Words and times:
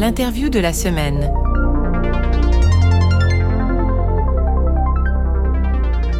L'interview 0.00 0.48
de 0.48 0.58
la 0.58 0.72
semaine. 0.72 1.30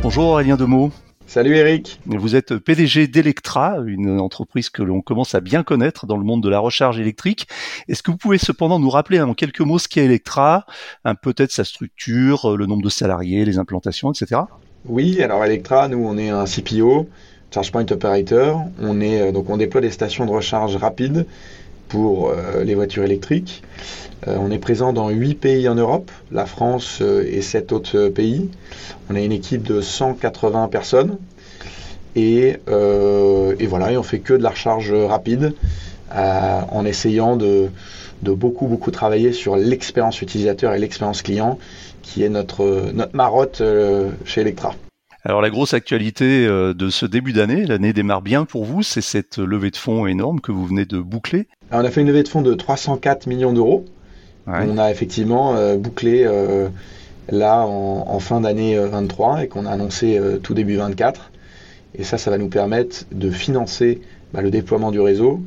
Bonjour 0.02 0.24
Aurélien 0.24 0.58
Demeaux. 0.58 0.90
Salut 1.26 1.56
Eric. 1.56 1.98
Vous 2.04 2.36
êtes 2.36 2.58
PDG 2.58 3.06
d'Electra, 3.06 3.78
une 3.86 4.20
entreprise 4.20 4.68
que 4.68 4.82
l'on 4.82 5.00
commence 5.00 5.34
à 5.34 5.40
bien 5.40 5.62
connaître 5.62 6.04
dans 6.04 6.18
le 6.18 6.24
monde 6.24 6.42
de 6.42 6.50
la 6.50 6.58
recharge 6.58 7.00
électrique. 7.00 7.48
Est-ce 7.88 8.02
que 8.02 8.10
vous 8.10 8.18
pouvez 8.18 8.36
cependant 8.36 8.78
nous 8.78 8.90
rappeler 8.90 9.18
en 9.18 9.32
quelques 9.32 9.60
mots 9.60 9.78
ce 9.78 9.88
qu'est 9.88 10.04
Electra, 10.04 10.66
peut-être 11.22 11.50
sa 11.50 11.64
structure, 11.64 12.54
le 12.58 12.66
nombre 12.66 12.82
de 12.82 12.90
salariés, 12.90 13.46
les 13.46 13.56
implantations, 13.56 14.12
etc. 14.12 14.42
Oui, 14.84 15.22
alors 15.22 15.42
Electra, 15.42 15.88
nous 15.88 16.04
on 16.04 16.18
est 16.18 16.28
un 16.28 16.44
CPO, 16.44 17.08
Charge 17.50 17.72
Point 17.72 17.86
Operator. 17.90 18.62
On 18.78 19.00
est 19.00 19.22
euh, 19.22 19.32
donc 19.32 19.48
on 19.48 19.56
déploie 19.56 19.80
des 19.80 19.90
stations 19.90 20.26
de 20.26 20.30
recharge 20.30 20.76
rapide 20.76 21.24
pour 21.90 22.30
euh, 22.30 22.64
les 22.64 22.74
voitures 22.74 23.04
électriques. 23.04 23.62
Euh, 24.26 24.36
on 24.40 24.50
est 24.50 24.58
présent 24.58 24.92
dans 24.94 25.10
8 25.10 25.34
pays 25.34 25.68
en 25.68 25.74
Europe, 25.74 26.10
la 26.32 26.46
France 26.46 27.02
et 27.02 27.42
7 27.42 27.72
autres 27.72 28.08
pays. 28.08 28.48
On 29.10 29.16
a 29.16 29.20
une 29.20 29.32
équipe 29.32 29.62
de 29.62 29.82
180 29.82 30.68
personnes. 30.68 31.18
Et, 32.16 32.56
voilà, 32.66 33.92
et 33.92 33.96
on 33.96 34.02
fait 34.02 34.18
que 34.18 34.34
de 34.34 34.42
la 34.42 34.50
recharge 34.50 34.92
rapide 34.92 35.54
en 36.12 36.84
essayant 36.84 37.36
de, 37.36 37.68
de, 38.22 38.32
beaucoup, 38.32 38.66
beaucoup 38.66 38.90
travailler 38.90 39.32
sur 39.32 39.56
l'expérience 39.56 40.20
utilisateur 40.20 40.74
et 40.74 40.80
l'expérience 40.80 41.22
client, 41.22 41.58
qui 42.02 42.24
est 42.24 42.28
notre, 42.28 42.90
notre 42.92 43.14
marotte 43.14 43.62
chez 44.24 44.40
Electra. 44.40 44.74
Alors 45.22 45.42
la 45.42 45.50
grosse 45.50 45.74
actualité 45.74 46.46
euh, 46.46 46.72
de 46.72 46.88
ce 46.88 47.04
début 47.04 47.34
d'année, 47.34 47.66
l'année 47.66 47.92
démarre 47.92 48.22
bien 48.22 48.46
pour 48.46 48.64
vous, 48.64 48.82
c'est 48.82 49.02
cette 49.02 49.36
levée 49.36 49.70
de 49.70 49.76
fonds 49.76 50.06
énorme 50.06 50.40
que 50.40 50.50
vous 50.50 50.64
venez 50.64 50.86
de 50.86 50.98
boucler. 50.98 51.46
on 51.70 51.84
a 51.84 51.90
fait 51.90 52.00
une 52.00 52.06
levée 52.06 52.22
de 52.22 52.28
fonds 52.28 52.40
de 52.40 52.54
304 52.54 53.26
millions 53.26 53.52
d'euros. 53.52 53.84
On 54.46 54.78
a 54.78 54.90
effectivement 54.90 55.54
euh, 55.54 55.76
bouclé 55.76 56.24
euh, 56.24 56.68
là 57.28 57.60
en, 57.66 58.18
fin 58.18 58.40
d'année 58.40 58.76
23 58.76 59.44
et 59.44 59.48
qu'on 59.48 59.66
a 59.66 59.70
annoncé 59.70 60.20
tout 60.42 60.54
début 60.54 60.76
24. 60.76 61.30
Et 61.94 62.02
ça, 62.02 62.18
ça 62.18 62.30
va 62.30 62.38
nous 62.38 62.48
permettre 62.48 63.04
de 63.12 63.30
financer 63.30 64.00
bah, 64.32 64.40
le 64.40 64.50
déploiement 64.50 64.90
du 64.90 65.00
réseau. 65.00 65.40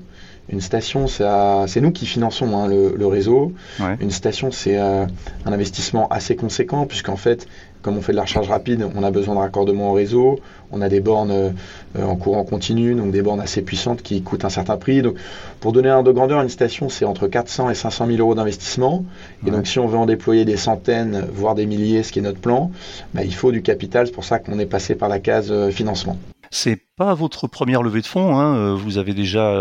Une 0.50 0.62
station, 0.62 1.08
c'est 1.08 1.82
nous 1.82 1.92
qui 1.92 2.06
finançons 2.06 2.56
hein, 2.58 2.68
le, 2.68 3.08
réseau. 3.08 3.54
Une 4.00 4.12
station, 4.12 4.52
c'est 4.52 4.78
un 4.78 5.08
investissement 5.46 6.08
assez 6.10 6.38
conséquent 6.38 6.86
puisqu'en 6.86 7.18
fait, 7.18 7.48
comme 7.84 7.98
on 7.98 8.02
fait 8.02 8.14
de 8.14 8.18
la 8.18 8.24
recharge 8.24 8.48
rapide, 8.48 8.88
on 8.96 9.04
a 9.04 9.12
besoin 9.12 9.36
de 9.36 9.40
raccordement 9.40 9.92
au 9.92 9.94
réseau. 9.94 10.40
On 10.72 10.82
a 10.82 10.90
des 10.90 11.02
bornes 11.02 11.32
euh, 11.32 11.52
en 12.02 12.16
courant 12.16 12.44
continu, 12.46 12.96
donc 12.96 13.12
des 13.12 13.22
bornes 13.22 13.42
assez 13.42 13.62
puissantes 13.62 14.02
qui 14.02 14.24
coûtent 14.24 14.46
un 14.46 14.50
certain 14.50 14.78
prix. 14.78 15.02
Donc, 15.02 15.18
pour 15.60 15.74
donner 15.74 15.90
un 15.90 16.02
de 16.02 16.12
grandeur, 16.12 16.42
une 16.42 16.50
station, 16.50 16.90
c'est 16.90 17.06
entre 17.06 17.28
400 17.28 17.70
et 17.70 17.76
500 17.76 18.08
000 18.08 18.18
euros 18.20 18.34
d'investissement. 18.34 19.06
Et 19.46 19.52
donc, 19.52 19.68
si 19.68 19.78
on 19.80 19.88
veut 19.88 19.98
en 19.98 20.06
déployer 20.06 20.46
des 20.46 20.58
centaines, 20.58 21.28
voire 21.32 21.56
des 21.56 21.66
milliers, 21.66 22.04
ce 22.04 22.12
qui 22.12 22.20
est 22.20 22.24
notre 22.24 22.40
plan, 22.40 22.72
bah, 23.14 23.24
il 23.24 23.36
faut 23.36 23.52
du 23.52 23.62
capital. 23.62 24.08
C'est 24.08 24.14
pour 24.14 24.24
ça 24.24 24.40
qu'on 24.40 24.58
est 24.60 24.66
passé 24.66 24.96
par 24.96 25.10
la 25.10 25.20
case 25.20 25.52
euh, 25.52 25.70
financement. 25.70 26.18
C'est 26.50 26.80
pas 26.96 27.14
votre 27.16 27.48
première 27.48 27.84
levée 27.84 28.02
de 28.02 28.08
fonds. 28.08 28.38
Hein. 28.38 28.56
Euh, 28.56 28.76
vous 28.76 28.98
avez 28.98 29.14
déjà 29.14 29.54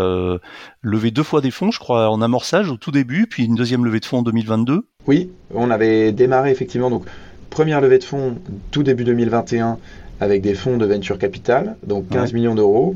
levé 0.81 1.11
deux 1.11 1.23
fois 1.23 1.41
des 1.41 1.51
fonds, 1.51 1.71
je 1.71 1.79
crois, 1.79 2.09
en 2.09 2.21
amorçage 2.21 2.69
au 2.69 2.77
tout 2.77 2.91
début, 2.91 3.27
puis 3.27 3.45
une 3.45 3.55
deuxième 3.55 3.83
levée 3.83 3.99
de 3.99 4.05
fonds 4.05 4.19
en 4.19 4.23
2022. 4.23 4.87
Oui, 5.07 5.29
on 5.53 5.69
avait 5.69 6.11
démarré 6.11 6.51
effectivement. 6.51 6.89
Donc, 6.89 7.05
Première 7.53 7.81
levée 7.81 7.99
de 7.99 8.03
fonds 8.03 8.37
tout 8.71 8.81
début 8.81 9.03
2021 9.03 9.77
avec 10.19 10.41
des 10.41 10.55
fonds 10.55 10.77
de 10.77 10.87
venture 10.87 11.19
capital, 11.19 11.75
donc 11.85 12.09
15 12.09 12.33
millions 12.33 12.55
d'euros, 12.55 12.95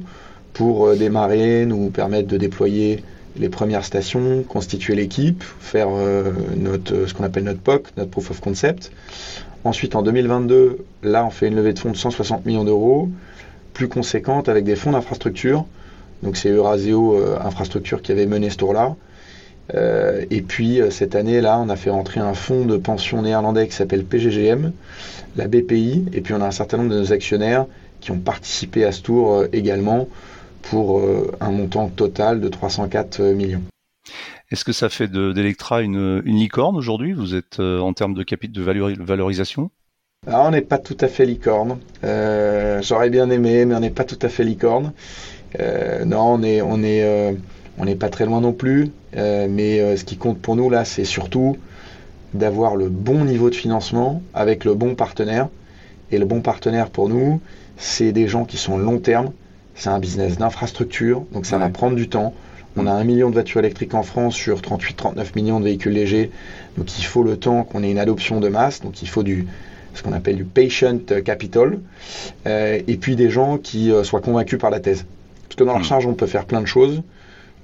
pour 0.53 0.88
euh, 0.88 0.95
démarrer, 0.95 1.67
nous 1.67 1.91
permettre 1.91 2.27
de 2.27 2.38
déployer 2.38 3.03
les 3.38 3.50
premières 3.50 3.85
stations, 3.85 4.41
constituer 4.41 4.95
l'équipe, 4.95 5.44
faire 5.59 5.89
euh, 5.91 6.31
notre, 6.55 7.05
ce 7.05 7.13
qu'on 7.13 7.23
appelle 7.23 7.44
notre 7.44 7.59
POC, 7.59 7.89
notre 7.97 8.09
Proof 8.09 8.31
of 8.31 8.41
Concept. 8.41 8.91
Ensuite, 9.63 9.94
en 9.94 10.02
2022, 10.02 10.80
là, 11.03 11.23
on 11.23 11.30
fait 11.30 11.50
une 11.50 11.55
levée 11.55 11.73
de 11.73 11.80
fonds 11.80 11.91
de 11.91 11.95
160 11.95 12.47
millions 12.47 12.63
d'euros, 12.63 13.09
plus 13.74 13.88
conséquente 13.88 14.50
avec 14.50 14.63
des 14.63 14.75
fonds 14.75 14.94
d'infrastructure. 14.94 15.66
Donc, 16.24 16.35
c'est 16.35 16.50
Eurasio 16.50 17.16
euh, 17.16 17.38
Infrastructure 17.45 18.01
qui 18.01 18.12
avait 18.12 18.25
mené 18.25 18.50
ce 18.50 18.57
tour-là. 18.57 18.95
Euh, 19.75 20.25
et 20.29 20.41
puis 20.41 20.81
euh, 20.81 20.89
cette 20.89 21.16
année-là, 21.16 21.59
on 21.59 21.69
a 21.69 21.75
fait 21.75 21.89
rentrer 21.89 22.19
un 22.19 22.33
fonds 22.33 22.66
de 22.66 22.78
pension 22.78 23.22
néerlandais 23.22 23.67
qui 23.67 23.75
s'appelle 23.75 24.05
PGGM, 24.05 24.72
la 25.35 25.47
BPI, 25.47 26.05
et 26.13 26.22
puis 26.22 26.33
on 26.33 26.41
a 26.41 26.45
un 26.45 26.51
certain 26.51 26.78
nombre 26.78 26.91
de 26.91 27.00
nos 27.00 27.13
actionnaires 27.13 27.66
qui 28.00 28.11
ont 28.11 28.19
participé 28.19 28.85
à 28.85 28.91
ce 28.91 29.01
tour 29.01 29.33
euh, 29.33 29.47
également 29.51 30.07
pour 30.61 31.01
un 31.39 31.51
montant 31.51 31.88
total 31.88 32.41
de 32.41 32.50
304 32.50 33.22
millions. 33.22 33.61
Est-ce 34.51 34.66
que 34.66 34.73
ça 34.73 34.89
fait 34.89 35.07
d'Electra 35.07 35.81
une, 35.81 36.19
licorne 36.25 36.75
aujourd'hui? 36.75 37.13
Vous 37.13 37.35
êtes 37.35 37.61
en 37.61 37.94
termes 37.94 38.16
de 38.16 38.23
capital 38.23 38.66
de 38.66 39.03
valorisation? 39.03 39.72
Alors, 40.25 40.47
on 40.47 40.51
n'est 40.51 40.59
pas 40.59 40.77
tout 40.77 40.97
à 41.00 41.07
fait 41.07 41.25
licorne. 41.25 41.77
J'aurais 42.03 43.09
bien 43.09 43.29
aimé, 43.29 43.63
mais 43.63 43.75
on 43.75 43.79
n'est 43.79 43.91
pas 43.91 44.03
tout 44.03 44.19
à 44.22 44.27
fait 44.27 44.44
licorne. 44.44 44.91
non, 46.06 46.33
on 46.33 46.44
est, 46.44 46.61
on 46.61 46.83
est 46.83 47.38
on 47.77 47.85
n'est 47.85 47.95
pas 47.95 48.09
très 48.09 48.25
loin 48.25 48.41
non 48.41 48.53
plus, 48.53 48.91
euh, 49.16 49.47
mais 49.50 49.79
euh, 49.79 49.95
ce 49.95 50.03
qui 50.03 50.18
compte 50.18 50.40
pour 50.40 50.56
nous 50.56 50.69
là, 50.69 50.85
c'est 50.85 51.06
surtout 51.06 51.57
d'avoir 52.34 52.75
le 52.75 52.90
bon 52.90 53.23
niveau 53.25 53.50
de 53.50 53.56
financement 53.56 54.22
avec 54.34 54.66
le 54.66 54.73
bon 54.73 54.95
partenaire. 54.95 55.47
Et 56.12 56.18
le 56.18 56.25
bon 56.25 56.41
partenaire 56.41 56.90
pour 56.90 57.09
nous, 57.09 57.41
c'est 57.78 58.12
des 58.12 58.28
gens 58.28 58.45
qui 58.45 58.57
sont 58.57 58.78
long 58.78 59.00
terme. 59.00 59.31
C'est 59.75 59.90
un 59.90 60.00
business 60.00 60.38
d'infrastructure, 60.38 61.23
donc 61.34 61.45
ça 61.45 61.57
va 61.57 61.69
prendre 61.69 61.95
du 61.95 62.09
temps. 62.09 62.34
On 62.75 62.88
a 62.88 62.91
un 62.91 63.03
million 63.03 63.29
de 63.29 63.34
voitures 63.34 63.59
électriques 63.59 63.94
en 63.94 64.03
France 64.03 64.35
sur 64.35 64.62
38-39 64.62 65.35
millions 65.35 65.59
de 65.59 65.66
véhicules 65.66 65.94
légers. 65.94 66.31
Donc 66.78 66.97
il 66.97 67.03
faut 67.03 67.24
le 67.24 67.38
temps 67.38 67.63
qu'on 67.63 67.84
ait 67.84 67.91
une 67.91 68.00
adoption 68.00 68.39
de 68.39 68.50
masse. 68.50 68.81
Donc 68.81 69.01
il 69.01 69.09
faut 69.09 69.24
du, 69.24 69.47
ce 69.94 70.03
qu'on 70.03 70.13
appelle 70.13 70.35
du 70.35 70.45
patient 70.45 71.00
capital. 71.24 71.79
Euh, 72.45 72.79
et 72.88 72.97
puis 72.97 73.16
des 73.16 73.29
gens 73.29 73.57
qui 73.57 73.91
soient 74.03 74.22
convaincus 74.22 74.59
par 74.59 74.69
la 74.69 74.79
thèse. 74.79 75.06
Parce 75.47 75.56
que 75.56 75.63
dans 75.63 75.74
la 75.74 75.79
recharge, 75.79 76.06
on 76.06 76.13
peut 76.13 76.28
faire 76.28 76.45
plein 76.45 76.62
de 76.62 76.68
choses. 76.68 77.01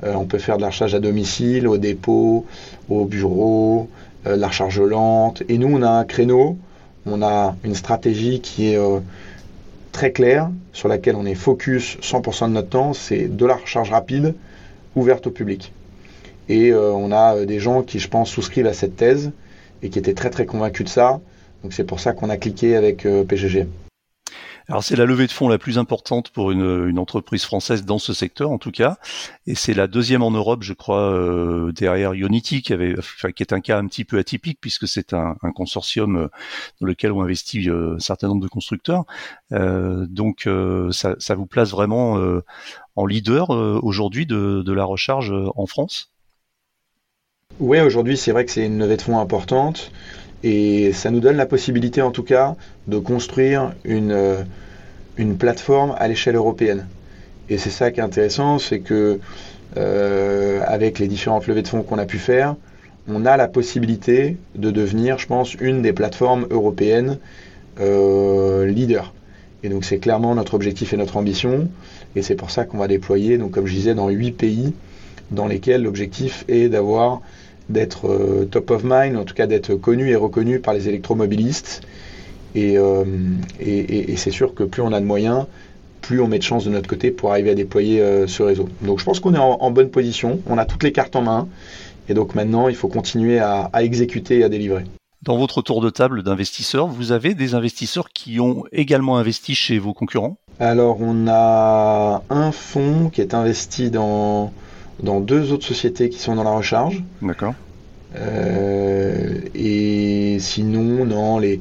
Euh, 0.03 0.13
on 0.15 0.25
peut 0.25 0.37
faire 0.37 0.57
de 0.57 0.61
la 0.61 0.69
recharge 0.69 0.95
à 0.95 0.99
domicile, 0.99 1.67
au 1.67 1.77
dépôt, 1.77 2.45
au 2.89 3.05
bureau, 3.05 3.89
euh, 4.27 4.35
de 4.35 4.41
la 4.41 4.47
recharge 4.47 4.81
lente. 4.81 5.43
Et 5.49 5.57
nous, 5.57 5.67
on 5.67 5.81
a 5.81 5.89
un 5.89 6.03
créneau, 6.03 6.57
on 7.05 7.21
a 7.21 7.55
une 7.63 7.75
stratégie 7.75 8.41
qui 8.41 8.73
est 8.73 8.77
euh, 8.77 8.99
très 9.91 10.11
claire, 10.11 10.49
sur 10.73 10.87
laquelle 10.87 11.15
on 11.15 11.25
est 11.25 11.35
focus 11.35 11.97
100% 12.01 12.49
de 12.49 12.53
notre 12.53 12.69
temps, 12.69 12.93
c'est 12.93 13.27
de 13.27 13.45
la 13.45 13.55
recharge 13.55 13.91
rapide, 13.91 14.35
ouverte 14.95 15.27
au 15.27 15.31
public. 15.31 15.71
Et 16.49 16.73
on 16.73 17.13
a 17.13 17.45
des 17.45 17.59
gens 17.59 17.83
qui, 17.83 17.99
je 17.99 18.09
pense, 18.09 18.29
souscrivent 18.29 18.67
à 18.67 18.73
cette 18.73 18.97
thèse 18.97 19.31
et 19.81 19.89
qui 19.89 19.97
étaient 19.97 20.13
très 20.13 20.29
très 20.29 20.45
convaincus 20.45 20.83
de 20.85 20.89
ça. 20.89 21.21
Donc 21.63 21.71
c'est 21.71 21.85
pour 21.85 22.01
ça 22.01 22.11
qu'on 22.11 22.29
a 22.29 22.35
cliqué 22.35 22.75
avec 22.75 23.07
PGG. 23.27 23.67
Alors 24.69 24.83
c'est 24.83 24.95
la 24.95 25.05
levée 25.05 25.27
de 25.27 25.31
fonds 25.31 25.49
la 25.49 25.57
plus 25.57 25.77
importante 25.77 26.29
pour 26.29 26.51
une, 26.51 26.97
entreprise 26.97 27.43
française 27.43 27.83
dans 27.83 27.97
ce 27.97 28.13
secteur 28.13 28.51
en 28.51 28.57
tout 28.57 28.71
cas, 28.71 28.97
et 29.45 29.55
c'est 29.55 29.73
la 29.73 29.87
deuxième 29.87 30.23
en 30.23 30.31
Europe, 30.31 30.63
je 30.63 30.73
crois, 30.73 31.11
euh, 31.11 31.71
derrière 31.73 32.13
Unity, 32.13 32.61
qui 32.61 32.71
avait, 32.71 32.95
qui 33.35 33.43
est 33.43 33.51
un 33.51 33.59
cas 33.59 33.77
un 33.77 33.87
petit 33.87 34.05
peu 34.05 34.17
atypique 34.17 34.59
puisque 34.61 34.87
c'est 34.87 35.13
un, 35.13 35.35
consortium 35.55 36.15
euh, 36.15 36.27
dans 36.79 36.87
lequel 36.87 37.11
ont 37.11 37.21
investi 37.21 37.69
euh, 37.69 37.95
un 37.95 37.99
certain 37.99 38.27
nombre 38.27 38.41
de 38.41 38.47
constructeurs. 38.47 39.05
donc 39.51 40.47
ça, 40.91 41.35
vous 41.35 41.45
place 41.45 41.71
vraiment 41.71 42.17
en 42.95 43.05
leader 43.05 43.49
aujourd'hui 43.49 44.25
de, 44.25 44.61
de 44.65 44.73
la 44.73 44.85
recharge 44.85 45.33
en 45.55 45.65
France? 45.65 46.11
Oui, 47.59 47.79
aujourd'hui 47.79 48.17
c'est 48.17 48.31
vrai 48.31 48.45
que 48.45 48.51
c'est 48.51 48.65
une 48.65 48.79
levée 48.79 48.97
de 48.97 49.01
fonds 49.01 49.19
importante. 49.19 49.91
Et 50.43 50.91
ça 50.91 51.09
nous 51.09 51.19
donne 51.19 51.37
la 51.37 51.45
possibilité, 51.45 52.01
en 52.01 52.11
tout 52.11 52.23
cas, 52.23 52.55
de 52.87 52.97
construire 52.97 53.73
une, 53.85 54.11
euh, 54.11 54.43
une 55.17 55.37
plateforme 55.37 55.95
à 55.97 56.07
l'échelle 56.07 56.35
européenne. 56.35 56.87
Et 57.49 57.57
c'est 57.57 57.69
ça 57.69 57.91
qui 57.91 57.99
est 57.99 58.03
intéressant, 58.03 58.59
c'est 58.59 58.79
que 58.79 59.19
euh, 59.77 60.61
avec 60.65 60.99
les 60.99 61.07
différentes 61.07 61.47
levées 61.47 61.61
de 61.61 61.67
fonds 61.67 61.81
qu'on 61.83 61.97
a 61.97 62.05
pu 62.05 62.19
faire, 62.19 62.55
on 63.07 63.25
a 63.25 63.37
la 63.37 63.47
possibilité 63.47 64.37
de 64.55 64.71
devenir, 64.71 65.17
je 65.17 65.27
pense, 65.27 65.55
une 65.55 65.81
des 65.81 65.93
plateformes 65.93 66.47
européennes 66.49 67.17
euh, 67.79 68.65
leader. 68.65 69.13
Et 69.63 69.69
donc 69.69 69.85
c'est 69.85 69.97
clairement 69.97 70.35
notre 70.35 70.53
objectif 70.53 70.93
et 70.93 70.97
notre 70.97 71.17
ambition. 71.17 71.69
Et 72.15 72.21
c'est 72.21 72.35
pour 72.35 72.51
ça 72.51 72.65
qu'on 72.65 72.77
va 72.77 72.87
déployer, 72.87 73.37
donc 73.37 73.51
comme 73.51 73.65
je 73.65 73.73
disais, 73.73 73.95
dans 73.95 74.09
huit 74.09 74.33
pays 74.33 74.73
dans 75.31 75.47
lesquels 75.47 75.83
l'objectif 75.83 76.45
est 76.47 76.69
d'avoir 76.69 77.21
d'être 77.73 78.07
euh, 78.07 78.45
top 78.49 78.71
of 78.71 78.83
mind, 78.85 79.17
en 79.17 79.25
tout 79.25 79.33
cas 79.33 79.47
d'être 79.47 79.75
connu 79.75 80.09
et 80.09 80.15
reconnu 80.15 80.59
par 80.59 80.73
les 80.73 80.87
électromobilistes. 80.87 81.81
Euh, 82.55 83.03
et, 83.59 84.11
et, 84.11 84.15
c'est 84.15 84.31
sûr 84.31 84.53
que 84.53 84.63
plus 84.63 84.81
on 84.81 84.93
a 84.93 84.99
de 84.99 85.05
moyens, 85.05 85.45
plus 86.01 86.21
on 86.21 86.27
met 86.27 86.37
de 86.37 86.43
chance 86.43 86.65
de 86.65 86.69
notre 86.69 86.87
côté 86.87 87.11
pour 87.11 87.31
arriver 87.31 87.49
à 87.49 87.55
déployer 87.55 87.99
euh, 87.99 88.27
ce 88.27 88.43
réseau. 88.43 88.69
Donc 88.81 88.99
je 88.99 89.05
pense 89.05 89.19
qu'on 89.19 89.33
est 89.33 89.39
en, 89.39 89.71
bonne 89.71 89.89
position, 89.89 90.39
on 90.47 90.57
a 90.57 90.65
toutes 90.65 90.83
les 90.83 90.91
cartes 90.91 91.15
en 91.15 91.23
main, 91.23 91.47
et 92.09 92.13
donc 92.13 92.35
maintenant 92.35 92.67
il 92.67 92.75
faut 92.75 92.89
continuer 92.89 93.39
à, 93.39 93.69
à 93.73 93.83
exécuter 93.83 94.39
et 94.39 94.43
à 94.43 94.49
délivrer. 94.49 94.83
Dans 95.23 95.37
votre 95.37 95.61
tour 95.61 95.81
de 95.81 95.89
table 95.89 96.21
d'investisseurs, 96.21 96.87
vous 96.87 97.11
avez 97.13 97.33
des 97.33 97.55
investisseurs 97.55 98.09
qui 98.09 98.39
ont 98.39 98.65
également 98.71 99.17
investi 99.17 99.55
chez 99.55 99.79
vos 99.79 99.93
concurrents? 99.93 100.37
Alors 100.59 100.97
on 100.99 101.27
a 101.27 102.21
un 102.29 102.51
fonds 102.51 103.09
qui 103.09 103.21
est 103.21 103.33
investi 103.33 103.89
dans 103.89 104.51
dans 105.03 105.19
deux 105.19 105.51
autres 105.51 105.65
sociétés 105.65 106.09
qui 106.09 106.19
sont 106.19 106.35
dans 106.35 106.43
la 106.43 106.51
recharge. 106.51 107.03
D'accord. 107.21 107.53
et 109.55 110.37
sinon, 110.39 111.05
non, 111.05 111.39
les, 111.39 111.59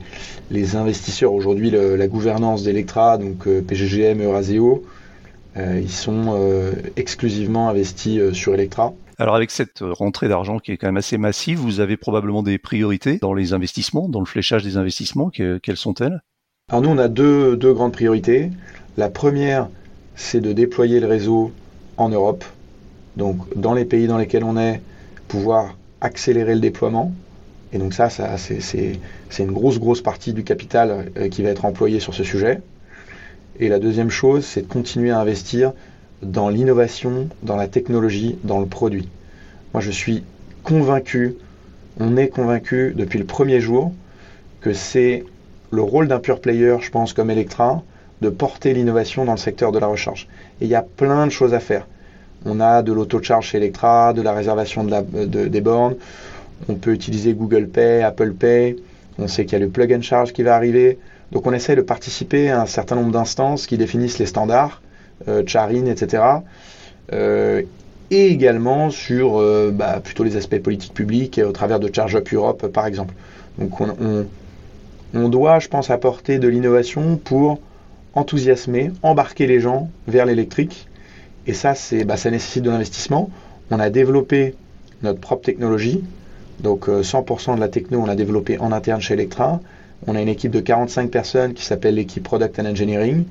les 0.50 0.76
investisseurs 0.76 1.32
aujourd'hui, 1.32 1.70
la 1.70 2.08
gouvernance 2.08 2.62
d'Electra, 2.62 3.18
donc 3.18 3.48
PGGM, 3.48 4.22
Euraseo, 4.22 4.84
ils 5.56 5.90
sont 5.90 6.36
exclusivement 6.96 7.68
investis 7.68 8.32
sur 8.32 8.54
Electra. 8.54 8.94
Alors 9.18 9.36
avec 9.36 9.50
cette 9.50 9.80
rentrée 9.82 10.28
d'argent 10.28 10.58
qui 10.58 10.72
est 10.72 10.76
quand 10.76 10.88
même 10.88 10.96
assez 10.96 11.18
massive, 11.18 11.58
vous 11.58 11.80
avez 11.80 11.96
probablement 11.96 12.42
des 12.42 12.58
priorités 12.58 13.18
dans 13.18 13.34
les 13.34 13.52
investissements, 13.52 14.08
dans 14.08 14.20
le 14.20 14.26
fléchage 14.26 14.64
des 14.64 14.76
investissements. 14.76 15.30
quelles 15.30 15.76
sont-elles? 15.76 16.22
Alors 16.70 16.82
nous, 16.82 16.88
on 16.88 16.98
a 16.98 17.08
deux, 17.08 17.56
deux 17.56 17.72
grandes 17.72 17.92
priorités. 17.92 18.50
La 18.96 19.10
première, 19.10 19.68
c'est 20.16 20.40
de 20.40 20.52
déployer 20.52 21.00
le 21.00 21.06
réseau 21.06 21.52
en 21.98 22.08
Europe. 22.08 22.44
Donc 23.16 23.38
dans 23.56 23.74
les 23.74 23.84
pays 23.84 24.06
dans 24.06 24.18
lesquels 24.18 24.44
on 24.44 24.56
est, 24.56 24.80
pouvoir 25.28 25.76
accélérer 26.00 26.54
le 26.54 26.60
déploiement. 26.60 27.12
Et 27.72 27.78
donc 27.78 27.94
ça, 27.94 28.10
c'est 28.10 28.98
une 29.38 29.52
grosse, 29.52 29.78
grosse 29.78 30.02
partie 30.02 30.32
du 30.32 30.44
capital 30.44 31.10
euh, 31.16 31.28
qui 31.28 31.42
va 31.42 31.48
être 31.48 31.64
employé 31.64 32.00
sur 32.00 32.14
ce 32.14 32.22
sujet. 32.22 32.60
Et 33.58 33.68
la 33.68 33.78
deuxième 33.78 34.10
chose, 34.10 34.44
c'est 34.44 34.62
de 34.62 34.66
continuer 34.66 35.10
à 35.10 35.20
investir 35.20 35.72
dans 36.22 36.48
l'innovation, 36.48 37.28
dans 37.42 37.56
la 37.56 37.68
technologie, 37.68 38.36
dans 38.44 38.60
le 38.60 38.66
produit. 38.66 39.08
Moi, 39.72 39.80
je 39.80 39.90
suis 39.90 40.22
convaincu, 40.62 41.34
on 41.98 42.16
est 42.16 42.28
convaincu 42.28 42.92
depuis 42.96 43.18
le 43.18 43.24
premier 43.24 43.60
jour 43.60 43.92
que 44.60 44.72
c'est 44.72 45.24
le 45.70 45.82
rôle 45.82 46.08
d'un 46.08 46.20
pure 46.20 46.40
player, 46.40 46.76
je 46.80 46.90
pense, 46.90 47.12
comme 47.12 47.30
Electra, 47.30 47.82
de 48.20 48.28
porter 48.28 48.74
l'innovation 48.74 49.24
dans 49.24 49.32
le 49.32 49.38
secteur 49.38 49.72
de 49.72 49.78
la 49.78 49.86
recharge. 49.86 50.28
Et 50.60 50.66
il 50.66 50.70
y 50.70 50.74
a 50.74 50.82
plein 50.82 51.26
de 51.26 51.32
choses 51.32 51.54
à 51.54 51.60
faire. 51.60 51.86
On 52.44 52.60
a 52.60 52.82
de 52.82 52.92
l'auto-charge 52.92 53.48
chez 53.48 53.58
Electra, 53.58 54.12
de 54.12 54.22
la 54.22 54.32
réservation 54.32 54.84
des 54.84 55.60
bornes. 55.60 55.96
On 56.68 56.74
peut 56.74 56.92
utiliser 56.92 57.34
Google 57.34 57.68
Pay, 57.68 58.02
Apple 58.02 58.32
Pay. 58.32 58.76
On 59.18 59.28
sait 59.28 59.44
qu'il 59.44 59.58
y 59.58 59.62
a 59.62 59.64
le 59.64 59.70
plug 59.70 59.92
and 59.92 60.02
charge 60.02 60.32
qui 60.32 60.42
va 60.42 60.54
arriver. 60.56 60.98
Donc 61.32 61.46
on 61.46 61.52
essaie 61.52 61.76
de 61.76 61.82
participer 61.82 62.50
à 62.50 62.62
un 62.62 62.66
certain 62.66 62.96
nombre 62.96 63.12
d'instances 63.12 63.66
qui 63.66 63.78
définissent 63.78 64.18
les 64.18 64.26
standards 64.26 64.82
euh, 65.28 65.42
Charin, 65.46 65.86
etc. 65.86 66.22
Euh, 67.12 67.62
et 68.10 68.26
également 68.26 68.90
sur 68.90 69.40
euh, 69.40 69.70
bah, 69.72 70.00
plutôt 70.02 70.24
les 70.24 70.36
aspects 70.36 70.58
politiques 70.58 70.92
publics 70.92 71.40
au 71.44 71.52
travers 71.52 71.80
de 71.80 71.90
Charge 71.92 72.16
Up 72.16 72.28
Europe, 72.32 72.66
par 72.68 72.86
exemple. 72.86 73.14
Donc 73.58 73.80
on, 73.80 75.28
doit, 75.28 75.58
je 75.58 75.68
pense, 75.68 75.90
apporter 75.90 76.38
de 76.38 76.48
l'innovation 76.48 77.16
pour 77.16 77.58
enthousiasmer, 78.14 78.92
embarquer 79.02 79.46
les 79.46 79.60
gens 79.60 79.90
vers 80.08 80.26
l'électrique. 80.26 80.88
Et 81.46 81.54
ça, 81.54 81.74
c'est, 81.74 82.04
bah, 82.04 82.16
ça 82.16 82.30
nécessite 82.30 82.62
de 82.62 82.70
l'investissement. 82.70 83.30
On 83.70 83.80
a 83.80 83.90
développé 83.90 84.54
notre 85.02 85.20
propre 85.20 85.44
technologie. 85.44 86.02
Donc 86.60 86.88
100% 86.88 87.56
de 87.56 87.60
la 87.60 87.68
techno, 87.68 88.00
on 88.00 88.06
l'a 88.06 88.14
développé 88.14 88.58
en 88.58 88.70
interne 88.72 89.00
chez 89.00 89.14
Electra. 89.14 89.60
On 90.06 90.16
a 90.16 90.20
une 90.20 90.28
équipe 90.28 90.50
de 90.50 90.60
45 90.60 91.10
personnes 91.10 91.54
qui 91.54 91.64
s'appelle 91.64 91.94
l'équipe 91.94 92.22
Product 92.22 92.58
and 92.58 92.66
Engineering 92.66 93.24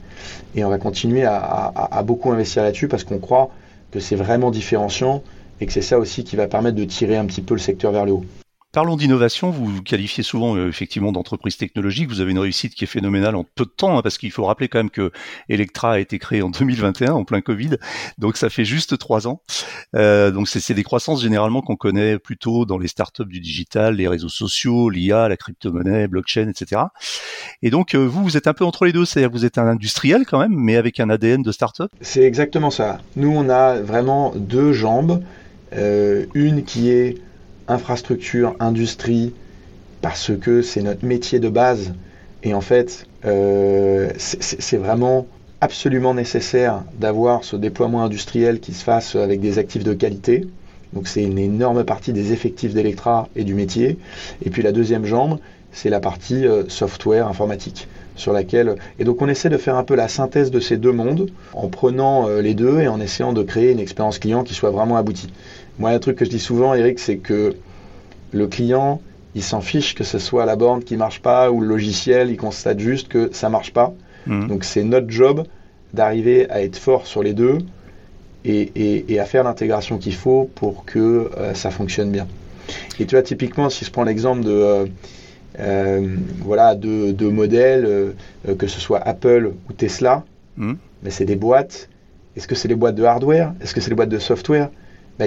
et 0.56 0.64
on 0.64 0.70
va 0.70 0.78
continuer 0.78 1.26
à, 1.26 2.02
beaucoup 2.06 2.32
investir 2.32 2.64
là-dessus 2.64 2.88
parce 2.88 3.04
qu'on 3.04 3.20
croit 3.20 3.52
que 3.92 4.00
c'est 4.00 4.16
vraiment 4.16 4.52
différenciant 4.52 5.22
et 5.60 5.66
que 5.66 5.74
c'est 5.74 5.82
ça 5.82 6.00
aussi 6.00 6.24
qui 6.24 6.38
va 6.38 6.48
permettre 6.48 6.78
de 6.78 6.86
tirer 6.86 7.18
un 7.18 7.26
petit 7.26 7.42
peu 7.42 7.54
le 7.54 7.60
secteur 7.60 7.92
vers 7.92 8.06
le 8.06 8.14
haut. 8.14 8.26
Parlons 8.74 8.96
d'innovation, 8.96 9.50
vous 9.50 9.66
vous 9.66 9.82
qualifiez 9.82 10.24
souvent 10.24 10.56
euh, 10.56 10.70
effectivement 10.70 11.12
d'entreprise 11.12 11.58
technologique, 11.58 12.08
vous 12.08 12.22
avez 12.22 12.32
une 12.32 12.40
réussite 12.40 12.74
qui 12.74 12.86
est 12.86 12.88
phénoménale 12.88 13.36
en 13.36 13.44
peu 13.44 13.66
de 13.66 13.70
temps, 13.70 13.98
hein, 13.98 14.02
parce 14.02 14.18
qu'il 14.18 14.32
faut 14.32 14.46
rappeler 14.46 14.70
quand 14.70 14.80
même 14.80 14.90
que 14.90 15.12
Electra 15.50 15.94
a 15.94 16.00
été 16.00 16.20
créé 16.20 16.42
en 16.42 16.50
2021, 16.60 17.12
en 17.12 17.26
plein 17.26 17.42
Covid, 17.42 17.72
donc 18.18 18.38
ça 18.38 18.50
fait 18.50 18.64
juste 18.64 18.98
trois 18.98 19.28
ans. 19.28 19.42
Euh, 19.96 20.32
donc 20.32 20.48
c'est 20.48 20.74
des 20.74 20.84
croissances 20.84 21.22
généralement 21.22 21.62
qu'on 21.62 21.76
connaît 21.76 22.18
plutôt 22.18 22.66
dans 22.66 22.78
les 22.78 22.88
startups 22.88 23.26
du 23.26 23.42
digital, 23.42 23.96
les 23.96 24.08
réseaux 24.08 24.30
sociaux, 24.30 24.90
l'IA, 24.90 25.28
la 25.28 25.36
crypto-monnaie, 25.36 26.08
blockchain, 26.08 26.48
etc. 26.48 26.84
Et 27.62 27.72
donc 27.72 27.94
euh, 27.94 28.00
vous, 28.00 28.24
vous 28.24 28.38
êtes 28.38 28.48
un 28.48 28.54
peu 28.54 28.64
entre 28.64 28.86
les 28.86 28.94
deux, 28.94 29.04
c'est-à-dire 29.04 29.32
vous 29.32 29.44
êtes 29.44 29.58
un 29.58 29.68
industriel 29.68 30.26
quand 30.26 30.40
même, 30.40 30.56
mais 30.56 30.78
avec 30.78 31.02
un 31.02 31.10
ADN 31.10 31.44
de 31.44 31.52
startup 31.52 31.90
C'est 32.00 32.24
exactement 32.24 32.72
ça. 32.72 33.00
Nous, 33.18 33.32
on 33.36 33.50
a 33.50 33.82
vraiment 33.82 34.32
deux 34.36 34.72
jambes. 34.72 35.22
Euh, 35.74 36.26
une 36.34 36.66
qui 36.66 36.90
est 36.90 37.18
infrastructure, 37.68 38.56
industrie, 38.60 39.34
parce 40.02 40.32
que 40.40 40.62
c'est 40.62 40.82
notre 40.82 41.06
métier 41.06 41.40
de 41.40 41.50
base. 41.50 41.94
Et 42.44 42.54
en 42.54 42.62
fait, 42.62 43.06
euh, 43.26 44.10
c'est 44.18 44.78
vraiment 44.78 45.28
absolument 45.62 46.16
nécessaire 46.16 46.84
d'avoir 47.00 47.44
ce 47.44 47.56
déploiement 47.56 48.04
industriel 48.04 48.60
qui 48.60 48.74
se 48.74 48.84
fasse 48.84 49.16
avec 49.16 49.40
des 49.40 49.60
actifs 49.60 49.84
de 49.84 49.94
qualité. 49.94 50.48
Donc 50.94 51.08
c'est 51.08 51.24
une 51.24 51.38
énorme 51.38 51.84
partie 51.84 52.14
des 52.14 52.34
effectifs 52.34 52.74
d'Electra 52.74 53.30
et 53.36 53.44
du 53.44 53.54
métier. 53.54 53.98
Et 54.44 54.50
puis 54.50 54.64
la 54.64 54.72
deuxième 54.72 55.06
jambe, 55.06 55.38
c'est 55.72 55.90
la 55.90 56.00
partie 56.00 56.46
euh, 56.46 56.64
software 56.68 57.28
informatique 57.28 57.88
sur 58.16 58.34
laquelle 58.34 58.76
et 59.00 59.06
donc 59.06 59.22
on 59.22 59.30
essaie 59.30 59.50
de 59.50 59.58
faire 59.58 59.78
un 59.78 59.84
peu 59.84 59.96
la 59.96 60.10
synthèse 60.10 60.52
de 60.52 60.60
ces 60.60 60.78
deux 60.78 60.92
mondes 60.92 61.30
en 61.54 61.70
prenant 61.70 62.28
euh, 62.28 62.42
les 62.42 62.54
deux 62.54 62.82
et 62.82 62.88
en 62.88 63.00
essayant 63.00 63.32
de 63.32 63.42
créer 63.42 63.72
une 63.72 63.80
expérience 63.80 64.20
client 64.20 64.44
qui 64.44 64.54
soit 64.54 64.72
vraiment 64.72 64.98
aboutie. 64.98 65.30
Moi, 65.80 65.92
un 65.92 66.00
truc 66.00 66.18
que 66.18 66.26
je 66.26 66.30
dis 66.30 66.40
souvent, 66.40 66.74
Eric, 66.74 67.00
c'est 67.00 67.18
que 67.18 67.56
le 68.32 68.48
client, 68.48 69.02
il 69.36 69.44
s'en 69.44 69.62
fiche 69.62 69.96
que 69.96 70.04
ce 70.04 70.20
soit 70.20 70.46
la 70.46 70.56
borne 70.56 70.84
qui 70.84 70.98
marche 70.98 71.22
pas 71.22 71.52
ou 71.52 71.62
le 71.62 71.68
logiciel, 71.68 72.30
il 72.30 72.38
constate 72.38 72.80
juste 72.80 73.08
que 73.08 73.30
ça 73.34 73.50
marche 73.50 73.74
pas. 73.74 73.94
Mmh. 74.28 74.48
Donc 74.48 74.64
c'est 74.64 74.84
notre 74.84 75.10
job 75.10 75.46
d'arriver 75.94 76.50
à 76.50 76.62
être 76.62 76.78
fort 76.78 77.08
sur 77.08 77.24
les 77.24 77.34
deux 77.34 77.60
et, 78.44 79.20
à 79.20 79.26
faire 79.26 79.44
l'intégration 79.44 79.98
qu'il 79.98 80.16
faut 80.16 80.50
pour 80.56 80.86
que 80.86 81.30
euh, 81.38 81.54
ça 81.54 81.70
fonctionne 81.70 82.12
bien. 82.12 82.28
Et 83.00 83.06
tu 83.06 83.16
vois, 83.16 83.24
typiquement, 83.24 83.70
si 83.70 83.86
je 83.86 83.92
prends 83.92 84.04
l'exemple 84.04 84.44
de, 84.44 84.52
euh, 84.52 84.86
euh, 85.60 86.16
voilà, 86.40 86.76
de, 86.76 87.30
modèles, 87.30 88.14
que 88.58 88.68
ce 88.68 88.80
soit 88.80 89.00
Apple 89.00 89.52
ou 89.70 89.74
Tesla, 89.74 90.24
mmh. 90.58 90.74
mais 91.04 91.10
c'est 91.10 91.26
des 91.26 91.36
boîtes. 91.36 91.90
Est-ce 92.36 92.48
que 92.48 92.56
c'est 92.56 92.68
des 92.68 92.76
boîtes 92.76 92.96
de 92.96 93.04
hardware? 93.04 93.54
Est-ce 93.62 93.74
que 93.74 93.82
c'est 93.82 93.90
des 93.90 93.96
boîtes 93.96 94.10
de 94.10 94.20
software? 94.20 94.70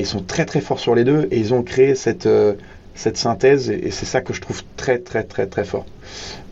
Ils 0.00 0.06
sont 0.06 0.22
très 0.22 0.44
très 0.44 0.60
forts 0.60 0.80
sur 0.80 0.94
les 0.94 1.04
deux 1.04 1.28
et 1.30 1.38
ils 1.38 1.54
ont 1.54 1.62
créé 1.62 1.94
cette, 1.94 2.26
euh, 2.26 2.54
cette 2.94 3.16
synthèse 3.16 3.70
et, 3.70 3.90
c'est 3.90 4.06
ça 4.06 4.20
que 4.20 4.32
je 4.32 4.40
trouve 4.40 4.62
très 4.76 4.98
très 4.98 5.24
très 5.24 5.46
très 5.46 5.64
fort. 5.64 5.86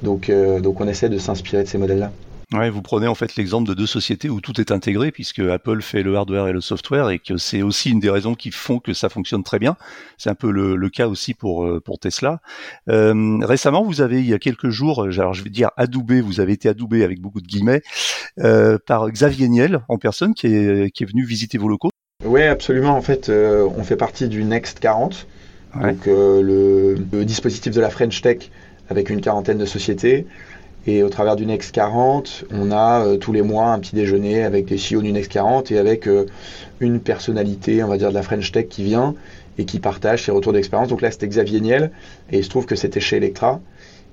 Donc, 0.02 0.28
euh, 0.28 0.60
donc 0.60 0.80
on 0.80 0.88
essaie 0.88 1.08
de 1.08 1.18
s'inspirer 1.18 1.64
de 1.64 1.68
ces 1.68 1.78
modèles-là. 1.78 2.12
Ouais, 2.52 2.68
vous 2.68 2.82
prenez 2.82 3.06
en 3.06 3.14
fait 3.14 3.36
l'exemple 3.36 3.66
de 3.66 3.72
deux 3.72 3.86
sociétés 3.86 4.28
où 4.28 4.42
tout 4.42 4.60
est 4.60 4.72
intégré 4.72 5.10
puisque 5.10 5.38
Apple 5.38 5.80
fait 5.80 6.02
le 6.02 6.14
hardware 6.16 6.48
et 6.48 6.52
le 6.52 6.60
software 6.60 7.08
et 7.08 7.18
que 7.18 7.38
c'est 7.38 7.62
aussi 7.62 7.90
une 7.90 7.98
des 7.98 8.10
raisons 8.10 8.34
qui 8.34 8.50
font 8.50 8.78
que 8.78 8.92
ça 8.92 9.08
fonctionne 9.08 9.42
très 9.42 9.58
bien. 9.58 9.78
C'est 10.18 10.28
un 10.28 10.34
peu 10.34 10.50
le, 10.50 10.90
cas 10.90 11.08
aussi 11.08 11.32
pour 11.32 11.64
euh, 11.64 11.80
pour 11.80 11.98
Tesla. 11.98 12.42
Récemment, 12.88 13.84
vous 13.84 14.02
avez 14.02 14.20
il 14.20 14.28
y 14.28 14.34
a 14.34 14.38
quelques 14.38 14.68
jours, 14.68 15.04
alors 15.04 15.32
je 15.32 15.42
vais 15.42 15.48
dire 15.48 15.70
adoubé, 15.78 16.20
vous 16.20 16.40
avez 16.40 16.52
été 16.52 16.68
adoubé 16.68 17.04
avec 17.04 17.22
beaucoup 17.22 17.40
de 17.40 17.46
guillemets 17.46 17.80
par 18.86 19.10
Xavier 19.10 19.48
Niel 19.48 19.80
en 19.88 19.96
personne 19.96 20.34
qui 20.34 20.48
est 20.48 20.90
qui 20.90 21.04
est 21.04 21.06
venu 21.06 21.24
visiter 21.24 21.56
vos 21.56 21.68
locaux. 21.68 21.91
Oui, 22.24 22.42
absolument. 22.42 22.96
En 22.96 23.02
fait, 23.02 23.28
euh, 23.28 23.68
on 23.76 23.82
fait 23.82 23.96
partie 23.96 24.28
du 24.28 24.44
Next 24.44 24.78
40, 24.78 25.26
donc 25.74 26.06
euh, 26.06 26.94
le, 27.12 27.24
dispositif 27.24 27.72
de 27.72 27.80
la 27.80 27.90
French 27.90 28.22
Tech 28.22 28.50
avec 28.88 29.10
une 29.10 29.20
quarantaine 29.20 29.58
de 29.58 29.66
sociétés. 29.66 30.26
Et 30.86 31.02
au 31.02 31.08
travers 31.08 31.34
du 31.34 31.46
Next 31.46 31.72
40, 31.72 32.44
on 32.52 32.70
a 32.70 33.04
euh, 33.04 33.16
tous 33.16 33.32
les 33.32 33.42
mois 33.42 33.72
un 33.72 33.78
petit 33.80 33.96
déjeuner 33.96 34.44
avec 34.44 34.70
les 34.70 34.76
CEO 34.76 35.02
du 35.02 35.10
Next 35.10 35.32
40 35.32 35.72
et 35.72 35.78
avec 35.78 36.08
une 36.78 37.00
personnalité, 37.00 37.82
on 37.82 37.88
va 37.88 37.98
dire, 37.98 38.10
de 38.10 38.14
la 38.14 38.22
French 38.22 38.52
Tech 38.52 38.68
qui 38.68 38.84
vient 38.84 39.16
et 39.58 39.64
qui 39.64 39.80
partage 39.80 40.24
ses 40.24 40.30
retours 40.30 40.52
d'expérience. 40.52 40.88
Donc 40.88 41.02
là, 41.02 41.10
c'était 41.10 41.26
Xavier 41.26 41.60
Niel 41.60 41.90
et 42.30 42.38
il 42.38 42.44
se 42.44 42.50
trouve 42.50 42.66
que 42.66 42.76
c'était 42.76 43.00
chez 43.00 43.16
Electra. 43.16 43.60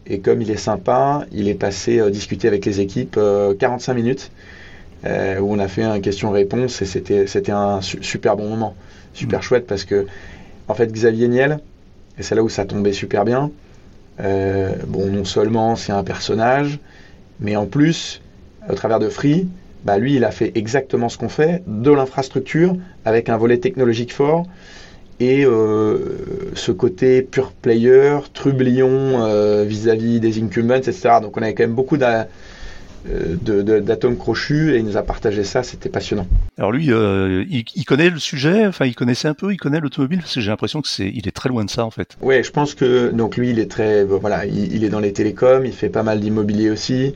Et 0.07 0.19
comme 0.19 0.41
il 0.41 0.49
est 0.49 0.57
sympa, 0.57 1.25
il 1.31 1.47
est 1.47 1.53
passé 1.53 2.01
discuter 2.09 2.47
avec 2.47 2.65
les 2.65 2.79
équipes 2.79 3.19
45 3.59 3.93
minutes. 3.93 4.31
Euh, 5.05 5.39
où 5.39 5.53
on 5.53 5.59
a 5.59 5.69
fait 5.69 5.83
un 5.83 6.01
question-réponse 6.01 6.81
et 6.81 6.85
c'était, 6.85 7.25
c'était 7.25 7.53
un 7.53 7.79
super 7.81 8.35
bon 8.35 8.49
moment, 8.49 8.75
super 9.13 9.39
mm. 9.39 9.43
chouette 9.43 9.67
parce 9.67 9.85
que, 9.85 10.07
en 10.67 10.73
fait, 10.73 10.91
Xavier 10.91 11.29
Niel, 11.29 11.59
et 12.17 12.23
c'est 12.23 12.35
là 12.35 12.43
où 12.43 12.49
ça 12.49 12.65
tombait 12.65 12.91
super 12.91 13.23
bien, 13.23 13.49
euh, 14.19 14.73
bon, 14.87 15.05
non 15.05 15.23
seulement 15.23 15.77
c'est 15.77 15.93
un 15.93 16.03
personnage, 16.03 16.79
mais 17.39 17.55
en 17.55 17.65
plus, 17.65 18.21
au 18.69 18.73
travers 18.73 18.99
de 18.99 19.07
Free, 19.07 19.47
bah 19.85 19.97
lui, 19.97 20.15
il 20.15 20.25
a 20.25 20.31
fait 20.31 20.51
exactement 20.55 21.07
ce 21.07 21.17
qu'on 21.17 21.29
fait, 21.29 21.63
de 21.65 21.91
l'infrastructure, 21.91 22.75
avec 23.05 23.29
un 23.29 23.37
volet 23.37 23.57
technologique 23.57 24.13
fort, 24.13 24.47
et 25.21 25.45
euh, 25.45 26.51
ce 26.55 26.73
côté 26.73 27.21
pure 27.21 27.53
player, 27.53 28.17
trublion 28.33 29.63
vis-à-vis 29.63 30.19
des 30.19 30.41
incumbents, 30.43 30.75
etc. 30.75 31.19
Donc 31.21 31.37
on 31.37 31.41
avait 31.41 31.53
quand 31.53 31.63
même 31.63 31.73
beaucoup 31.73 31.95
de 31.95 32.05
d'atomes 33.05 34.17
crochus 34.17 34.73
et 34.73 34.77
il 34.77 34.85
nous 34.85 34.97
a 34.97 35.03
partagé 35.03 35.43
ça, 35.43 35.63
c'était 35.63 35.89
passionnant. 35.89 36.27
Alors 36.57 36.71
lui, 36.71 36.91
euh, 36.91 37.45
il, 37.49 37.85
connaît 37.85 38.09
le 38.09 38.19
sujet, 38.19 38.67
enfin 38.67 38.85
il 38.85 38.95
connaissait 38.95 39.27
un 39.27 39.33
peu, 39.33 39.53
il 39.53 39.57
connaît 39.57 39.79
l'automobile 39.79 40.19
parce 40.19 40.35
que 40.35 40.41
j'ai 40.41 40.49
l'impression 40.49 40.81
que 40.81 40.87
c'est, 40.87 41.07
il 41.07 41.27
est 41.27 41.31
très 41.31 41.49
loin 41.49 41.63
de 41.63 41.69
ça 41.69 41.85
en 41.85 41.91
fait. 41.91 42.17
Oui, 42.21 42.43
je 42.43 42.51
pense 42.51 42.73
que 42.73 43.09
donc 43.11 43.37
lui, 43.37 43.51
il 43.51 43.59
est 43.59 43.71
très, 43.71 44.03
voilà, 44.03 44.45
il, 44.45 44.83
est 44.83 44.89
dans 44.89 44.99
les 44.99 45.13
télécoms, 45.13 45.65
il 45.65 45.73
fait 45.73 45.89
pas 45.89 46.03
mal 46.03 46.19
d'immobilier 46.19 46.69
aussi, 46.69 47.15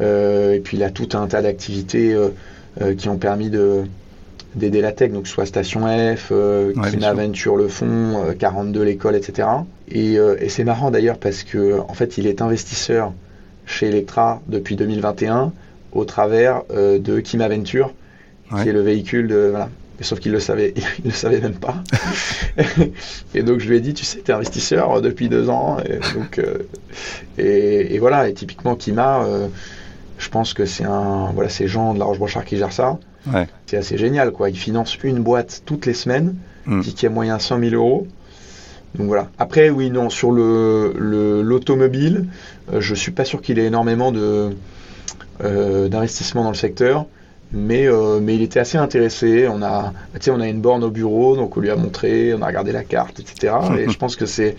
euh, 0.00 0.54
et 0.54 0.60
puis 0.60 0.78
il 0.78 0.82
a 0.82 0.90
tout 0.90 1.08
un 1.14 1.26
tas 1.26 1.42
d'activités 1.42 2.16
qui 2.96 3.08
ont 3.08 3.18
permis 3.18 3.50
de 3.50 3.82
d'aider 4.56 4.80
la 4.80 4.90
tech, 4.90 5.12
donc 5.12 5.28
soit 5.28 5.46
Station 5.46 5.82
F, 6.16 6.30
euh, 6.32 6.72
Venture 6.74 7.56
le 7.56 7.68
fond, 7.68 8.34
42 8.36 8.82
l'école, 8.82 9.14
etc. 9.14 9.46
Et, 9.88 10.14
et 10.14 10.48
c'est 10.48 10.64
marrant 10.64 10.90
d'ailleurs 10.90 11.18
parce 11.18 11.44
que 11.44 11.78
en 11.78 11.94
fait 11.94 12.18
il 12.18 12.26
est 12.26 12.42
investisseur 12.42 13.12
chez 13.70 13.86
Electra 13.88 14.42
depuis 14.48 14.76
2021 14.76 15.52
au 15.92 16.04
travers 16.04 16.62
de 16.70 17.20
Kima 17.20 17.48
Venture, 17.48 17.92
qui 18.62 18.68
est 18.68 18.72
le 18.72 18.80
véhicule 18.80 19.28
de 19.28 19.48
voilà, 19.50 19.68
sauf 20.04 20.18
qu'il 20.20 20.32
le 20.32 20.40
savait, 20.40 20.74
il 20.98 21.06
le 21.06 21.10
savait 21.10 21.40
même 21.40 21.54
pas. 21.54 21.82
et 23.34 23.42
donc 23.42 23.60
je 23.60 23.68
lui 23.68 23.76
ai 23.76 23.80
dit, 23.80 23.94
tu 23.94 24.04
sais, 24.04 24.20
tu 24.24 24.30
es 24.30 24.34
investisseur 24.34 25.00
depuis 25.00 25.28
deux 25.28 25.48
ans. 25.48 25.78
Et, 25.80 25.98
donc, 26.14 26.38
euh, 26.38 26.58
et, 27.38 27.98
voilà, 27.98 28.28
et 28.28 28.34
typiquement 28.34 28.74
Kima, 28.74 29.22
euh, 29.24 29.48
je 30.18 30.28
pense 30.28 30.54
que 30.54 30.64
c'est 30.66 30.84
un, 30.84 31.30
voilà, 31.34 31.48
c'est 31.48 31.68
Jean 31.68 31.94
de 31.94 31.98
la 31.98 32.04
Roche-Brochard 32.04 32.44
qui 32.44 32.56
gère 32.56 32.72
ça. 32.72 32.98
C'est 33.66 33.76
assez 33.76 33.98
génial, 33.98 34.32
quoi. 34.32 34.48
Il 34.48 34.56
finance 34.56 34.96
une 35.02 35.20
boîte 35.20 35.62
toutes 35.66 35.86
les 35.86 35.94
semaines, 35.94 36.34
mm. 36.66 36.80
qui, 36.80 37.06
a 37.06 37.10
moyen 37.10 37.38
100 37.38 37.60
000 37.60 37.74
euros. 37.74 38.06
Donc 38.96 39.06
voilà. 39.06 39.30
Après, 39.38 39.70
oui, 39.70 39.90
non, 39.90 40.10
sur 40.10 40.32
le 40.32 40.92
l'automobile, 41.42 42.26
euh, 42.72 42.80
je 42.80 42.94
suis 42.94 43.12
pas 43.12 43.24
sûr 43.24 43.40
qu'il 43.40 43.58
ait 43.58 43.66
énormément 43.66 44.12
de 44.12 44.50
d'investissement 45.42 46.44
dans 46.44 46.50
le 46.50 46.54
secteur 46.54 47.06
mais, 47.52 47.86
euh, 47.86 48.20
mais 48.20 48.34
il 48.34 48.42
était 48.42 48.60
assez 48.60 48.78
intéressé. 48.78 49.48
On 49.48 49.62
a, 49.62 49.92
on 50.28 50.40
a 50.40 50.48
une 50.48 50.60
borne 50.60 50.84
au 50.84 50.90
bureau, 50.90 51.36
donc 51.36 51.56
on 51.56 51.60
lui 51.60 51.70
a 51.70 51.76
montré, 51.76 52.34
on 52.34 52.42
a 52.42 52.46
regardé 52.46 52.72
la 52.72 52.84
carte, 52.84 53.20
etc. 53.20 53.54
Et 53.78 53.88
je 53.88 53.98
pense 53.98 54.16
que 54.16 54.26
c'est 54.26 54.56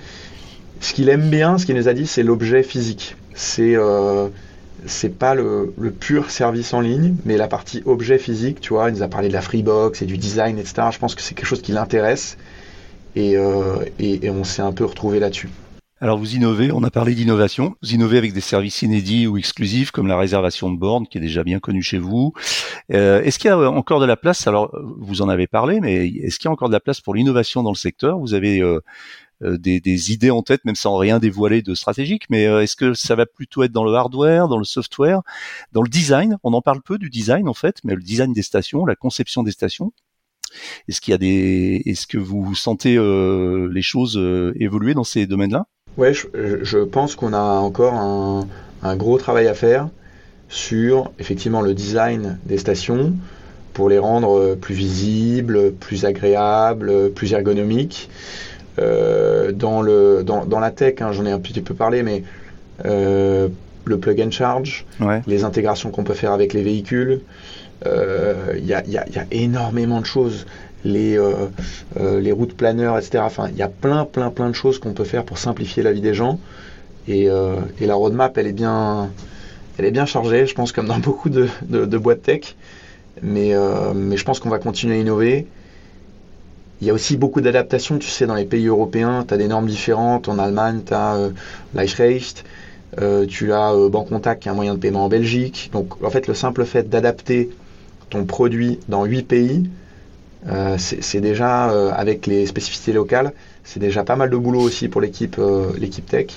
ce 0.80 0.94
qu'il 0.94 1.10
aime 1.10 1.30
bien, 1.30 1.58
ce 1.58 1.66
qu'il 1.66 1.76
nous 1.76 1.88
a 1.88 1.94
dit, 1.94 2.08
c'est 2.08 2.24
l'objet 2.24 2.64
physique. 2.64 3.16
C'est 3.34 3.76
euh, 3.76 4.28
c'est 4.88 5.16
pas 5.16 5.36
le, 5.36 5.74
le, 5.78 5.92
pur 5.92 6.32
service 6.32 6.74
en 6.74 6.82
ligne, 6.82 7.16
mais 7.24 7.38
la 7.38 7.48
partie 7.48 7.84
objet 7.86 8.18
physique, 8.18 8.60
tu 8.62 8.74
vois. 8.74 8.90
Il 8.90 8.96
nous 8.96 9.04
a 9.04 9.08
parlé 9.08 9.28
de 9.28 9.34
la 9.34 9.42
Freebox 9.42 10.02
et 10.02 10.06
du 10.06 10.18
design, 10.18 10.58
etc. 10.58 10.88
Je 10.92 10.98
pense 10.98 11.14
que 11.14 11.22
c'est 11.22 11.36
quelque 11.36 11.46
chose 11.46 11.62
qui 11.62 11.72
l'intéresse. 11.72 12.38
Et, 13.15 13.38
euh, 13.38 13.84
et, 14.00 14.25
et 14.25 14.30
on 14.30 14.44
s'est 14.44 14.62
un 14.62 14.72
peu 14.72 14.86
retrouvé 14.86 15.20
là-dessus. 15.20 15.50
Alors 16.03 16.18
vous 16.18 16.36
innovez, 16.36 16.72
on 16.72 16.84
a 16.84 16.89
parlé 16.89 17.13
d'innovation, 17.13 17.75
vous 17.84 17.94
innovez 17.94 18.18
avec 18.18 18.34
des 18.34 18.41
services 18.41 18.82
inédits 18.82 19.27
ou 19.27 19.38
exclusifs 19.38 19.91
comme 19.91 20.08
la 20.08 20.18
réservation 20.18 20.72
de 20.72 20.80
bornes 20.80 21.06
qui 21.06 21.20
est 21.20 21.22
déjà 21.22 21.44
bien 21.44 21.60
connue 21.60 21.84
chez 21.84 22.00
vous. 22.00 22.34
Euh, 22.91 23.22
est-ce 23.22 23.38
qu'il 23.38 23.50
y 23.50 23.51
a 23.51 23.70
encore 23.70 24.00
de 24.00 24.08
la 24.08 24.18
place? 24.18 24.48
Alors 24.48 24.75
vous 24.98 25.22
en 25.22 25.30
avez 25.30 25.46
parlé, 25.46 25.80
mais 25.80 26.08
est-ce 26.08 26.39
qu'il 26.39 26.48
y 26.48 26.50
a 26.50 26.51
encore 26.51 26.70
de 26.70 26.74
la 26.74 26.80
place 26.80 27.01
pour 27.01 27.13
l'innovation 27.13 27.62
dans 27.62 27.70
le 27.70 27.75
secteur? 27.75 28.18
Vous 28.18 28.34
avez 28.34 28.63
euh, 28.63 28.80
euh, 29.44 29.60
des, 29.60 30.12
idées 30.12 30.32
en 30.32 30.41
tête, 30.41 30.65
même 30.65 30.74
sans 30.74 30.98
rien 30.98 31.20
dévoiler 31.20 31.62
de 31.62 31.75
stratégique, 31.75 32.24
mais 32.32 32.46
est-ce 32.46 32.75
que 32.75 32.96
ça 32.96 33.13
va 33.13 33.27
plutôt 33.27 33.62
être 33.62 33.72
dans 33.72 33.84
le 33.84 33.94
hardware, 33.94 34.48
dans 34.48 34.58
le 34.58 34.63
software, 34.63 35.22
dans 35.72 35.84
le 35.84 35.89
design? 35.89 36.39
On 36.41 36.53
en 36.53 36.63
parle 36.63 36.82
peu 36.82 36.98
du 36.98 37.12
design 37.12 37.48
en 37.48 37.53
fait, 37.53 37.75
mais 37.84 37.94
le 37.94 38.01
design 38.01 38.34
des 38.34 38.41
stations, 38.41 38.88
la 38.88 38.96
conception 38.96 39.44
des 39.44 39.51
stations. 39.51 39.94
Est-ce 40.88 41.01
qu'il 41.01 41.12
y 41.12 41.15
a 41.15 41.17
des, 41.17 41.81
est-ce 41.86 42.08
que 42.08 42.17
vous 42.17 42.55
sentez 42.55 42.96
les 42.96 43.81
choses 43.81 44.22
évoluer 44.60 44.93
dans 44.93 45.03
ces 45.03 45.25
domaines-là? 45.25 45.65
Ouais, 45.98 46.13
je, 46.13 46.77
pense 46.84 47.15
qu'on 47.15 47.34
a 47.34 47.41
encore 47.41 47.93
un, 47.93 48.96
gros 48.96 49.17
travail 49.17 49.48
à 49.48 49.53
faire 49.53 49.89
sur 50.50 51.12
effectivement 51.20 51.62
le 51.62 51.74
design 51.74 52.39
des 52.46 52.58
stations 52.58 53.13
pour 53.74 53.89
les 53.89 54.00
rendre 54.00 54.55
plus 54.55 54.75
visibles, 54.75 55.72
plus 55.74 56.05
agréables, 56.05 57.12
plus 57.12 57.34
ergonomiques. 57.34 58.10
Euh, 58.79 59.51
dans, 59.51 59.81
le, 59.81 60.24
dans, 60.24 60.60
la 60.60 60.72
tech, 60.72 60.96
hein, 61.01 61.12
j'en 61.12 61.25
ai 61.25 61.31
un 61.31 61.39
petit 61.39 61.62
peu 61.62 61.74
parlé, 61.74 62.03
mais 62.03 62.24
euh, 62.86 63.50
le 63.86 63.98
plug 64.00 64.22
and 64.22 64.31
charge, 64.31 64.86
les 65.27 65.43
intégrations 65.43 65.91
qu'on 65.91 66.03
peut 66.03 66.13
faire 66.13 66.31
avec 66.31 66.53
les 66.53 66.62
véhicules, 66.62 67.12
euh, 67.12 67.17
il 67.86 68.66
y, 68.66 68.74
a, 68.74 68.84
y, 68.88 68.98
a, 68.98 69.26
énormément 69.32 70.02
de 70.02 70.06
choses 70.06 70.46
les, 70.84 71.18
euh, 71.18 71.48
euh, 72.00 72.20
les 72.20 72.32
routes 72.32 72.56
planeurs, 72.56 72.98
etc. 72.98 73.24
Enfin, 73.26 73.48
il 73.50 73.58
y 73.58 73.62
a 73.62 73.70
plein, 73.70 74.06
plein, 74.06 74.30
plein 74.30 74.50
de 74.50 74.56
choses 74.56 74.80
qu'on 74.80 74.94
peut 74.94 75.04
faire 75.04 75.24
pour 75.24 75.38
simplifier 75.38 75.84
la 75.84 75.92
vie 75.92 76.02
des 76.02 76.14
gens. 76.14 76.40
Et, 77.08 77.30
euh, 77.30 77.56
la 77.80 77.96
roadmap, 77.96 78.38
elle 78.38 78.48
est 78.48 78.54
bien, 78.54 79.10
elle 79.78 79.86
est 79.86 79.92
bien 79.92 80.06
chargée, 80.06 80.46
je 80.46 80.54
pense, 80.54 80.72
comme 80.72 80.88
dans 80.88 81.00
beaucoup 81.00 81.30
de, 81.30 81.48
de, 81.68 81.98
boîtes 81.98 82.24
tech. 82.24 82.56
Mais, 83.22 83.54
mais 83.94 84.18
je 84.18 84.24
pense 84.24 84.40
qu'on 84.40 84.50
va 84.50 84.60
continuer 84.60 84.96
à 84.96 85.00
innover. 85.00 85.46
Il 86.80 86.88
y 86.88 86.90
a 86.90 86.94
aussi 86.94 87.18
beaucoup 87.18 87.42
d'adaptations, 87.42 88.00
tu 88.00 88.08
sais, 88.08 88.26
dans 88.26 88.34
les 88.34 88.46
pays 88.46 88.68
européens. 88.68 89.26
Tu 89.28 89.34
as 89.34 89.38
des 89.38 89.48
normes 89.48 89.68
différentes. 89.68 90.30
En 90.30 90.40
Allemagne, 90.40 90.82
tu 90.86 90.94
as 90.94 91.30
euh, 93.00 93.26
tu 93.26 93.54
as 93.54 93.74
euh, 93.74 93.90
Bancontact 93.90 94.44
qui 94.44 94.50
est 94.50 94.52
un 94.52 94.56
moyen 94.56 94.74
de 94.74 94.80
paiement 94.80 95.06
en 95.06 95.10
Belgique. 95.10 95.70
Donc, 95.72 96.04
en 96.04 96.10
fait, 96.10 96.28
le 96.28 96.34
simple 96.34 96.66
fait 96.66 96.90
d'adapter 96.90 97.50
ton 98.12 98.25
produit 98.25 98.80
dans 98.88 99.06
8 99.06 99.24
pays, 99.24 99.70
euh, 100.48 100.75
c'est 100.77 101.22
déjà, 101.22 101.72
euh, 101.72 101.91
avec 101.91 102.27
les 102.27 102.46
spécificités 102.46 102.94
locales, 102.94 103.34
c'est 103.63 103.80
déjà 103.80 104.03
pas 104.03 104.15
mal 104.15 104.30
de 104.30 104.38
boulot 104.38 104.62
aussi 104.62 104.88
pour 104.88 105.01
l'équipe 105.01 105.38
euh, 105.39 105.72
tech. 106.08 106.27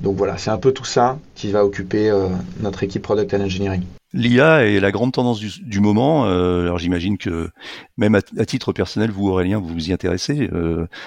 Donc 0.00 0.16
voilà, 0.16 0.36
c'est 0.38 0.50
un 0.50 0.58
peu 0.58 0.72
tout 0.72 0.84
ça 0.84 1.18
qui 1.34 1.50
va 1.52 1.64
occuper 1.64 2.12
notre 2.60 2.82
équipe 2.82 3.02
Product 3.02 3.32
and 3.32 3.42
Engineering. 3.42 3.82
L'IA 4.12 4.66
est 4.66 4.80
la 4.80 4.90
grande 4.90 5.12
tendance 5.12 5.40
du, 5.40 5.80
moment. 5.80 6.24
alors 6.24 6.78
j'imagine 6.78 7.16
que 7.16 7.48
même 7.96 8.16
à, 8.16 8.44
titre 8.44 8.72
personnel, 8.72 9.12
vous 9.12 9.28
Aurélien, 9.28 9.60
vous 9.60 9.68
vous 9.68 9.88
y 9.88 9.92
intéressez 9.92 10.50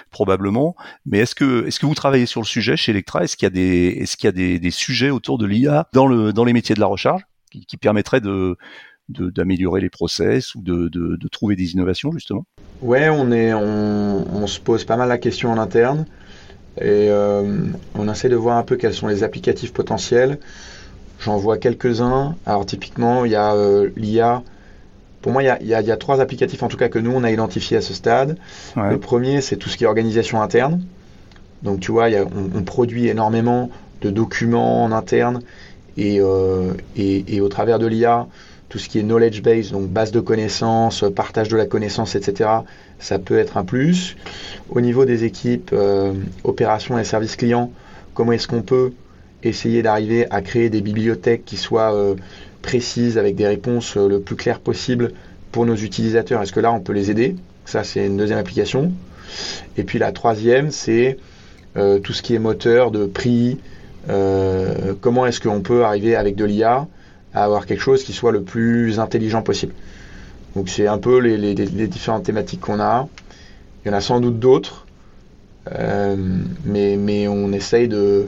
probablement. 0.09 0.75
Mais 1.05 1.19
est-ce 1.19 1.35
que 1.35 1.67
est-ce 1.67 1.81
que 1.81 1.85
vous 1.85 1.95
travaillez 1.95 2.25
sur 2.25 2.41
le 2.41 2.45
sujet 2.45 2.77
chez 2.77 2.93
Electra? 2.93 3.25
Est-ce 3.25 3.35
qu'il 3.35 3.45
y 3.45 3.51
a 3.51 3.51
des 3.51 3.97
est-ce 4.01 4.15
qu'il 4.15 4.27
y 4.27 4.55
a 4.55 4.57
des, 4.57 4.71
sujets 4.71 5.09
autour 5.09 5.37
de 5.37 5.45
l'IA 5.45 5.87
dans 5.93 6.07
le 6.07 6.31
dans 6.31 6.45
les 6.45 6.53
métiers 6.53 6.73
de 6.73 6.79
la 6.79 6.87
recharge 6.87 7.21
qui 7.67 7.77
permettraient 7.77 8.21
de 8.21 8.57
d'améliorer 9.09 9.81
les 9.81 9.89
process 9.89 10.55
ou 10.55 10.61
de, 10.61 10.89
de, 10.89 11.27
trouver 11.29 11.55
des 11.55 11.73
innovations 11.73 12.11
justement 12.11 12.45
Ouais, 12.81 13.09
on, 13.09 13.31
est, 13.31 13.53
on, 13.53 14.47
se 14.47 14.59
pose 14.59 14.83
pas 14.85 14.97
mal 14.97 15.09
la 15.09 15.17
question 15.17 15.51
en 15.51 15.57
interne 15.57 16.05
et 16.79 17.09
euh, 17.09 17.65
on 17.95 18.11
essaie 18.11 18.29
de 18.29 18.35
voir 18.35 18.57
un 18.57 18.63
peu 18.63 18.75
quels 18.75 18.93
sont 18.93 19.07
les 19.07 19.23
applicatifs 19.23 19.73
potentiels. 19.73 20.39
J'en 21.19 21.37
vois 21.37 21.57
quelques-uns. 21.57 22.35
Alors 22.45 22.65
typiquement, 22.65 23.25
il 23.25 23.31
y 23.31 23.35
a 23.35 23.53
euh, 23.55 23.89
l'IA. 23.95 24.43
Pour 25.21 25.31
moi, 25.31 25.41
il 25.41 25.47
y, 25.47 25.49
a, 25.49 25.57
il, 25.61 25.67
y 25.67 25.73
a, 25.73 25.81
il 25.81 25.87
y, 25.87 25.91
a, 25.91 25.97
trois 25.97 26.21
applicatifs 26.21 26.61
en 26.61 26.67
tout 26.67 26.77
cas 26.77 26.89
que 26.89 26.99
nous, 26.99 27.11
on 27.11 27.23
a 27.23 27.31
identifiés 27.31 27.77
à 27.77 27.81
ce 27.81 27.93
stade. 27.93 28.37
Le 28.75 28.97
premier, 28.99 29.41
c'est 29.41 29.57
tout 29.57 29.69
ce 29.69 29.77
qui 29.77 29.83
est 29.83 29.87
organisation 29.87 30.41
interne. 30.41 30.81
Donc 31.63 31.79
tu 31.79 31.91
vois, 31.91 32.09
il 32.09 32.13
y 32.13 32.17
a, 32.17 32.23
on, 32.23 32.63
produit 32.63 33.07
énormément 33.07 33.71
de 34.01 34.11
documents 34.11 34.83
en 34.83 34.91
interne 34.91 35.41
et, 35.97 36.21
euh, 36.21 36.73
et, 36.95 37.35
et 37.35 37.41
au 37.41 37.49
travers 37.49 37.79
de 37.79 37.87
l'IA, 37.87 38.27
tout 38.69 38.79
ce 38.79 38.89
qui 38.89 38.99
est 38.99 39.03
knowledge 39.03 39.41
base, 39.41 39.71
donc 39.71 39.87
base 39.87 40.11
de 40.11 40.19
connaissances, 40.19 41.05
partage 41.15 41.49
de 41.49 41.55
la 41.55 41.65
connaissance, 41.65 42.15
etc., 42.15 42.49
ça 42.99 43.19
peut 43.19 43.37
être 43.37 43.57
un 43.57 43.63
plus. 43.63 44.17
Au 44.69 44.81
niveau 44.81 45.05
des 45.05 45.23
équipes 45.23 45.71
euh, 45.73 46.13
opérations 46.43 46.99
et 46.99 47.03
services 47.03 47.35
clients, 47.35 47.71
comment 48.13 48.33
est-ce 48.33 48.47
qu'on 48.47 48.63
peut 48.63 48.91
essayer 49.43 49.83
d'arriver 49.83 50.25
à 50.31 50.41
créer 50.41 50.69
des 50.69 50.81
bibliothèques 50.81 51.45
qui 51.45 51.57
soient 51.57 51.93
euh, 51.93 52.15
précises 52.61 53.17
avec 53.17 53.35
des 53.35 53.47
réponses 53.47 53.95
euh, 53.95 54.09
le 54.09 54.19
plus 54.19 54.35
claires 54.35 54.59
possible 54.59 55.13
pour 55.51 55.65
nos 55.65 55.75
utilisateurs? 55.75 56.41
Est-ce 56.41 56.51
que 56.51 56.59
là, 56.59 56.73
on 56.73 56.81
peut 56.81 56.93
les 56.93 57.09
aider? 57.11 57.35
Ça, 57.65 57.83
c'est 57.83 58.05
une 58.05 58.17
deuxième 58.17 58.39
application. 58.39 58.91
Et 59.77 59.83
puis 59.83 59.99
la 59.99 60.11
troisième, 60.11 60.71
c'est 60.71 61.17
tout 62.01 62.11
ce 62.11 62.23
qui 62.23 62.33
est 62.33 62.39
moteur 62.39 62.89
de 62.89 63.05
prix. 63.05 63.59
comment 64.07 65.27
est-ce 65.27 65.39
qu'on 65.39 65.61
peut 65.61 65.85
arriver 65.85 66.15
avec 66.15 66.35
de 66.35 66.43
l'IA 66.43 66.87
à 67.33 67.43
avoir 67.43 67.65
quelque 67.65 67.81
chose 67.81 68.03
qui 68.03 68.13
soit 68.13 68.31
le 68.31 68.41
plus 68.41 68.99
intelligent 68.99 69.41
possible. 69.41 69.73
Donc 70.55 70.69
c'est 70.69 70.87
un 70.87 70.97
peu 70.97 71.19
les, 71.19 71.53
différentes 71.87 72.23
thématiques 72.23 72.61
qu'on 72.61 72.79
a. 72.79 73.07
Il 73.85 73.89
y 73.89 73.93
en 73.93 73.97
a 73.97 74.01
sans 74.01 74.19
doute 74.19 74.39
d'autres, 74.39 74.85
euh, 75.71 76.15
mais, 76.65 76.97
mais 76.97 77.27
on 77.27 77.51
essaye, 77.51 77.87
de, 77.87 78.27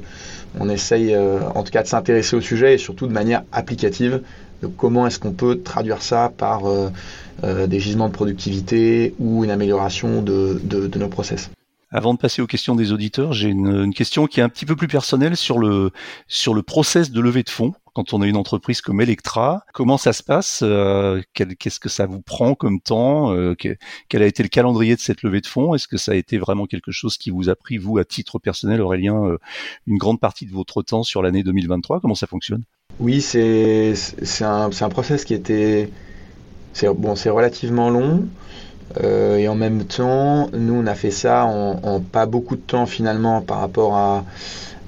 on 0.60 0.70
essaye 0.70 1.14
euh, 1.14 1.40
en 1.56 1.64
tout 1.64 1.72
cas 1.72 1.84
de 1.84 1.88
s'intéresser 1.88 2.36
au 2.36 2.42
sujet 2.42 2.76
et 2.76 2.78
surtout 2.78 3.08
de 3.08 3.14
manière 3.14 3.44
applicative. 3.52 4.22
De 4.62 4.68
comment 4.68 5.08
est-ce 5.08 5.20
qu'on 5.20 5.32
peut 5.32 5.62
traduire 5.64 6.02
ça 6.02 6.32
par 6.38 6.64
euh, 6.68 7.68
des 7.68 7.80
gisements 7.80 8.10
de 8.10 8.14
productivité 8.14 9.16
ou 9.18 9.44
une 9.46 9.52
amélioration 9.52 10.22
de, 10.22 10.60
de, 10.64 11.00
nos 11.00 11.08
process. 11.08 11.50
Avant 11.92 12.14
de 12.14 12.20
passer 12.20 12.42
aux 12.42 12.48
questions 12.48 12.76
des 12.76 12.92
auditeurs, 12.92 13.34
j'ai 13.34 13.50
une, 13.50 13.68
une, 13.68 13.94
question 13.94 14.28
qui 14.28 14.40
est 14.40 14.44
un 14.44 14.50
petit 14.50 14.66
peu 14.66 14.76
plus 14.76 14.88
personnelle 14.88 15.36
sur 15.36 15.58
le 15.58 15.92
sur 16.28 16.54
le 16.54 16.62
process 16.62 17.10
de 17.10 17.20
levée 17.20 17.42
de 17.42 17.50
fonds 17.50 17.74
quand 17.94 18.14
on 18.14 18.22
a 18.22 18.28
une 18.28 18.38
entreprise 18.38 18.82
comme 18.82 19.02
Electra. 19.02 19.66
Comment 19.74 19.98
ça 19.98 20.14
se 20.14 20.24
passe 20.24 20.62
euh, 20.64 21.22
Qu'est-ce 21.34 21.80
que 21.80 21.90
ça 21.90 22.06
vous 22.06 22.22
prend 22.22 22.56
comme 22.56 22.80
temps 22.80 23.34
euh, 23.34 23.56
Quel 23.56 24.22
a 24.22 24.26
été 24.26 24.44
le 24.44 24.50
calendrier 24.50 24.96
de 24.96 25.02
cette 25.02 25.22
levée 25.22 25.42
de 25.42 25.48
fonds? 25.48 25.76
Est-ce 25.76 25.88
que 25.88 25.98
ça 25.98 26.14
a 26.14 26.16
été 26.16 26.38
vraiment 26.38 26.66
quelque 26.66 26.92
chose 26.92 27.18
qui 27.18 27.30
vous 27.30 27.50
a 27.50 27.56
pris, 27.56 27.78
vous, 27.78 27.98
à 27.98 28.06
titre 28.06 28.40
personnel, 28.40 28.82
Aurélien, 28.82 29.26
euh, 29.26 29.38
une 29.88 29.98
grande 29.98 30.20
partie 30.20 30.46
de 30.46 30.54
votre 30.54 30.82
temps 30.82 31.04
sur 31.04 31.22
l'année 31.22 31.44
2023 31.44 32.00
Comment 32.00 32.16
ça 32.16 32.28
fonctionne? 32.28 32.64
Oui, 33.00 33.22
c'est 33.22 33.94
un, 34.42 34.70
un 34.70 34.90
process 34.90 35.26
qui 35.26 35.34
était... 35.34 35.90
Bon, 36.82 37.16
c'est 37.16 37.30
relativement 37.30 37.90
long. 37.90 38.28
Et 38.98 39.48
en 39.48 39.56
même 39.56 39.86
temps, 39.86 40.50
nous, 40.54 40.74
on 40.74 40.88
a 40.88 40.96
fait 40.96 41.12
ça 41.12 41.46
en, 41.46 42.00
pas 42.00 42.26
beaucoup 42.26 42.56
de 42.56 42.62
temps 42.62 42.86
finalement 42.86 43.42
par 43.42 43.60
rapport 43.60 43.96
à, 43.96 44.26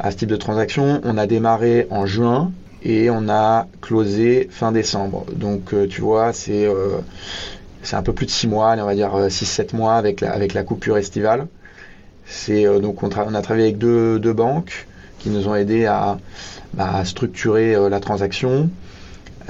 ce 0.10 0.16
type 0.16 0.30
de 0.30 0.36
transaction. 0.36 1.02
On 1.04 1.18
a 1.18 1.28
démarré 1.28 1.88
en 1.92 2.06
juin 2.06 2.52
et 2.84 3.10
on 3.12 3.30
a 3.30 3.68
closé 3.82 4.48
fin 4.52 4.72
décembre. 4.72 5.26
Donc 5.36 5.74
euh, 5.74 5.88
tu 5.88 6.02
vois, 6.02 6.34
c'est 6.34 6.66
euh, 6.66 6.98
un 7.92 8.02
peu 8.02 8.14
plus 8.14 8.26
de 8.26 8.32
6 8.32 8.48
mois, 8.48 8.76
on 8.80 8.86
va 8.86 8.96
dire 8.96 9.12
6-7 9.14 9.76
mois 9.76 9.96
avec 9.96 10.22
la, 10.22 10.32
avec 10.34 10.56
la 10.56 10.64
coupure 10.64 10.98
estivale. 10.98 11.48
C'est 12.26 12.64
donc 12.80 13.04
on, 13.04 13.10
on, 13.10 13.36
a 13.36 13.42
travaillé 13.42 13.68
avec 13.68 13.78
deux, 13.78 14.18
deux, 14.18 14.34
banques 14.34 14.88
qui 15.20 15.30
nous 15.30 15.48
ont 15.48 15.54
aidés 15.54 15.86
à, 15.86 16.18
bah, 16.74 17.06
structurer 17.06 17.76
la 17.90 18.00
transaction. 18.00 18.70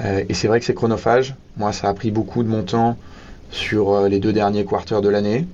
et 0.04 0.34
c'est 0.34 0.48
vrai 0.48 0.60
que 0.60 0.66
c'est 0.66 0.74
chronophage. 0.74 1.34
Moi, 1.56 1.72
ça 1.72 1.88
a 1.88 1.94
pris 1.94 2.10
beaucoup 2.10 2.42
de 2.42 2.48
mon 2.48 2.62
temps 2.62 2.98
sur 3.52 4.08
les 4.08 4.18
deux 4.18 4.32
derniers 4.32 4.64
quarters 4.64 5.00
de 5.00 5.08
l'année 5.08 5.46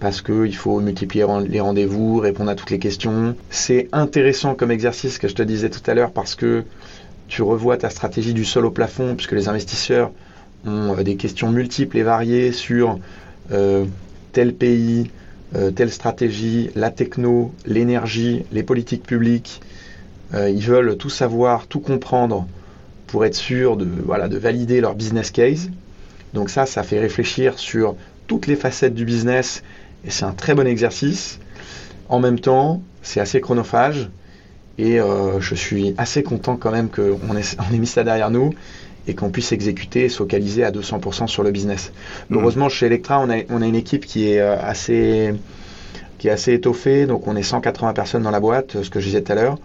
parce 0.00 0.20
qu'il 0.20 0.54
faut 0.54 0.80
multiplier 0.80 1.24
les 1.48 1.60
rendez-vous, 1.60 2.18
répondre 2.18 2.50
à 2.50 2.54
toutes 2.54 2.70
les 2.70 2.78
questions. 2.78 3.36
C'est 3.48 3.88
intéressant 3.92 4.54
comme 4.54 4.70
exercice 4.70 5.18
que 5.18 5.28
je 5.28 5.34
te 5.34 5.42
disais 5.42 5.70
tout 5.70 5.80
à 5.86 5.94
l'heure 5.94 6.10
parce 6.10 6.34
que 6.34 6.64
tu 7.28 7.42
revois 7.42 7.76
ta 7.76 7.90
stratégie 7.90 8.34
du 8.34 8.44
sol 8.44 8.66
au 8.66 8.70
plafond, 8.70 9.14
puisque 9.14 9.32
les 9.32 9.48
investisseurs 9.48 10.10
ont 10.66 10.94
euh, 10.94 11.02
des 11.02 11.16
questions 11.16 11.50
multiples 11.50 11.96
et 11.96 12.02
variées 12.02 12.52
sur 12.52 12.98
euh, 13.52 13.86
tel 14.32 14.54
pays, 14.54 15.10
euh, 15.54 15.70
telle 15.70 15.90
stratégie, 15.90 16.70
la 16.74 16.90
techno, 16.90 17.54
l'énergie, 17.64 18.44
les 18.52 18.62
politiques 18.62 19.04
publiques. 19.04 19.62
ils 20.34 20.66
veulent 20.66 20.96
tout 20.96 21.10
savoir, 21.10 21.66
tout 21.66 21.80
comprendre 21.80 22.46
pour 23.06 23.24
être 23.24 23.36
sûr 23.36 23.76
de 23.76 23.86
valider 24.38 24.80
leur 24.80 24.96
business 24.96 25.30
case. 25.30 25.70
Donc 26.34 26.50
ça, 26.50 26.66
ça 26.66 26.82
fait 26.82 26.98
réfléchir 26.98 27.58
sur 27.58 27.94
toutes 28.26 28.48
les 28.48 28.56
facettes 28.56 28.94
du 28.94 29.04
business 29.04 29.62
et 30.04 30.10
c'est 30.10 30.24
un 30.24 30.32
très 30.32 30.54
bon 30.54 30.66
exercice. 30.66 31.38
En 32.08 32.18
même 32.18 32.40
temps, 32.40 32.82
c'est 33.02 33.20
assez 33.20 33.40
chronophage 33.40 34.10
et 34.76 35.00
euh, 35.00 35.40
je 35.40 35.54
suis 35.54 35.94
assez 35.96 36.24
content 36.24 36.56
quand 36.56 36.72
même 36.72 36.90
qu'on 36.90 37.36
ait, 37.36 37.56
on 37.70 37.74
ait 37.74 37.78
mis 37.78 37.86
ça 37.86 38.02
derrière 38.02 38.30
nous 38.30 38.52
et 39.06 39.14
qu'on 39.14 39.30
puisse 39.30 39.52
exécuter 39.52 40.06
et 40.06 40.08
se 40.08 40.16
focaliser 40.16 40.64
à 40.64 40.72
200% 40.72 41.28
sur 41.28 41.44
le 41.44 41.52
business. 41.52 41.92
Mmh. 42.28 42.36
Heureusement, 42.36 42.68
chez 42.68 42.86
Electra, 42.86 43.20
on 43.20 43.30
a, 43.30 43.42
on 43.50 43.62
a, 43.62 43.66
une 43.66 43.76
équipe 43.76 44.04
qui 44.04 44.28
est 44.28 44.40
euh, 44.40 44.56
assez 44.60 45.34
qui 46.18 46.28
est 46.28 46.32
assez 46.32 46.54
étoffée, 46.54 47.06
donc 47.06 47.26
on 47.26 47.36
est 47.36 47.42
180 47.42 47.92
personnes 47.92 48.22
dans 48.22 48.30
la 48.30 48.40
boîte, 48.40 48.82
ce 48.82 48.88
que 48.88 48.98
je 48.98 49.06
disais 49.06 49.20
tout 49.20 49.32
à 49.32 49.34
l'heure. 49.34 49.58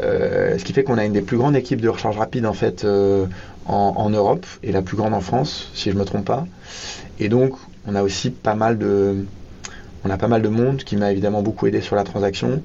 Euh, 0.00 0.58
ce 0.58 0.64
qui 0.64 0.72
fait 0.72 0.84
qu'on 0.84 0.98
a 0.98 1.04
une 1.04 1.12
des 1.12 1.22
plus 1.22 1.38
grandes 1.38 1.56
équipes 1.56 1.80
de 1.80 1.88
recharge 1.88 2.18
rapide 2.18 2.46
en 2.46 2.52
fait 2.52 2.84
euh, 2.84 3.26
en, 3.66 4.10
Europe 4.10 4.46
et 4.62 4.72
la 4.72 4.82
plus 4.82 4.96
grande 4.96 5.14
en 5.14 5.20
France, 5.20 5.70
si 5.74 5.90
je 5.90 5.94
ne 5.94 6.00
me 6.00 6.04
trompe 6.04 6.24
pas. 6.24 6.46
Et 7.18 7.28
donc, 7.28 7.54
on 7.86 7.94
a 7.94 8.02
aussi 8.02 8.30
pas 8.30 8.54
mal 8.54 8.78
de 8.78 9.24
monde 10.48 10.84
qui 10.84 10.96
m'a 10.96 11.10
évidemment 11.12 11.42
beaucoup 11.42 11.66
aidé 11.66 11.80
sur 11.80 11.96
la 11.96 12.04
transaction. 12.04 12.62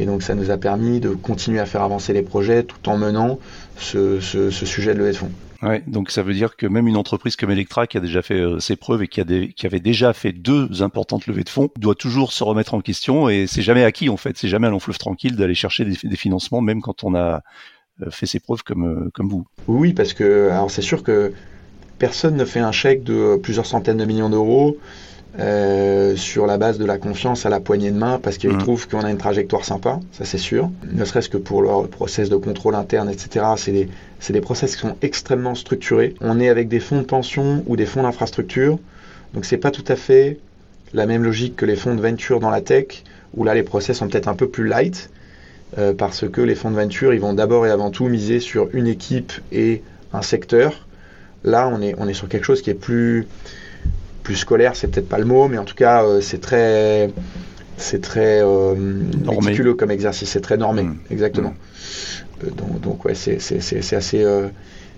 Et 0.00 0.06
donc 0.06 0.22
ça 0.22 0.34
nous 0.34 0.50
a 0.50 0.56
permis 0.56 0.98
de 0.98 1.10
continuer 1.10 1.60
à 1.60 1.66
faire 1.66 1.82
avancer 1.82 2.14
les 2.14 2.22
projets 2.22 2.64
tout 2.64 2.88
en 2.88 2.96
menant 2.96 3.38
ce, 3.76 4.18
sujet 4.18 4.94
de 4.94 4.98
levée 4.98 5.12
de 5.12 5.16
fonds. 5.16 5.30
Ouais, 5.62 5.82
donc 5.86 6.10
ça 6.10 6.22
veut 6.22 6.32
dire 6.32 6.56
que 6.56 6.66
même 6.66 6.88
une 6.88 6.96
entreprise 6.96 7.36
comme 7.36 7.50
Electra 7.50 7.86
qui 7.86 7.98
a 7.98 8.00
déjà 8.00 8.22
fait 8.22 8.40
euh, 8.40 8.60
ses 8.60 8.76
preuves 8.76 9.02
et 9.02 9.08
qui, 9.08 9.20
a 9.20 9.24
qui 9.24 9.66
avait 9.66 9.78
déjà 9.78 10.14
fait 10.14 10.32
deux 10.32 10.82
importantes 10.82 11.26
levées 11.26 11.44
de 11.44 11.50
fonds 11.50 11.68
doit 11.78 11.94
toujours 11.94 12.32
se 12.32 12.42
remettre 12.42 12.72
en 12.72 12.80
question 12.80 13.28
et 13.28 13.46
c'est 13.46 13.60
jamais 13.60 13.84
acquis 13.84 14.08
en 14.08 14.16
fait, 14.16 14.38
c'est 14.38 14.48
jamais 14.48 14.68
un 14.68 14.70
long 14.70 14.80
fleuve 14.80 14.96
tranquille 14.96 15.36
d'aller 15.36 15.54
chercher 15.54 15.84
des, 15.84 16.16
financements 16.16 16.62
même 16.62 16.80
quand 16.80 17.04
on 17.04 17.14
a 17.14 17.42
euh, 18.00 18.10
fait 18.10 18.24
ses 18.24 18.40
preuves 18.40 18.62
comme, 18.62 18.84
euh, 18.84 19.10
comme 19.12 19.28
vous. 19.28 19.46
Oui, 19.68 19.92
parce 19.92 20.14
que 20.14 20.48
alors 20.48 20.70
c'est 20.70 20.80
sûr 20.80 21.02
que 21.02 21.34
personne 21.98 22.36
ne 22.36 22.46
fait 22.46 22.60
un 22.60 22.72
chèque 22.72 23.04
de 23.04 23.36
plusieurs 23.36 23.66
centaines 23.66 23.98
de 23.98 24.06
millions 24.06 24.30
d'euros 24.30 24.78
euh, 25.38 26.16
sur 26.16 26.46
la 26.46 26.58
base 26.58 26.78
de 26.78 26.84
la 26.84 26.98
confiance 26.98 27.46
à 27.46 27.50
la 27.50 27.60
poignée 27.60 27.92
de 27.92 27.96
main 27.96 28.18
parce 28.20 28.36
qu'ils 28.36 28.52
mm. 28.52 28.58
trouvent 28.58 28.88
qu'on 28.88 29.00
a 29.00 29.10
une 29.10 29.18
trajectoire 29.18 29.64
sympa, 29.64 30.00
ça 30.12 30.24
c'est 30.24 30.38
sûr. 30.38 30.70
Ne 30.92 31.04
serait-ce 31.04 31.28
que 31.28 31.36
pour 31.36 31.62
leur 31.62 31.86
process 31.88 32.28
de 32.28 32.36
contrôle 32.36 32.74
interne, 32.74 33.08
etc. 33.08 33.46
C'est 33.56 33.72
des, 33.72 33.88
des 34.28 34.40
process 34.40 34.74
qui 34.74 34.82
sont 34.82 34.96
extrêmement 35.02 35.54
structurés. 35.54 36.14
On 36.20 36.40
est 36.40 36.48
avec 36.48 36.68
des 36.68 36.80
fonds 36.80 36.98
de 36.98 37.06
pension 37.06 37.62
ou 37.66 37.76
des 37.76 37.86
fonds 37.86 38.02
d'infrastructure, 38.02 38.78
donc 39.32 39.44
c'est 39.44 39.56
pas 39.56 39.70
tout 39.70 39.84
à 39.86 39.96
fait 39.96 40.38
la 40.92 41.06
même 41.06 41.22
logique 41.22 41.54
que 41.54 41.64
les 41.64 41.76
fonds 41.76 41.94
de 41.94 42.00
venture 42.00 42.40
dans 42.40 42.50
la 42.50 42.60
tech, 42.60 43.04
où 43.34 43.44
là 43.44 43.54
les 43.54 43.62
process 43.62 43.98
sont 43.98 44.08
peut-être 44.08 44.26
un 44.26 44.34
peu 44.34 44.48
plus 44.48 44.66
light, 44.66 45.10
euh, 45.78 45.94
parce 45.94 46.28
que 46.28 46.40
les 46.40 46.56
fonds 46.56 46.72
de 46.72 46.76
venture, 46.76 47.14
ils 47.14 47.20
vont 47.20 47.34
d'abord 47.34 47.66
et 47.66 47.70
avant 47.70 47.90
tout 47.90 48.06
miser 48.06 48.40
sur 48.40 48.68
une 48.72 48.88
équipe 48.88 49.32
et 49.52 49.82
un 50.12 50.22
secteur. 50.22 50.88
Là, 51.44 51.70
on 51.72 51.80
est, 51.80 51.94
on 51.98 52.08
est 52.08 52.14
sur 52.14 52.28
quelque 52.28 52.44
chose 52.44 52.60
qui 52.62 52.70
est 52.70 52.74
plus 52.74 53.28
plus 54.30 54.36
scolaire, 54.36 54.76
c'est 54.76 54.86
peut-être 54.86 55.08
pas 55.08 55.18
le 55.18 55.24
mot, 55.24 55.48
mais 55.48 55.58
en 55.58 55.64
tout 55.64 55.74
cas, 55.74 56.04
euh, 56.04 56.20
c'est 56.20 56.40
très, 56.40 57.10
c'est 57.76 58.00
très 58.00 58.40
euh, 58.44 58.76
méticuleux 58.76 59.74
comme 59.74 59.90
exercice, 59.90 60.30
c'est 60.30 60.40
très 60.40 60.56
normé, 60.56 60.84
mmh. 60.84 60.98
exactement. 61.10 61.50
Mmh. 61.50 62.46
Euh, 62.46 62.50
donc, 62.50 62.80
donc, 62.80 63.04
ouais, 63.04 63.16
c'est 63.16 63.38
assez, 63.38 64.30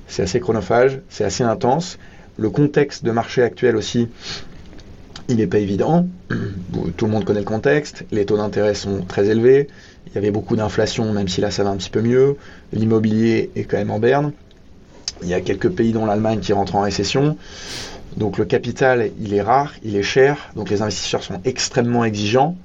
c'est 0.06 0.22
assez 0.22 0.40
chronophage, 0.40 1.00
c'est 1.08 1.24
assez 1.24 1.44
intense. 1.44 1.98
Le 2.36 2.50
contexte 2.50 3.06
de 3.06 3.10
marché 3.10 3.42
actuel 3.42 3.74
aussi, 3.74 4.08
il 5.28 5.36
n'est 5.36 5.46
pas 5.46 5.60
évident. 5.60 6.06
Tout 6.98 7.06
le 7.06 7.10
monde 7.10 7.24
connaît 7.24 7.40
le 7.40 7.46
contexte. 7.46 8.04
Les 8.12 8.26
taux 8.26 8.36
d'intérêt 8.36 8.74
sont 8.74 9.00
très 9.00 9.28
élevés. 9.28 9.68
Il 10.08 10.14
y 10.14 10.18
avait 10.18 10.30
beaucoup 10.30 10.56
d'inflation, 10.56 11.10
même 11.14 11.28
si 11.28 11.40
là 11.40 11.50
ça 11.50 11.64
va 11.64 11.70
un 11.70 11.76
petit 11.78 11.88
peu 11.88 12.02
mieux. 12.02 12.36
L'immobilier 12.74 13.50
est 13.56 13.64
quand 13.64 13.78
même 13.78 13.92
en 13.92 13.98
berne. 13.98 14.32
Il 15.22 15.28
y 15.28 15.34
a 15.34 15.40
quelques 15.40 15.70
pays 15.70 15.92
dont 15.92 16.04
l'Allemagne 16.04 16.40
qui 16.40 16.52
rentrent 16.52 16.76
en 16.76 16.82
récession. 16.82 17.38
Donc 18.16 18.38
le 18.38 18.44
capital, 18.44 19.10
il 19.20 19.34
est 19.34 19.42
rare, 19.42 19.72
il 19.82 19.96
est 19.96 20.02
cher, 20.02 20.50
donc 20.54 20.70
les 20.70 20.82
investisseurs 20.82 21.22
sont 21.22 21.40
extrêmement 21.44 22.04
exigeants 22.04 22.56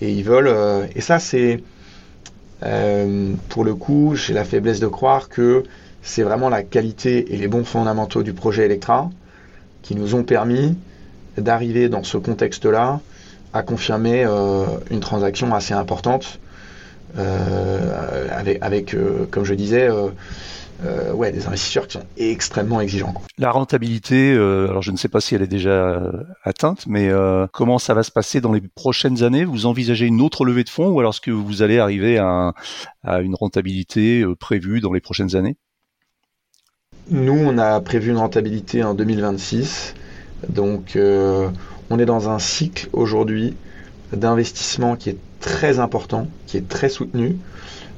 et 0.00 0.10
ils 0.10 0.24
veulent. 0.24 0.48
Euh, 0.48 0.86
et 0.94 1.00
ça, 1.00 1.18
c'est 1.18 1.62
euh, 2.64 3.32
pour 3.48 3.64
le 3.64 3.74
coup, 3.74 4.14
j'ai 4.16 4.32
la 4.32 4.44
faiblesse 4.44 4.80
de 4.80 4.88
croire 4.88 5.28
que 5.28 5.64
c'est 6.02 6.22
vraiment 6.22 6.48
la 6.48 6.62
qualité 6.62 7.32
et 7.34 7.36
les 7.36 7.48
bons 7.48 7.64
fondamentaux 7.64 8.22
du 8.22 8.32
projet 8.32 8.64
Electra 8.64 9.10
qui 9.82 9.94
nous 9.94 10.14
ont 10.14 10.24
permis 10.24 10.76
d'arriver 11.38 11.88
dans 11.88 12.02
ce 12.02 12.16
contexte-là 12.16 13.00
à 13.52 13.62
confirmer 13.62 14.24
euh, 14.24 14.64
une 14.90 15.00
transaction 15.00 15.54
assez 15.54 15.74
importante 15.74 16.40
avec, 17.16 18.58
avec 18.60 18.94
comme 19.30 19.44
je 19.44 19.54
disais, 19.54 19.88
euh, 20.84 21.12
ouais, 21.12 21.32
des 21.32 21.46
investisseurs 21.46 21.86
qui 21.86 21.94
sont 21.94 22.04
extrêmement 22.18 22.80
exigeants. 22.80 23.14
La 23.38 23.50
rentabilité, 23.50 24.32
euh, 24.32 24.68
alors 24.68 24.82
je 24.82 24.90
ne 24.90 24.98
sais 24.98 25.08
pas 25.08 25.22
si 25.22 25.34
elle 25.34 25.40
est 25.40 25.46
déjà 25.46 25.70
euh, 25.70 26.12
atteinte, 26.42 26.86
mais 26.86 27.10
comment 27.52 27.78
ça 27.78 27.94
va 27.94 28.02
se 28.02 28.10
passer 28.10 28.40
dans 28.40 28.52
les 28.52 28.60
prochaines 28.60 29.22
années? 29.22 29.44
Vous 29.44 29.66
envisagez 29.66 30.06
une 30.06 30.20
autre 30.20 30.44
levée 30.44 30.64
de 30.64 30.68
fonds 30.68 30.88
ou 30.88 31.00
alors 31.00 31.14
est-ce 31.14 31.20
que 31.20 31.30
vous 31.30 31.62
allez 31.62 31.78
arriver 31.78 32.18
à, 32.18 32.52
à 33.02 33.20
une 33.20 33.34
rentabilité 33.34 34.24
prévue 34.38 34.80
dans 34.80 34.92
les 34.92 35.00
prochaines 35.00 35.34
années? 35.34 35.56
Nous, 37.08 37.38
on 37.38 37.56
a 37.56 37.80
prévu 37.80 38.10
une 38.10 38.18
rentabilité 38.18 38.82
en 38.82 38.94
2026. 38.94 39.94
Donc, 40.48 40.98
on 40.98 41.98
est 41.98 42.04
dans 42.04 42.28
un 42.28 42.38
cycle 42.38 42.88
aujourd'hui 42.92 43.56
d'investissement 44.12 44.96
qui 44.96 45.10
est 45.10 45.18
très 45.40 45.78
important, 45.78 46.26
qui 46.46 46.56
est 46.56 46.68
très 46.68 46.88
soutenu, 46.88 47.36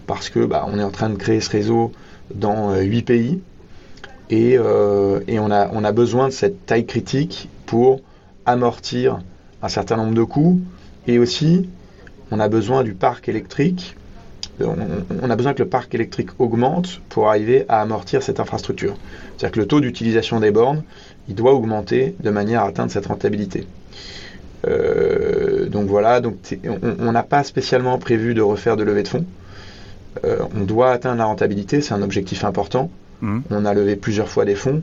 parce 0.06 0.28
que 0.30 0.44
bah, 0.44 0.66
on 0.68 0.78
est 0.78 0.84
en 0.84 0.90
train 0.90 1.10
de 1.10 1.16
créer 1.16 1.40
ce 1.40 1.50
réseau 1.50 1.92
dans 2.34 2.70
euh, 2.72 2.82
huit 2.82 3.02
pays. 3.02 3.40
Et, 4.30 4.58
euh, 4.58 5.20
on, 5.28 5.50
a, 5.84 5.92
besoin 5.92 6.28
de 6.28 6.32
cette 6.32 6.66
taille 6.66 6.86
critique 6.86 7.48
pour 7.66 8.00
amortir 8.44 9.20
un 9.62 9.68
certain 9.68 9.96
nombre 9.96 10.14
de 10.14 10.22
coûts. 10.22 10.60
Et 11.06 11.18
aussi, 11.18 11.68
on 12.30 12.40
a 12.40 12.48
besoin 12.48 12.84
du 12.84 12.94
parc 12.94 13.28
électrique. 13.28 13.96
On, 14.60 15.30
a 15.30 15.36
besoin 15.36 15.54
que 15.54 15.62
le 15.62 15.68
parc 15.68 15.94
électrique 15.94 16.30
augmente 16.38 17.00
pour 17.08 17.28
arriver 17.28 17.64
à 17.68 17.80
amortir 17.80 18.22
cette 18.22 18.40
infrastructure. 18.40 18.96
C'est-à-dire 19.36 19.52
que 19.52 19.60
le 19.60 19.66
taux 19.66 19.80
d'utilisation 19.80 20.40
des 20.40 20.50
bornes, 20.50 20.82
il 21.28 21.34
doit 21.36 21.54
augmenter 21.54 22.16
de 22.20 22.30
manière 22.30 22.62
à 22.62 22.66
atteindre 22.66 22.90
cette 22.90 23.06
rentabilité. 23.06 23.66
Euh, 24.66 25.68
donc 25.68 25.86
voilà, 25.86 26.20
donc 26.20 26.34
on 26.98 27.12
n'a 27.12 27.22
pas 27.22 27.44
spécialement 27.44 27.96
prévu 27.98 28.34
de 28.34 28.42
refaire 28.42 28.76
de 28.76 28.82
levée 28.82 29.04
de 29.04 29.08
fonds. 29.08 29.24
Euh, 30.24 30.38
on 30.56 30.64
doit 30.64 30.90
atteindre 30.90 31.18
la 31.18 31.24
rentabilité, 31.26 31.80
c'est 31.80 31.94
un 31.94 32.02
objectif 32.02 32.44
important. 32.44 32.90
Mmh. 33.20 33.40
On 33.50 33.64
a 33.64 33.74
levé 33.74 33.96
plusieurs 33.96 34.28
fois 34.28 34.44
des 34.44 34.54
fonds. 34.54 34.82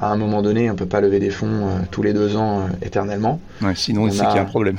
À 0.00 0.10
un 0.10 0.16
moment 0.16 0.42
donné, 0.42 0.68
on 0.68 0.72
ne 0.72 0.78
peut 0.78 0.86
pas 0.86 1.00
lever 1.00 1.20
des 1.20 1.30
fonds 1.30 1.46
euh, 1.46 1.78
tous 1.90 2.02
les 2.02 2.12
deux 2.12 2.36
ans 2.36 2.60
euh, 2.60 2.62
éternellement. 2.82 3.40
sinon, 3.74 4.10
c'est 4.10 4.26
qu'il 4.26 4.36
y 4.36 4.38
a 4.38 4.42
un 4.42 4.46
problème. 4.46 4.78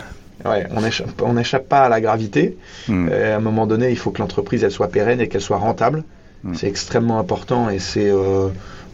on 1.23 1.33
n'échappe 1.33 1.67
pas 1.67 1.85
à 1.85 1.89
la 1.89 2.01
gravité. 2.01 2.57
Mmh. 2.87 3.09
à 3.09 3.35
un 3.35 3.39
moment 3.39 3.67
donné, 3.67 3.89
il 3.91 3.97
faut 3.97 4.11
que 4.11 4.21
l'entreprise 4.21 4.63
elle 4.63 4.71
soit 4.71 4.89
pérenne 4.89 5.21
et 5.21 5.27
qu'elle 5.27 5.41
soit 5.41 5.57
rentable. 5.57 6.03
Mmh. 6.43 6.53
C'est 6.55 6.67
extrêmement 6.67 7.19
important 7.19 7.69
et 7.69 7.79
c'est 7.79 8.11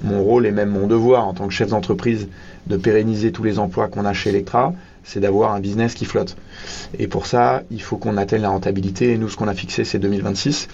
mon 0.03 0.23
rôle 0.23 0.45
et 0.45 0.51
même 0.51 0.69
mon 0.69 0.87
devoir 0.87 1.27
en 1.27 1.33
tant 1.33 1.47
que 1.47 1.53
chef 1.53 1.69
d'entreprise 1.69 2.27
de 2.67 2.77
pérenniser 2.77 3.31
tous 3.31 3.43
les 3.43 3.59
emplois 3.59 3.87
qu'on 3.87 4.05
a 4.05 4.13
chez 4.13 4.29
Electra, 4.29 4.73
c'est 5.03 5.19
d'avoir 5.19 5.53
un 5.53 5.59
business 5.59 5.93
qui 5.93 6.05
flotte. 6.05 6.35
Et 6.97 7.07
pour 7.07 7.25
ça, 7.25 7.63
il 7.71 7.81
faut 7.81 7.97
qu'on 7.97 8.17
atteigne 8.17 8.41
la 8.41 8.49
rentabilité. 8.49 9.11
Et 9.11 9.17
nous, 9.17 9.29
ce 9.29 9.37
qu'on 9.37 9.47
a 9.47 9.53
fixé, 9.53 9.83
c'est 9.83 9.99
2026. 9.99 10.67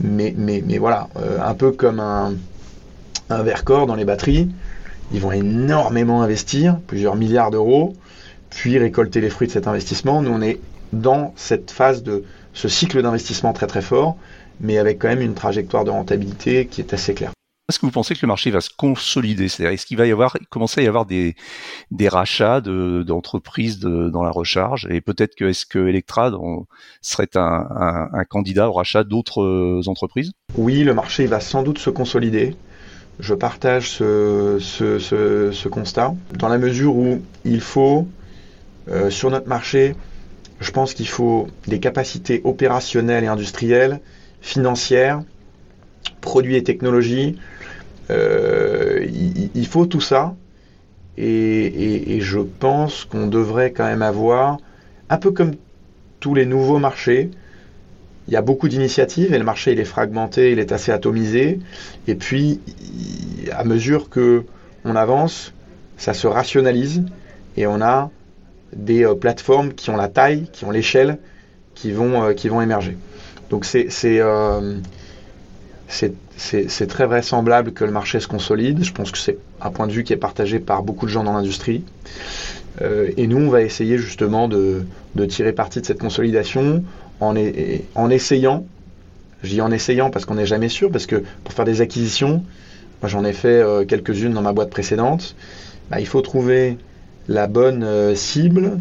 Mais, 0.00 0.34
mais, 0.36 0.62
mais 0.64 0.78
voilà, 0.78 1.08
euh, 1.16 1.38
un 1.44 1.54
peu 1.54 1.72
comme 1.72 2.00
un, 2.00 2.34
un 3.30 3.42
Vercor 3.42 3.86
dans 3.86 3.94
les 3.94 4.04
batteries, 4.04 4.48
ils 5.12 5.20
vont 5.20 5.32
énormément 5.32 6.22
investir, 6.22 6.78
plusieurs 6.86 7.16
milliards 7.16 7.50
d'euros, 7.50 7.94
puis 8.50 8.78
récolter 8.78 9.20
les 9.20 9.30
fruits 9.30 9.48
de 9.48 9.52
cet 9.52 9.66
investissement. 9.66 10.22
Nous, 10.22 10.30
on 10.30 10.42
est 10.42 10.60
dans 10.92 11.32
cette 11.36 11.70
phase 11.70 12.02
de 12.02 12.24
ce 12.54 12.68
cycle 12.68 13.02
d'investissement 13.02 13.52
très 13.52 13.66
très 13.66 13.82
fort, 13.82 14.16
mais 14.60 14.78
avec 14.78 14.98
quand 14.98 15.08
même 15.08 15.20
une 15.20 15.34
trajectoire 15.34 15.84
de 15.84 15.90
rentabilité 15.90 16.66
qui 16.66 16.80
est 16.80 16.92
assez 16.92 17.14
claire. 17.14 17.32
Est-ce 17.68 17.78
que 17.78 17.84
vous 17.84 17.92
pensez 17.92 18.14
que 18.14 18.20
le 18.22 18.28
marché 18.28 18.50
va 18.50 18.62
se 18.62 18.70
consolider? 18.74 19.44
Est-ce 19.44 19.84
qu'il 19.84 19.98
va 19.98 20.06
y 20.06 20.10
avoir, 20.10 20.38
commencer 20.48 20.80
à 20.80 20.84
y 20.84 20.86
avoir 20.86 21.04
des, 21.04 21.36
des 21.90 22.08
rachats 22.08 22.62
d'entreprises 22.62 23.78
de, 23.78 24.08
dans 24.08 24.22
la 24.22 24.30
recharge? 24.30 24.86
Et 24.88 25.02
peut-être 25.02 25.34
que 25.34 25.44
est-ce 25.44 25.66
que 25.66 25.86
Electra 25.86 26.32
serait 27.02 27.28
un, 27.34 28.24
candidat 28.30 28.70
au 28.70 28.72
rachat 28.72 29.04
d'autres 29.04 29.82
entreprises? 29.86 30.32
Oui, 30.56 30.82
le 30.82 30.94
marché 30.94 31.26
va 31.26 31.40
sans 31.40 31.62
doute 31.62 31.78
se 31.78 31.90
consolider. 31.90 32.56
Je 33.20 33.34
partage 33.34 33.90
ce 33.90 35.68
constat. 35.68 36.14
Dans 36.38 36.48
la 36.48 36.56
mesure 36.56 36.96
où 36.96 37.22
il 37.44 37.60
faut, 37.60 38.08
euh, 38.88 39.10
sur 39.10 39.30
notre 39.30 39.48
marché, 39.48 39.94
je 40.60 40.70
pense 40.70 40.94
qu'il 40.94 41.08
faut 41.08 41.48
des 41.66 41.80
capacités 41.80 42.40
opérationnelles 42.44 43.24
et 43.24 43.28
industrielles, 43.28 44.00
financières, 44.40 45.22
produits 46.20 46.56
et 46.56 46.62
technologies. 46.62 47.38
Euh, 48.10 49.06
il, 49.54 49.66
faut 49.66 49.86
tout 49.86 50.00
ça. 50.00 50.34
Et, 51.16 52.18
je 52.20 52.38
pense 52.38 53.04
qu'on 53.04 53.26
devrait 53.26 53.72
quand 53.72 53.84
même 53.84 54.02
avoir, 54.02 54.58
un 55.10 55.18
peu 55.18 55.30
comme 55.30 55.52
tous 56.20 56.34
les 56.34 56.46
nouveaux 56.46 56.78
marchés, 56.78 57.30
il 58.26 58.34
y 58.34 58.36
a 58.36 58.42
beaucoup 58.42 58.68
d'initiatives 58.68 59.32
et 59.32 59.38
le 59.38 59.44
marché 59.44 59.72
il 59.72 59.80
est 59.80 59.86
fragmenté, 59.86 60.52
il 60.52 60.58
est 60.58 60.72
assez 60.72 60.92
atomisé. 60.92 61.60
Et 62.06 62.14
puis, 62.14 62.60
à 63.52 63.64
mesure 63.64 64.10
que 64.10 64.44
on 64.84 64.96
avance, 64.96 65.52
ça 65.96 66.14
se 66.14 66.26
rationalise 66.26 67.02
et 67.56 67.66
on 67.66 67.80
a 67.80 68.10
des 68.72 69.04
euh, 69.04 69.14
plateformes 69.14 69.72
qui 69.72 69.90
ont 69.90 69.96
la 69.96 70.08
taille, 70.08 70.48
qui 70.52 70.64
ont 70.64 70.70
l'échelle, 70.70 71.18
qui 71.74 71.92
vont, 71.92 72.22
euh, 72.22 72.32
qui 72.32 72.48
vont 72.48 72.60
émerger. 72.60 72.96
Donc 73.50 73.66
euh, 73.74 73.84
c'est 73.88 74.20
c'est 75.88 76.86
très 76.86 77.06
vraisemblable 77.06 77.72
que 77.72 77.84
le 77.84 77.90
marché 77.90 78.20
se 78.20 78.28
consolide. 78.28 78.84
Je 78.84 78.92
pense 78.92 79.10
que 79.10 79.18
c'est 79.18 79.38
un 79.60 79.70
point 79.70 79.86
de 79.86 79.92
vue 79.92 80.04
qui 80.04 80.12
est 80.12 80.18
partagé 80.18 80.58
par 80.58 80.82
beaucoup 80.82 81.06
de 81.06 81.10
gens 81.10 81.24
dans 81.24 81.32
l'industrie. 81.32 81.82
et 82.80 83.26
nous, 83.26 83.38
on 83.38 83.48
va 83.48 83.62
essayer 83.62 83.98
justement 83.98 84.48
de, 84.48 84.84
tirer 85.28 85.52
parti 85.52 85.80
de 85.80 85.86
cette 85.86 85.98
consolidation 85.98 86.84
en, 87.20 87.34
essayant. 88.10 88.66
Je 89.42 89.50
dis 89.50 89.60
en 89.60 89.70
essayant 89.70 90.10
parce 90.10 90.24
qu'on 90.24 90.34
n'est 90.34 90.46
jamais 90.46 90.68
sûr, 90.68 90.90
parce 90.90 91.06
que 91.06 91.22
pour 91.42 91.54
faire 91.54 91.64
des 91.64 91.80
acquisitions, 91.80 92.44
moi 93.02 93.08
j'en 93.08 93.24
ai 93.24 93.32
fait 93.32 93.64
quelques-unes 93.88 94.32
dans 94.34 94.42
ma 94.42 94.52
boîte 94.52 94.70
précédente, 94.70 95.34
bah, 95.90 96.00
il 96.00 96.06
faut 96.06 96.20
trouver 96.20 96.76
la 97.28 97.46
bonne 97.46 97.84
euh, 97.84 98.14
cible, 98.14 98.78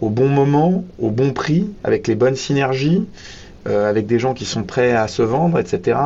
au 0.00 0.10
bon 0.10 0.28
moment, 0.28 0.84
au 0.98 1.10
bon 1.10 1.32
prix, 1.32 1.70
avec 1.84 2.06
les 2.06 2.14
bonnes 2.14 2.36
synergies, 2.36 3.04
euh, 3.66 3.88
avec 3.88 4.06
des 4.06 4.18
gens 4.18 4.34
qui 4.34 4.44
sont 4.44 4.62
prêts 4.62 4.92
à 4.92 5.08
se 5.08 5.22
vendre, 5.22 5.58
etc., 5.58 5.98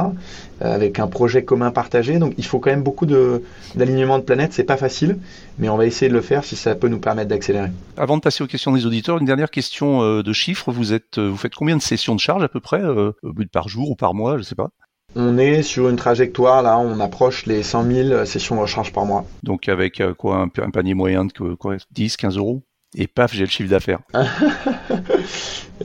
euh, 0.63 0.75
avec 0.75 0.99
un 0.99 1.07
projet 1.07 1.45
commun 1.45 1.71
partagé. 1.71 2.19
Donc 2.19 2.35
il 2.39 2.45
faut 2.45 2.59
quand 2.59 2.71
même 2.71 2.83
beaucoup 2.83 3.07
d'alignement 3.07 4.19
de, 4.19 4.25
planètes, 4.25 4.53
c'est 4.53 4.65
pas 4.65 4.77
facile, 4.77 5.19
mais 5.59 5.69
on 5.69 5.77
va 5.77 5.87
essayer 5.87 6.09
de 6.09 6.15
le 6.15 6.23
faire 6.23 6.45
si 6.45 6.57
ça 6.57 6.75
peut 6.75 6.89
nous 6.89 7.01
permettre 7.01 7.29
d'accélérer. 7.29 7.71
Avant 7.97 8.17
de 8.17 8.23
passer 8.23 8.43
aux 8.43 8.47
questions 8.47 8.73
des 8.73 8.87
auditeurs, 8.87 9.19
une 9.19 9.27
dernière 9.27 9.51
question 9.51 10.23
de 10.23 10.33
chiffres. 10.33 10.73
Vous 10.73 10.93
êtes, 10.93 11.19
vous 11.19 11.37
faites 11.37 11.55
combien 11.55 11.77
de 11.77 11.83
sessions 11.83 12.15
de 12.15 12.21
charge 12.21 12.43
à 12.43 12.49
peu 12.49 12.61
près, 12.61 12.83
par 13.53 13.69
jour 13.69 13.91
ou 13.91 13.97
par 13.97 14.15
mois, 14.15 14.39
je 14.39 14.43
sais 14.43 14.55
pas? 14.55 14.71
On 15.15 15.37
est 15.37 15.63
sur 15.63 15.91
une 15.91 15.97
trajectoire, 15.97 16.63
là, 16.63 16.79
on 16.79 16.99
approche 17.01 17.45
les 17.45 17.63
100 17.63 17.85
000 17.85 18.25
sessions 18.25 18.57
de 18.57 18.61
recharge 18.63 18.93
par 18.93 19.05
mois. 19.05 19.27
Donc 19.43 19.69
avec 19.69 20.01
euh, 20.01 20.15
quoi 20.15 20.39
un, 20.39 20.49
panier 20.49 20.95
moyen 20.95 21.27
de 21.27 21.55
quoi, 21.55 21.77
10, 21.91 22.17
15 22.17 22.39
euros? 22.39 22.63
Et 22.95 23.07
paf, 23.07 23.33
j'ai 23.33 23.45
le 23.45 23.51
chiffre 23.51 23.71
d'affaires. 23.71 24.01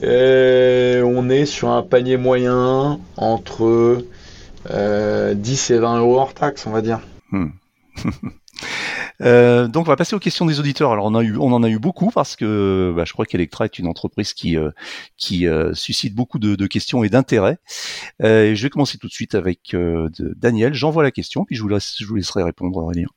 Euh, 0.04 1.02
on 1.02 1.28
est 1.28 1.44
sur 1.44 1.70
un 1.70 1.82
panier 1.82 2.16
moyen 2.16 3.00
entre 3.16 4.04
10 4.66 4.70
euh, 4.70 5.34
et 5.34 5.78
20 5.78 5.98
euros 5.98 6.20
hors 6.20 6.34
taxe, 6.34 6.66
on 6.68 6.70
va 6.70 6.82
dire. 6.82 7.00
Hmm. 7.30 7.48
Euh, 9.20 9.66
donc 9.66 9.86
on 9.86 9.90
va 9.90 9.96
passer 9.96 10.14
aux 10.14 10.20
questions 10.20 10.46
des 10.46 10.60
auditeurs. 10.60 10.92
Alors 10.92 11.06
on, 11.06 11.14
a 11.16 11.22
eu, 11.24 11.36
on 11.36 11.52
en 11.52 11.64
a 11.64 11.68
eu 11.68 11.80
beaucoup 11.80 12.12
parce 12.12 12.36
que 12.36 12.92
bah, 12.94 13.04
je 13.04 13.12
crois 13.12 13.26
qu'Electra 13.26 13.64
est 13.64 13.80
une 13.80 13.88
entreprise 13.88 14.32
qui, 14.32 14.56
euh, 14.56 14.70
qui 15.16 15.44
suscite 15.72 16.14
beaucoup 16.14 16.38
de, 16.38 16.54
de 16.54 16.66
questions 16.68 17.02
et 17.02 17.08
d'intérêt. 17.08 17.58
je 18.20 18.54
vais 18.54 18.70
commencer 18.70 18.96
tout 18.96 19.08
de 19.08 19.12
suite 19.12 19.34
avec 19.34 19.74
Daniel. 20.36 20.72
J'envoie 20.74 21.02
la 21.02 21.10
question 21.10 21.44
puis 21.44 21.56
je 21.56 21.62
vous, 21.62 21.68
laisse, 21.68 21.96
je 21.98 22.06
vous 22.06 22.14
laisserai 22.14 22.44
répondre 22.44 22.76
Aurélien. 22.76 23.08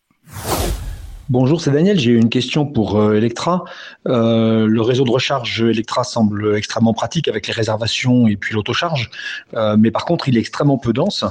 Bonjour, 1.29 1.61
c'est 1.61 1.71
Daniel. 1.71 1.97
J'ai 1.99 2.11
une 2.11 2.29
question 2.29 2.65
pour 2.65 2.99
euh, 2.99 3.13
Electra. 3.13 3.63
Euh, 4.07 4.65
le 4.65 4.81
réseau 4.81 5.05
de 5.05 5.11
recharge 5.11 5.61
Electra 5.61 6.03
semble 6.03 6.57
extrêmement 6.57 6.93
pratique 6.93 7.27
avec 7.27 7.47
les 7.47 7.53
réservations 7.53 8.27
et 8.27 8.35
puis 8.35 8.53
l'autocharge, 8.53 9.09
euh, 9.53 9.77
mais 9.79 9.91
par 9.91 10.03
contre, 10.03 10.27
il 10.27 10.35
est 10.35 10.39
extrêmement 10.39 10.77
peu 10.77 10.91
dense 10.91 11.23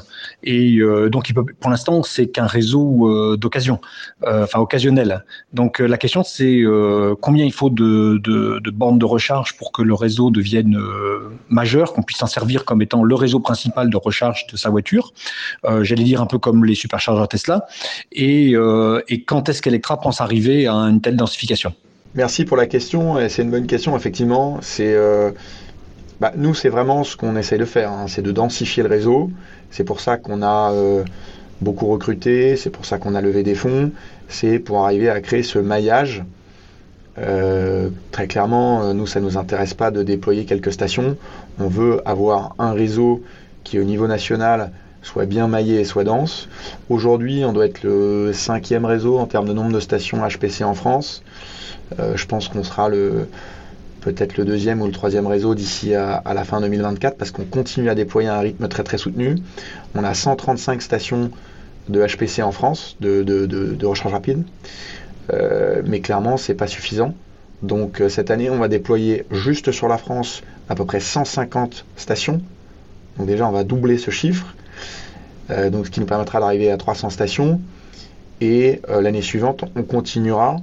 et 0.42 0.78
donc 1.10 1.28
il 1.28 1.34
peut, 1.34 1.44
pour 1.44 1.70
l'instant, 1.70 2.02
c'est 2.02 2.28
qu'un 2.28 2.46
réseau 2.46 3.36
d'occasion, 3.36 3.80
enfin 4.24 4.58
occasionnel. 4.58 5.24
Donc 5.52 5.80
la 5.80 5.98
question, 5.98 6.22
c'est 6.22 6.62
combien 7.20 7.44
il 7.44 7.52
faut 7.52 7.70
de, 7.70 8.18
de, 8.22 8.58
de, 8.58 8.70
bornes 8.70 8.98
de 8.98 9.04
recharge 9.04 9.56
pour 9.56 9.72
que 9.72 9.82
le 9.82 9.94
réseau 9.94 10.30
devienne 10.30 10.78
majeur, 11.48 11.92
qu'on 11.92 12.02
puisse 12.02 12.18
s'en 12.18 12.26
servir 12.26 12.64
comme 12.64 12.80
étant 12.80 13.02
le 13.02 13.14
réseau 13.14 13.40
principal 13.40 13.90
de 13.90 13.96
recharge 13.96 14.46
de 14.46 14.56
sa 14.56 14.70
voiture. 14.70 15.12
J'allais 15.82 16.04
dire 16.04 16.22
un 16.22 16.26
peu 16.26 16.38
comme 16.38 16.64
les 16.64 16.74
superchargeurs 16.74 17.28
Tesla. 17.28 17.66
Et 18.12 18.54
quand 19.26 19.48
est-ce 19.48 19.60
qu'Electra 19.60 19.89
pense 19.96 20.20
arriver 20.20 20.66
à 20.66 20.74
une 20.74 21.00
telle 21.00 21.16
densification 21.16 21.72
Merci 22.14 22.44
pour 22.44 22.56
la 22.56 22.66
question. 22.66 23.16
C'est 23.28 23.42
une 23.42 23.50
bonne 23.50 23.66
question, 23.66 23.96
effectivement. 23.96 24.58
C'est 24.62 24.94
euh, 24.94 25.30
bah, 26.20 26.32
nous, 26.36 26.54
c'est 26.54 26.68
vraiment 26.68 27.04
ce 27.04 27.16
qu'on 27.16 27.36
essaye 27.36 27.58
de 27.58 27.64
faire. 27.64 27.92
Hein. 27.92 28.06
C'est 28.08 28.22
de 28.22 28.32
densifier 28.32 28.82
le 28.82 28.88
réseau. 28.88 29.30
C'est 29.70 29.84
pour 29.84 30.00
ça 30.00 30.16
qu'on 30.16 30.42
a 30.42 30.72
euh, 30.72 31.04
beaucoup 31.60 31.86
recruté. 31.86 32.56
C'est 32.56 32.70
pour 32.70 32.84
ça 32.84 32.98
qu'on 32.98 33.14
a 33.14 33.20
levé 33.20 33.44
des 33.44 33.54
fonds. 33.54 33.92
C'est 34.28 34.58
pour 34.58 34.84
arriver 34.84 35.08
à 35.08 35.20
créer 35.20 35.44
ce 35.44 35.60
maillage. 35.60 36.24
Euh, 37.18 37.90
très 38.10 38.26
clairement, 38.26 38.92
nous, 38.92 39.06
ça 39.06 39.20
ne 39.20 39.26
nous 39.26 39.38
intéresse 39.38 39.74
pas 39.74 39.92
de 39.92 40.02
déployer 40.02 40.46
quelques 40.46 40.72
stations. 40.72 41.16
On 41.60 41.68
veut 41.68 42.00
avoir 42.08 42.54
un 42.58 42.72
réseau 42.72 43.22
qui, 43.62 43.78
au 43.78 43.84
niveau 43.84 44.08
national, 44.08 44.72
soit 45.02 45.26
bien 45.26 45.48
maillé 45.48 45.80
et 45.80 45.84
soit 45.84 46.04
dense. 46.04 46.48
Aujourd'hui, 46.88 47.44
on 47.44 47.52
doit 47.52 47.66
être 47.66 47.82
le 47.82 48.32
cinquième 48.32 48.84
réseau 48.84 49.18
en 49.18 49.26
termes 49.26 49.46
de 49.46 49.52
nombre 49.52 49.72
de 49.72 49.80
stations 49.80 50.26
HPC 50.26 50.64
en 50.64 50.74
France. 50.74 51.22
Euh, 51.98 52.16
je 52.16 52.26
pense 52.26 52.48
qu'on 52.48 52.62
sera 52.62 52.90
peut-être 54.00 54.36
le 54.36 54.44
deuxième 54.44 54.82
ou 54.82 54.86
le 54.86 54.92
troisième 54.92 55.26
réseau 55.26 55.54
d'ici 55.54 55.94
à, 55.94 56.22
la 56.34 56.44
fin 56.44 56.60
2024 56.60 57.16
parce 57.16 57.30
qu'on 57.30 57.44
continue 57.44 57.88
à 57.88 57.94
déployer 57.94 58.28
un 58.28 58.40
rythme 58.40 58.68
très 58.68 58.82
très 58.82 58.98
soutenu. 58.98 59.36
On 59.94 60.04
a 60.04 60.14
135 60.14 60.82
stations 60.82 61.30
de 61.88 62.06
HPC 62.06 62.42
en 62.42 62.52
France, 62.52 62.96
de, 63.00 63.84
recharge 63.84 64.12
rapide. 64.12 64.44
Euh, 65.32 65.82
mais 65.86 66.00
clairement, 66.00 66.36
c'est 66.36 66.54
pas 66.54 66.66
suffisant. 66.66 67.14
Donc 67.62 68.00
euh, 68.00 68.08
cette 68.08 68.30
année, 68.30 68.50
on 68.50 68.58
va 68.58 68.68
déployer 68.68 69.24
juste 69.30 69.70
sur 69.70 69.86
la 69.86 69.98
France 69.98 70.42
à 70.68 70.74
peu 70.74 70.84
près 70.84 71.00
150 71.00 71.84
stations. 71.96 72.40
Donc 73.18 73.26
déjà, 73.26 73.46
on 73.48 73.52
va 73.52 73.64
doubler 73.64 73.98
ce 73.98 74.10
chiffre. 74.10 74.54
Euh, 75.50 75.70
donc 75.70 75.86
ce 75.86 75.90
qui 75.90 76.00
nous 76.00 76.06
permettra 76.06 76.40
d'arriver 76.40 76.70
à 76.70 76.76
300 76.76 77.10
stations. 77.10 77.60
Et 78.40 78.80
euh, 78.88 79.00
l'année 79.00 79.22
suivante, 79.22 79.64
on 79.76 79.82
continuera. 79.82 80.56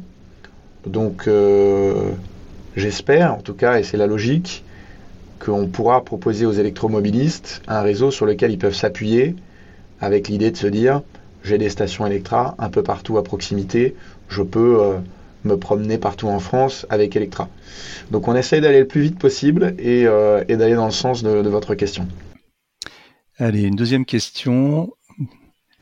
Donc 0.86 1.28
euh, 1.28 2.12
j'espère, 2.76 3.34
en 3.36 3.42
tout 3.42 3.54
cas, 3.54 3.80
et 3.80 3.84
c'est 3.84 3.98
la 3.98 4.08
logique, 4.08 4.64
qu'on 5.40 5.68
pourra 5.68 6.04
proposer 6.04 6.46
aux 6.46 6.54
électromobilistes 6.54 7.62
un 7.68 7.82
réseau 7.82 8.10
sur 8.12 8.26
lequel 8.26 8.52
ils 8.52 8.58
peuvent 8.58 8.76
s'appuyer 8.76 9.36
avec 10.00 10.28
l'idée 10.28 10.52
de 10.52 10.58
se 10.58 10.68
dire 10.68 11.02
j'ai 11.44 11.58
des 11.58 11.70
stations 11.70 12.06
Electra 12.06 12.56
un 12.58 12.70
peu 12.70 12.84
partout 12.84 13.18
à 13.18 13.24
proximité, 13.24 13.96
je 14.28 14.42
peux 14.42 14.96
me 15.46 15.56
promener 15.56 15.98
partout 15.98 16.28
en 16.28 16.40
France 16.40 16.86
avec 16.90 17.16
Electra. 17.16 17.48
Donc 18.12 18.28
on 18.28 18.36
essaye 18.36 18.60
d'aller 18.60 18.80
le 18.80 18.88
plus 18.88 19.02
vite 19.02 19.20
possible 19.20 19.76
et, 19.78 20.06
d'aller 20.50 20.76
dans 20.76 20.86
le 20.86 20.92
sens 20.92 21.24
de 21.24 21.50
votre 21.50 21.76
question. 21.76 22.08
Allez, 23.40 23.62
une 23.62 23.76
deuxième 23.76 24.04
question. 24.04 24.92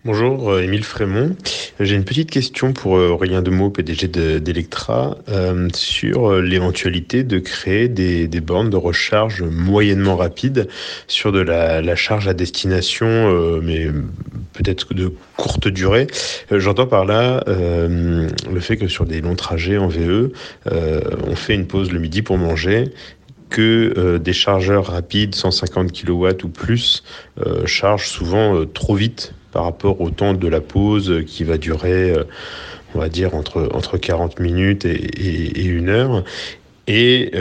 Bonjour, 0.04 0.52
euh, 0.52 0.62
Émile 0.62 0.84
Frémont. 0.84 1.38
J'ai 1.80 1.96
une 1.96 2.04
petite 2.04 2.30
question 2.30 2.74
pour 2.74 2.98
euh, 2.98 3.12
Aurélien 3.12 3.42
Demeaux, 3.42 3.70
PDG 3.70 4.10
d'Electra, 4.42 5.18
euh, 5.30 5.70
sur 5.74 6.34
l'éventualité 6.42 7.24
de 7.24 7.40
créer 7.40 7.88
des, 7.88 8.28
bornes 8.42 8.70
de 8.70 8.76
recharge 8.76 9.42
moyennement 9.42 10.18
rapides 10.18 10.68
sur 11.08 11.32
de 11.32 11.40
la, 11.40 11.96
charge 11.96 12.28
à 12.28 12.34
destination, 12.34 13.62
mais 13.64 13.88
peut-être 14.52 14.94
de 14.94 15.14
courte 15.38 15.70
durée. 15.70 16.08
J'entends 16.52 16.88
par 16.88 17.06
là 17.06 17.42
le 17.48 18.60
fait 18.60 18.76
que 18.76 18.90
sur 18.90 19.06
des 19.06 19.22
longs 19.22 19.36
trajets 19.36 19.78
en 19.78 19.88
VE, 19.88 20.34
on 20.66 21.36
fait 21.36 21.56
une 21.56 21.68
pause 21.68 21.92
le 21.92 22.00
midi 22.00 22.22
pour 22.22 22.38
manger 22.38 22.92
que 23.50 23.94
euh, 23.98 24.20
des 24.20 24.34
chargeurs 24.34 24.88
rapides 24.88 25.36
150 25.36 25.92
kW 25.92 26.28
ou 26.44 26.50
plus 26.50 27.04
euh, 27.46 27.66
chargent 27.66 28.08
souvent 28.08 28.56
euh, 28.56 28.66
trop 28.66 28.96
vite 28.96 29.34
par 29.52 29.64
rapport 29.64 30.02
au 30.02 30.10
temps 30.10 30.34
de 30.34 30.48
la 30.48 30.62
pause 30.62 31.24
qui 31.26 31.44
va 31.46 31.58
durer, 31.58 32.14
on 32.94 33.00
va 33.00 33.08
dire, 33.08 33.36
entre, 33.36 33.70
entre 33.74 33.98
40 33.98 34.42
minutes 34.42 34.84
et, 34.84 35.64
une 35.64 35.88
heure. 35.88 36.26
Et 36.88 37.32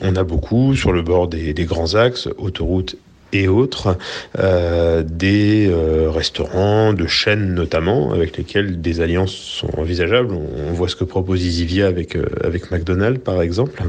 on 0.00 0.14
a 0.14 0.22
beaucoup 0.22 0.76
sur 0.76 0.92
le 0.92 1.02
bord 1.02 1.26
des, 1.26 1.52
grands 1.64 1.96
axes, 1.96 2.28
autoroutes 2.38 2.94
et 3.32 3.48
autres, 3.48 3.98
des 4.38 5.68
restaurants, 6.14 6.92
de 6.92 7.08
chaînes 7.08 7.54
notamment, 7.54 8.12
avec 8.12 8.36
lesquels 8.36 8.80
des 8.80 9.00
alliances 9.00 9.34
sont 9.34 9.80
envisageables. 9.80 10.32
On, 10.32 10.72
voit 10.74 10.86
ce 10.86 10.94
que 10.94 11.02
propose 11.02 11.44
EasyVia 11.44 11.88
avec, 11.88 12.16
avec 12.44 12.70
McDonald's 12.70 13.20
par 13.24 13.42
exemple. 13.42 13.82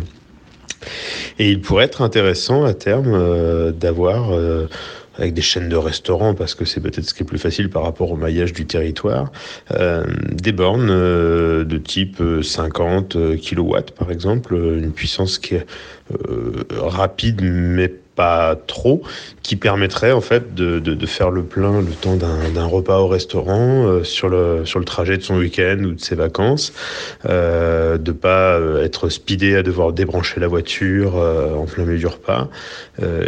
Et 1.40 1.50
il 1.50 1.62
pourrait 1.62 1.86
être 1.86 2.02
intéressant 2.02 2.64
à 2.64 2.74
terme 2.74 3.72
d'avoir 3.72 4.32
avec 5.18 5.34
des 5.34 5.42
chaînes 5.42 5.70
de 5.70 5.76
restaurants, 5.76 6.34
parce 6.34 6.56
que 6.56 6.66
c'est 6.66 6.82
peut-être 6.82 7.06
ce 7.06 7.14
qui 7.14 7.24
est 7.24 7.26
plus 7.26 7.38
facile 7.38 7.70
par 7.70 7.84
rapport 7.84 8.12
au 8.12 8.16
maillage 8.16 8.54
du 8.54 8.66
territoire, 8.66 9.32
euh, 9.72 10.04
des 10.32 10.52
bornes 10.52 10.90
euh, 10.90 11.64
de 11.64 11.78
type 11.78 12.22
50 12.42 13.16
euh, 13.16 13.38
kW 13.38 13.94
par 13.98 14.12
exemple, 14.12 14.56
une 14.56 14.92
puissance 14.92 15.38
qui 15.38 15.56
est 15.56 15.66
rapide 16.72 17.42
mais 17.42 17.94
pas 18.16 18.56
trop, 18.68 19.02
qui 19.42 19.56
permettrait 19.56 20.12
en 20.12 20.22
fait 20.22 20.54
de, 20.54 20.80
de, 20.80 21.06
faire 21.06 21.32
le 21.32 21.44
plein 21.44 21.82
le 21.82 21.92
temps 21.92 22.16
d'un 22.16 22.66
repas 22.66 23.00
au 23.00 23.08
restaurant, 23.08 23.86
euh, 23.86 24.04
sur, 24.04 24.30
le, 24.30 24.66
sur 24.66 24.80
le 24.80 24.86
trajet 24.86 25.18
de 25.18 25.24
son 25.24 25.38
week-end 25.38 25.80
ou 25.84 25.94
de 25.94 26.00
ses 26.00 26.16
vacances, 26.16 26.74
euh, 27.26 27.98
de 27.98 28.12
pas 28.12 28.58
euh, 28.58 28.84
être 28.84 29.10
speedé 29.10 29.56
à 29.56 29.64
devoir 29.64 29.94
débrancher 29.94 30.40
la 30.40 30.48
voiture 30.48 31.18
euh, 31.18 31.54
en 31.56 31.66
plein 31.66 31.86
milieu 31.86 31.98
du 31.98 32.08
repas, 32.08 32.50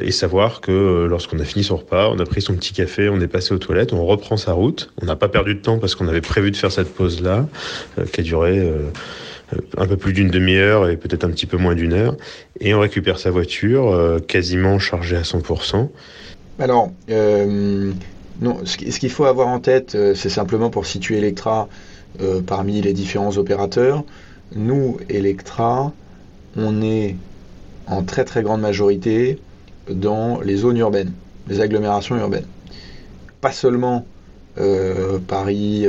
et 0.01 0.11
savoir 0.11 0.61
que 0.61 1.05
lorsqu'on 1.09 1.39
a 1.39 1.43
fini 1.43 1.63
son 1.63 1.77
repas, 1.77 2.09
on 2.09 2.19
a 2.19 2.25
pris 2.25 2.41
son 2.41 2.53
petit 2.53 2.73
café, 2.73 3.09
on 3.09 3.19
est 3.19 3.27
passé 3.27 3.53
aux 3.53 3.57
toilettes, 3.57 3.93
on 3.93 4.05
reprend 4.05 4.37
sa 4.37 4.53
route, 4.53 4.91
on 5.01 5.05
n'a 5.05 5.15
pas 5.15 5.27
perdu 5.27 5.55
de 5.55 5.59
temps 5.59 5.79
parce 5.79 5.95
qu'on 5.95 6.07
avait 6.07 6.21
prévu 6.21 6.51
de 6.51 6.55
faire 6.55 6.71
cette 6.71 6.93
pause-là, 6.93 7.47
qui 8.11 8.21
a 8.21 8.23
duré 8.23 8.59
euh, 8.59 8.89
un 9.77 9.87
peu 9.87 9.97
plus 9.97 10.13
d'une 10.13 10.29
demi-heure 10.29 10.89
et 10.89 10.97
peut-être 10.97 11.23
un 11.23 11.29
petit 11.29 11.45
peu 11.45 11.57
moins 11.57 11.75
d'une 11.75 11.93
heure, 11.93 12.15
et 12.59 12.73
on 12.73 12.79
récupère 12.79 13.19
sa 13.19 13.31
voiture 13.31 13.91
euh, 13.91 14.19
quasiment 14.19 14.79
chargée 14.79 15.17
à 15.17 15.21
100%. 15.21 15.89
Alors, 16.59 16.91
euh, 17.09 17.91
ce 18.63 18.77
qu'il 18.77 19.09
faut 19.09 19.25
avoir 19.25 19.47
en 19.47 19.59
tête, 19.59 19.97
c'est 20.15 20.29
simplement 20.29 20.69
pour 20.69 20.85
situer 20.85 21.17
Electra 21.17 21.67
parmi 22.47 22.81
les 22.81 22.93
différents 22.93 23.35
opérateurs. 23.37 24.05
Nous, 24.55 24.97
Electra, 25.09 25.91
on 26.55 26.81
est 26.81 27.17
en 27.87 28.03
très 28.03 28.23
très 28.23 28.41
grande 28.41 28.61
majorité 28.61 29.37
dans 29.89 30.39
les 30.39 30.55
zones 30.55 30.77
urbaines, 30.77 31.11
les 31.49 31.59
agglomérations 31.59 32.17
urbaines. 32.17 32.47
Pas 33.41 33.51
seulement 33.51 34.05
Paris, 35.27 35.85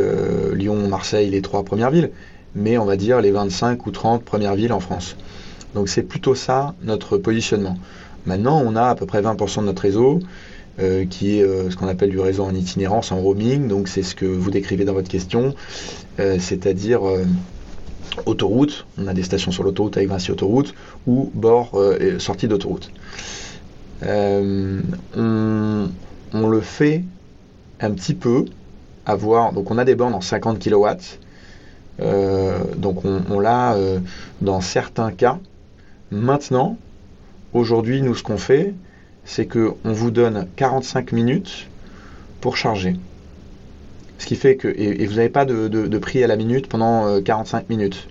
Lyon, 0.53 0.89
Marseille, 0.89 1.31
les 1.31 1.43
trois 1.43 1.65
premières 1.65 1.91
villes, 1.91 2.11
mais 2.57 2.79
on 2.79 2.85
va 2.85 2.97
dire 2.97 3.21
les 3.21 3.31
25 3.31 3.87
ou 3.87 3.91
30 3.91 4.25
premières 4.25 4.55
villes 4.55 4.73
en 4.73 4.81
France. 4.81 5.17
Donc 5.75 5.89
c'est 5.89 6.03
plutôt 6.03 6.35
ça 6.35 6.75
notre 6.83 7.19
positionnement. 7.19 7.79
Maintenant, 8.25 8.61
on 8.65 8.75
a 8.75 8.89
à 8.89 8.95
peu 8.95 9.07
près 9.07 9.23
20% 9.23 9.61
de 9.61 9.67
notre 9.67 9.83
réseau 9.83 10.21
euh, 10.81 11.07
qui 11.07 11.39
est 11.39 11.43
euh, 11.43 11.71
ce 11.71 11.77
qu'on 11.77 11.87
appelle 11.87 12.11
du 12.11 12.19
réseau 12.19 12.45
en 12.45 12.55
itinérance, 12.55 13.13
en 13.13 13.19
roaming. 13.19 13.69
Donc 13.69 13.89
c'est 13.89 14.03
ce 14.03 14.15
que 14.15 14.27
vous 14.27 14.51
décrivez 14.51 14.85
dans 14.85 14.95
votre 14.95 15.09
question, 15.09 15.55
euh, 16.19 16.39
c'est-à-dire 16.41 17.03
autoroute. 18.25 18.87
On 18.99 19.07
a 19.07 19.15
des 19.15 19.23
stations 19.23 19.53
sur 19.53 19.63
l'autoroute 19.63 19.97
avec 19.97 20.09
Vinci 20.09 20.33
Autoroute 20.33 20.75
ou 21.07 21.31
bord 21.35 21.79
sortie 22.19 22.49
d'autoroute. 22.49 22.91
On, 24.03 24.81
on, 26.33 26.49
le 26.49 26.61
fait 26.61 27.05
un 27.81 27.91
petit 27.91 28.15
peu 28.15 28.47
avoir. 29.05 29.53
Donc 29.53 29.71
on 29.71 29.79
a 29.79 29.85
des 29.85 29.95
bornes 29.95 30.15
en 30.15 30.21
50 30.21 30.59
kW 30.59 30.87
donc 31.99 33.05
on, 33.05 33.41
l'a 33.41 33.75
euh, 33.75 33.99
dans 34.41 34.61
certains 34.61 35.13
cas. 35.13 35.39
Maintenant, 36.11 36.77
aujourd'hui, 37.53 38.03
nous, 38.03 38.15
ce 38.15 38.23
qu'on 38.23 38.39
fait, 38.39 38.75
c'est 39.25 39.47
qu'on 39.47 39.77
vous 39.85 40.11
donne 40.11 40.47
45 40.57 41.13
minutes 41.13 41.69
pour 42.41 42.57
charger. 42.57 42.97
Ce 44.19 44.27
qui 44.27 44.37
fait 44.37 44.57
que, 44.57 44.69
et, 44.69 45.07
vous 45.07 45.17
n'avez 45.17 45.29
pas 45.29 45.45
de, 45.45 45.99
prix 45.99 46.23
à 46.23 46.27
la 46.27 46.37
minute 46.37 46.69
pendant 46.69 47.21
45 47.21 47.59
euh, 47.59 47.63
minutes. 47.69 48.09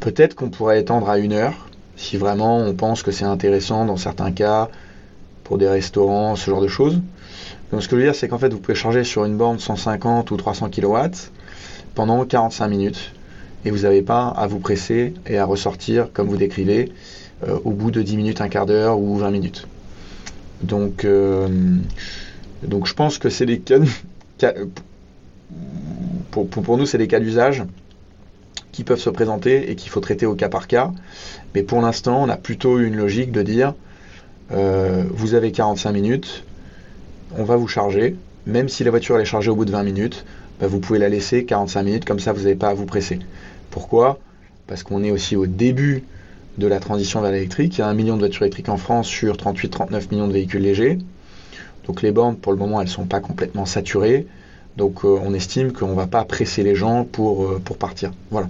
Peut-être 0.00 0.34
qu'on 0.34 0.50
pourrait 0.50 0.80
étendre 0.80 1.08
à 1.08 1.18
une 1.18 1.32
heure, 1.32 1.68
si 1.96 2.16
vraiment 2.16 2.58
on 2.58 2.74
pense 2.74 3.02
que 3.02 3.10
c'est 3.10 3.24
intéressant 3.24 3.84
dans 3.84 3.96
certains 3.96 4.32
cas, 4.32 4.68
pour 5.44 5.58
des 5.58 5.68
restaurants, 5.68 6.36
ce 6.36 6.50
genre 6.50 6.60
de 6.60 6.68
choses. 6.68 7.00
Donc 7.72 7.82
ce 7.82 7.88
que 7.88 7.96
je 7.96 8.00
veux 8.00 8.06
dire, 8.06 8.14
c'est 8.14 8.28
qu'en 8.28 8.38
fait, 8.38 8.50
vous 8.50 8.60
pouvez 8.60 8.74
charger 8.74 9.04
sur 9.04 9.24
une 9.24 9.36
borne 9.36 9.58
150 9.58 10.30
ou 10.30 10.36
300 10.36 10.70
kW 10.70 10.96
pendant 11.98 12.24
45 12.24 12.68
minutes 12.68 13.12
et 13.64 13.72
vous 13.72 13.78
n'avez 13.78 14.02
pas 14.02 14.28
à 14.28 14.46
vous 14.46 14.60
presser 14.60 15.14
et 15.26 15.36
à 15.36 15.44
ressortir, 15.44 16.12
comme 16.12 16.28
vous 16.28 16.36
décrivez, 16.36 16.92
euh, 17.42 17.58
au 17.64 17.72
bout 17.72 17.90
de 17.90 18.02
10 18.02 18.16
minutes, 18.16 18.40
un 18.40 18.48
quart 18.48 18.66
d'heure 18.66 19.00
ou 19.00 19.16
20 19.16 19.32
minutes. 19.32 19.66
Donc, 20.62 21.04
euh, 21.04 21.48
donc 22.62 22.86
je 22.86 22.94
pense 22.94 23.18
que 23.18 23.30
c'est 23.30 23.46
des 23.46 23.58
cas, 23.58 23.80
pour, 26.30 26.48
pour, 26.48 26.78
nous, 26.78 26.86
c'est 26.86 26.98
des 26.98 27.08
cas 27.08 27.18
d'usage 27.18 27.64
qui 28.70 28.84
peuvent 28.84 29.00
se 29.00 29.10
présenter 29.10 29.68
et 29.68 29.74
qu'il 29.74 29.90
faut 29.90 29.98
traiter 29.98 30.24
au 30.24 30.36
cas 30.36 30.48
par 30.48 30.68
cas. 30.68 30.92
Mais 31.56 31.64
pour 31.64 31.80
l'instant, 31.80 32.22
on 32.22 32.28
a 32.28 32.36
plutôt 32.36 32.78
une 32.78 32.94
logique 32.94 33.32
de 33.32 33.42
dire, 33.42 33.74
euh, 34.52 35.02
vous 35.10 35.34
avez 35.34 35.50
45 35.50 35.90
minutes, 35.90 36.44
on 37.36 37.42
va 37.42 37.56
vous 37.56 37.66
charger, 37.66 38.14
même 38.46 38.68
si 38.68 38.84
la 38.84 38.90
voiture 38.90 39.18
est 39.18 39.24
chargée 39.24 39.50
au 39.50 39.56
bout 39.56 39.64
de 39.64 39.72
20 39.72 39.82
minutes, 39.82 40.24
bah, 40.60 40.66
vous 40.66 40.80
pouvez 40.80 40.98
la 40.98 41.08
laisser 41.08 41.44
45 41.44 41.82
minutes, 41.82 42.04
comme 42.04 42.20
ça 42.20 42.32
vous 42.32 42.42
n'avez 42.42 42.54
pas 42.54 42.68
à 42.68 42.74
vous 42.74 42.86
presser. 42.86 43.18
Pourquoi? 43.70 44.18
Parce 44.66 44.82
qu'on 44.82 45.02
est 45.02 45.10
aussi 45.10 45.36
au 45.36 45.46
début 45.46 46.04
de 46.58 46.66
la 46.66 46.80
transition 46.80 47.20
vers 47.20 47.30
l'électrique. 47.30 47.78
Il 47.78 47.80
y 47.80 47.84
a 47.84 47.88
un 47.88 47.94
million 47.94 48.14
de 48.14 48.20
voitures 48.20 48.42
électriques 48.42 48.68
en 48.68 48.76
France 48.76 49.06
sur 49.06 49.36
38-39 49.36 50.10
millions 50.10 50.28
de 50.28 50.32
véhicules 50.32 50.62
légers. 50.62 50.98
Donc 51.86 52.02
les 52.02 52.10
bornes, 52.10 52.36
pour 52.36 52.52
le 52.52 52.58
moment, 52.58 52.80
elles 52.80 52.88
ne 52.88 52.92
sont 52.92 53.06
pas 53.06 53.20
complètement 53.20 53.64
saturées. 53.64 54.26
Donc 54.76 55.04
euh, 55.04 55.18
on 55.22 55.32
estime 55.34 55.72
qu'on 55.72 55.88
ne 55.88 55.94
va 55.94 56.06
pas 56.06 56.24
presser 56.24 56.62
les 56.62 56.74
gens 56.74 57.04
pour, 57.04 57.44
euh, 57.44 57.62
pour 57.64 57.78
partir. 57.78 58.12
Voilà. 58.30 58.48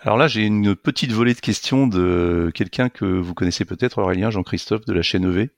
Alors 0.00 0.16
là, 0.16 0.28
j'ai 0.28 0.42
une 0.42 0.76
petite 0.76 1.10
volée 1.10 1.34
de 1.34 1.40
questions 1.40 1.88
de 1.88 2.52
quelqu'un 2.54 2.88
que 2.88 3.04
vous 3.04 3.34
connaissez 3.34 3.64
peut-être, 3.64 3.98
Aurélien 3.98 4.30
Jean-Christophe 4.30 4.84
de 4.84 4.92
la 4.92 5.02
chaîne 5.02 5.24
EV, 5.24 5.48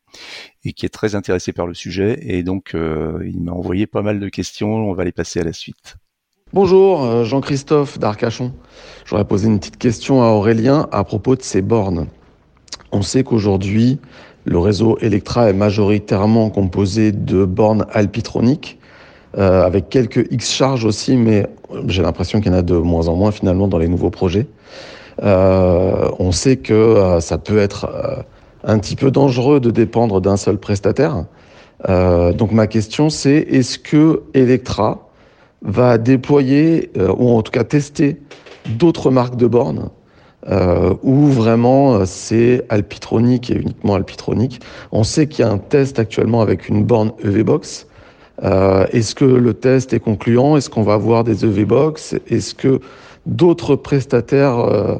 et 0.65 0.73
qui 0.73 0.87
est 0.87 0.91
très 0.91 1.15
intéressé 1.15 1.53
par 1.53 1.67
le 1.67 1.75
sujet. 1.75 2.19
Et 2.23 2.43
donc, 2.43 2.75
euh, 2.75 3.19
il 3.27 3.43
m'a 3.43 3.53
envoyé 3.53 3.87
pas 3.87 4.03
mal 4.03 4.21
de 4.21 4.29
questions. 4.29 4.75
On 4.75 4.93
va 4.93 5.05
les 5.05 5.13
passer 5.13 5.41
à 5.41 5.45
la 5.45 5.53
suite. 5.53 5.97
Bonjour, 6.53 7.05
euh, 7.05 7.25
Jean-Christophe 7.25 7.99
d'Arcachon. 7.99 8.53
J'aurais 9.05 9.25
posé 9.25 9.47
une 9.47 9.59
petite 9.59 9.79
question 9.79 10.23
à 10.23 10.27
Aurélien 10.27 10.89
à 10.93 11.05
propos 11.05 11.37
de 11.37 11.43
ces 11.43 11.63
bornes. 11.63 12.09
On 12.93 13.03
sait 13.03 13.23
qu'aujourd'hui, 13.23 14.01
le 14.45 14.59
réseau 14.59 14.99
Electra 15.01 15.49
est 15.49 15.55
majoritairement 15.55 16.51
composé 16.51 17.13
de 17.13 17.45
bornes 17.45 17.87
alpitroniques 17.93 18.79
euh, 19.39 19.63
avec 19.63 19.91
quelques 19.91 20.27
X-Charge 20.33 20.85
aussi, 20.85 21.17
mais 21.17 21.47
j'ai 21.87 22.03
l'impression 22.03 22.41
qu'il 22.41 22.51
y 22.51 22.55
en 22.55 22.59
a 22.59 22.63
de 22.63 22.75
moins 22.77 23.07
en 23.07 23.15
moins 23.15 23.31
finalement 23.31 23.69
dans 23.69 23.79
les 23.79 23.89
nouveaux 23.89 24.11
projets. 24.11 24.47
On 25.23 26.33
sait 26.33 26.57
que 26.57 27.19
ça 27.21 27.37
peut 27.37 27.59
être 27.59 28.25
un 28.65 28.79
petit 28.79 28.97
peu 28.97 29.11
dangereux 29.11 29.61
de 29.61 29.71
dépendre 29.71 30.21
d'un 30.21 30.37
seul 30.37 30.59
prestataire. 30.59 31.25
donc 31.89 32.53
ma 32.53 32.67
question 32.67 33.09
c'est 33.09 33.37
est-ce 33.51 33.79
que 33.79 34.23
Electra 34.35 35.09
va 35.63 35.99
déployer 35.99 36.91
ou 37.17 37.31
en 37.31 37.43
tout 37.43 37.53
cas 37.53 37.65
tester 37.65 38.21
d'autres 38.79 39.11
marques 39.11 39.37
de 39.37 39.47
bornes 39.47 39.91
euh, 40.49 40.95
où 41.03 41.27
vraiment 41.27 42.05
c'est 42.07 42.65
Alpitronic 42.69 43.51
et 43.51 43.57
uniquement 43.57 43.95
Alpitronic? 43.95 44.61
On 44.93 45.05
sait 45.05 45.27
qu'il 45.27 45.45
y 45.45 45.49
a 45.49 45.51
un 45.51 45.59
test 45.59 45.99
actuellement 45.99 46.43
avec 46.43 46.69
une 46.69 46.85
borne 46.85 47.13
EVBox 47.25 47.87
euh, 48.43 48.87
est-ce 48.93 49.15
que 49.15 49.25
le 49.25 49.55
test 49.55 49.93
est 49.93 50.01
concluant? 50.01 50.57
Est-ce 50.57 50.71
qu'on 50.71 50.83
va 50.83 50.95
avoir 50.95 51.25
des 51.25 51.45
EV-Box 51.45 52.17
Est-ce 52.29 52.55
que 52.55 52.81
d'autres 53.27 53.77
prestataires 53.77 54.59
euh, 54.59 54.97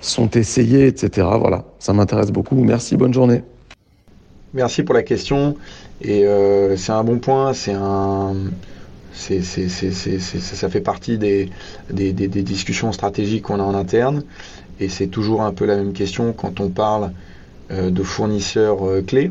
sont 0.00 0.30
essayés, 0.30 0.86
etc. 0.86 1.26
Voilà, 1.38 1.64
ça 1.78 1.92
m'intéresse 1.92 2.30
beaucoup. 2.30 2.56
Merci, 2.56 2.96
bonne 2.96 3.14
journée. 3.14 3.42
Merci 4.54 4.82
pour 4.82 4.94
la 4.94 5.02
question. 5.02 5.56
Et 6.02 6.24
euh, 6.26 6.76
c'est 6.76 6.92
un 6.92 7.04
bon 7.04 7.18
point. 7.18 7.52
C'est 7.52 7.74
un, 7.74 8.34
c'est, 9.12 9.42
ça 9.42 10.68
fait 10.68 10.80
partie 10.80 11.18
des, 11.18 11.50
des, 11.90 12.12
des 12.12 12.42
discussions 12.42 12.92
stratégiques 12.92 13.44
qu'on 13.44 13.60
a 13.60 13.62
en 13.62 13.74
interne. 13.74 14.24
Et 14.80 14.88
c'est 14.88 15.08
toujours 15.08 15.42
un 15.42 15.52
peu 15.52 15.66
la 15.66 15.76
même 15.76 15.92
question 15.92 16.32
quand 16.32 16.60
on 16.60 16.68
parle 16.68 17.12
de 17.70 18.02
fournisseurs 18.02 18.78
clés 19.06 19.30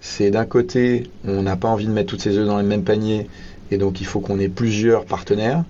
c'est 0.00 0.30
d'un 0.30 0.46
côté, 0.46 1.10
on 1.26 1.42
n'a 1.42 1.56
pas 1.56 1.68
envie 1.68 1.86
de 1.86 1.92
mettre 1.92 2.10
toutes 2.10 2.22
ses 2.22 2.36
œufs 2.38 2.46
dans 2.46 2.56
le 2.56 2.66
même 2.66 2.84
panier, 2.84 3.28
et 3.70 3.76
donc 3.76 4.00
il 4.00 4.06
faut 4.06 4.20
qu'on 4.20 4.38
ait 4.38 4.48
plusieurs 4.48 5.04
partenaires, 5.04 5.64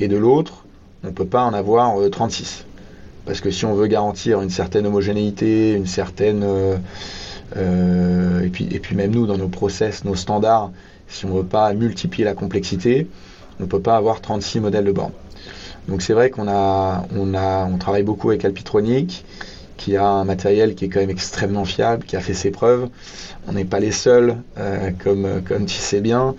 et 0.00 0.08
de 0.08 0.16
l'autre, 0.16 0.64
on 1.02 1.08
ne 1.08 1.12
peut 1.12 1.26
pas 1.26 1.44
en 1.44 1.52
avoir 1.52 1.94
36. 2.10 2.64
Parce 3.26 3.40
que 3.40 3.50
si 3.50 3.64
on 3.64 3.74
veut 3.74 3.88
garantir 3.88 4.40
une 4.40 4.50
certaine 4.50 4.86
homogénéité, 4.86 5.72
une 5.72 5.86
certaine... 5.86 6.42
Euh, 6.44 6.76
euh, 7.56 8.44
et, 8.44 8.48
puis, 8.48 8.68
et 8.70 8.78
puis 8.78 8.96
même 8.96 9.10
nous, 9.10 9.26
dans 9.26 9.36
nos 9.36 9.48
process, 9.48 10.04
nos 10.04 10.14
standards, 10.14 10.70
si 11.08 11.26
on 11.26 11.30
ne 11.30 11.38
veut 11.38 11.44
pas 11.44 11.72
multiplier 11.74 12.24
la 12.24 12.34
complexité, 12.34 13.08
on 13.58 13.64
ne 13.64 13.68
peut 13.68 13.80
pas 13.80 13.96
avoir 13.96 14.20
36 14.20 14.60
modèles 14.60 14.84
de 14.84 14.92
bornes. 14.92 15.12
Donc 15.88 16.02
c'est 16.02 16.12
vrai 16.12 16.30
qu'on 16.30 16.48
a, 16.48 17.06
on 17.16 17.34
a, 17.34 17.66
on 17.66 17.78
travaille 17.78 18.02
beaucoup 18.02 18.30
avec 18.30 18.44
Alpitronic. 18.44 19.24
qui 19.76 19.96
a 19.96 20.06
un 20.06 20.24
matériel 20.24 20.74
qui 20.74 20.86
est 20.86 20.88
quand 20.88 21.00
même 21.00 21.10
extrêmement 21.10 21.64
fiable, 21.64 22.04
qui 22.04 22.16
a 22.16 22.20
fait 22.20 22.34
ses 22.34 22.50
preuves. 22.50 22.88
On 23.46 23.52
n'est 23.52 23.66
pas 23.66 23.78
les 23.78 23.92
seuls, 23.92 24.36
euh, 24.58 24.90
comme, 25.02 25.42
comme 25.46 25.66
tu 25.66 25.76
sais 25.76 26.00
bien. 26.00 26.34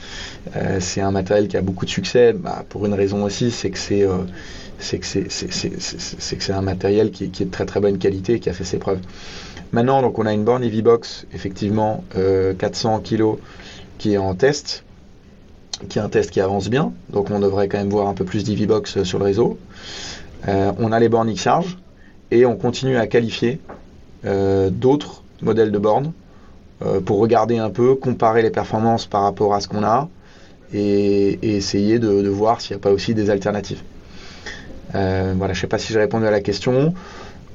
C'est 0.80 1.02
un 1.02 1.12
matériel 1.12 1.48
qui 1.48 1.56
a 1.56 1.62
beaucoup 1.62 1.86
de 1.86 1.90
succès, 1.90 2.34
bah, 2.34 2.66
pour 2.68 2.86
une 2.86 2.94
raison 2.94 3.24
aussi, 3.24 3.52
c'est 3.52 3.70
que 3.70 3.78
c'est 3.78 4.06
c'est 4.80 5.00
que 5.00 5.06
c'est 5.06 6.54
un 6.54 6.62
matériel 6.62 7.12
qui, 7.12 7.26
est 7.26 7.46
de 7.46 7.52
très 7.52 7.66
très 7.66 7.80
bonne 7.80 7.98
qualité, 7.98 8.40
qui 8.40 8.50
a 8.50 8.54
fait 8.54 8.64
ses 8.64 8.78
preuves. 8.78 9.00
Maintenant, 9.72 10.02
donc 10.02 10.18
on 10.20 10.26
a 10.26 10.34
une 10.34 10.44
borne 10.44 10.64
EVBox, 10.64 11.26
effectivement, 11.34 12.04
400 12.58 13.02
kg, 13.02 13.38
qui 13.98 14.14
est 14.14 14.18
en 14.18 14.34
test, 14.36 14.84
qui 15.90 16.00
est 16.00 16.02
un 16.02 16.10
test 16.10 16.32
qui 16.32 16.40
avance 16.42 16.70
bien. 16.70 16.94
Donc 17.10 17.32
on 17.32 17.40
devrait 17.40 17.68
quand 17.68 17.78
même 17.78 17.90
voir 17.90 18.08
un 18.08 18.14
peu 18.14 18.24
plus 18.24 18.44
d'EVBox 18.44 19.04
sur 19.04 19.20
le 19.20 19.26
réseau. 19.26 19.58
on 20.48 20.92
a 20.92 21.00
les 21.00 21.10
bornes 21.10 21.30
X-Charge 21.30 21.78
et 22.32 22.46
on 22.46 22.56
continue 22.56 22.98
à 22.98 23.08
qualifier 23.08 23.60
euh, 24.26 24.70
d'autres 24.70 25.24
modèles 25.42 25.72
de 25.72 25.78
bornes 25.78 26.12
euh, 26.82 27.00
pour 27.00 27.20
regarder 27.20 27.58
un 27.58 27.70
peu, 27.70 27.96
comparer 27.96 28.42
les 28.42 28.50
performances 28.50 29.06
par 29.06 29.22
rapport 29.24 29.54
à 29.54 29.62
ce 29.62 29.68
qu'on 29.68 29.84
a 29.84 30.10
et, 30.74 31.56
essayer 31.56 32.00
de, 32.00 32.28
voir 32.28 32.60
s'il 32.60 32.76
n'y 32.76 32.82
a 32.82 32.84
pas 32.84 32.92
aussi 32.92 33.14
des 33.14 33.30
alternatives. 33.30 33.82
Euh, 34.98 35.34
voilà, 35.38 35.54
je 35.54 35.60
ne 35.60 35.62
sais 35.62 35.68
pas 35.68 35.78
si 35.78 35.94
j'ai 35.94 36.00
répondu 36.00 36.26
à 36.26 36.32
la 36.32 36.42
question. 36.42 36.94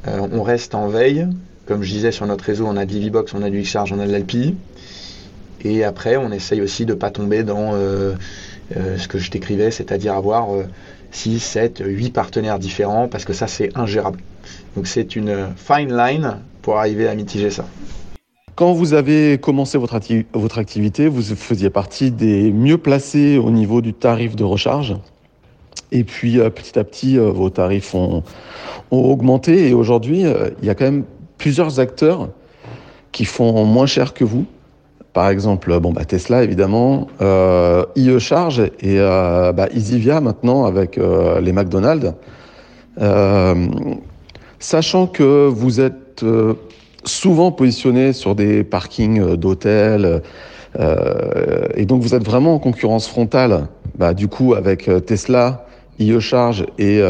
on 0.07 0.43
reste 0.43 0.75
en 0.75 0.89
veille. 0.89 1.27
Comme 1.67 1.83
je 1.83 1.91
disais, 1.91 2.13
sur 2.13 2.27
notre 2.27 2.45
réseau, 2.45 2.67
on 2.67 2.77
a 2.77 2.87
de 2.87 2.93
l'EVBox, 2.93 3.35
on 3.35 3.43
a 3.43 3.51
du 3.51 3.61
X-Charge, 3.61 3.93
on 3.93 4.01
a 4.01 4.07
de 4.07 4.13
l'Alpi. 4.13 4.55
Et 5.65 5.85
après, 5.85 6.17
on 6.17 6.33
essaye 6.33 6.61
aussi 6.61 6.87
de 6.87 6.93
ne 6.93 6.99
pas 6.99 7.11
tomber 7.11 7.45
dans 7.45 7.73
ce 8.73 9.09
que 9.09 9.19
je 9.19 9.31
décrivais, 9.31 9.71
c'est-à-dire 9.71 10.15
avoir 10.15 10.49
6, 11.13 11.39
7, 11.39 11.83
8 11.87 12.11
partenaires 12.11 12.59
différents, 12.59 13.07
parce 13.07 13.25
que 13.25 13.33
ça, 13.33 13.47
c'est 13.47 13.77
ingérable. 13.77 14.19
Donc 14.75 14.87
c'est 14.87 15.15
une 15.15 15.49
fine 15.57 15.97
line 15.97 16.39
pour 16.63 16.79
arriver 16.79 17.07
à 17.07 17.15
mitiger 17.15 17.51
ça. 17.51 17.65
Quand 18.55 18.73
vous 18.73 18.93
avez 18.93 19.39
commencé 19.39 19.79
votre 19.79 20.59
activité, 20.59 21.09
vous 21.09 21.23
faisiez 21.23 21.71
partie 21.71 22.11
des 22.11 22.51
mieux 22.53 22.79
placés 22.79 23.39
au 23.39 23.51
niveau 23.51 23.81
du 23.81 23.95
tarif 23.95 24.37
de 24.37 24.45
recharge? 24.45 24.95
Et 25.93 26.03
puis 26.03 26.41
euh, 26.41 26.51
petit 26.51 26.77
à 26.79 26.85
petit, 26.85 27.19
euh, 27.19 27.31
vos 27.31 27.51
tarifs 27.51 27.95
ont, 27.95 28.25
augmenté. 28.91 29.69
Et 29.69 29.73
aujourd'hui, 29.73 30.27
euh, 30.27 30.51
il 30.61 30.67
y 30.67 30.71
a 30.71 30.75
quand 30.75 30.85
même 30.85 31.05
plusieurs 31.39 31.79
acteurs 31.79 32.29
qui 33.13 33.25
font 33.25 33.65
moins 33.65 33.87
cher 33.87 34.13
que 34.13 34.25
vous. 34.25 34.45
Par 35.13 35.29
exemple, 35.29 35.79
bon, 35.79 35.93
bah, 35.93 36.05
Tesla, 36.05 36.43
évidemment, 36.43 37.07
IE 37.97 38.19
Charge 38.19 38.63
et 38.81 38.97
bah, 38.99 39.69
EasyVia 39.75 40.23
maintenant 40.23 40.65
avec 40.65 40.97
les 40.97 41.53
McDonald's. 41.53 42.15
Sachant 44.63 45.09
que 45.09 45.49
vous 45.49 45.81
êtes 45.81 46.23
euh, 46.23 46.55
souvent 47.05 47.51
positionné 47.51 48.13
sur 48.13 48.37
des 48.37 48.63
parkings 48.63 49.21
euh, 49.21 49.37
d'hôtels, 49.37 50.23
euh, 50.79 51.67
et 51.75 51.85
donc 51.85 52.01
vous 52.01 52.15
êtes 52.15 52.25
vraiment 52.25 52.55
en 52.55 52.59
concurrence 52.61 53.09
frontale, 53.09 53.67
bah, 53.99 54.15
du 54.15 54.29
coup, 54.29 54.55
avec 54.55 54.89
Tesla, 55.05 55.67
IE 55.99 56.21
Charge 56.21 56.67
et, 56.79 57.01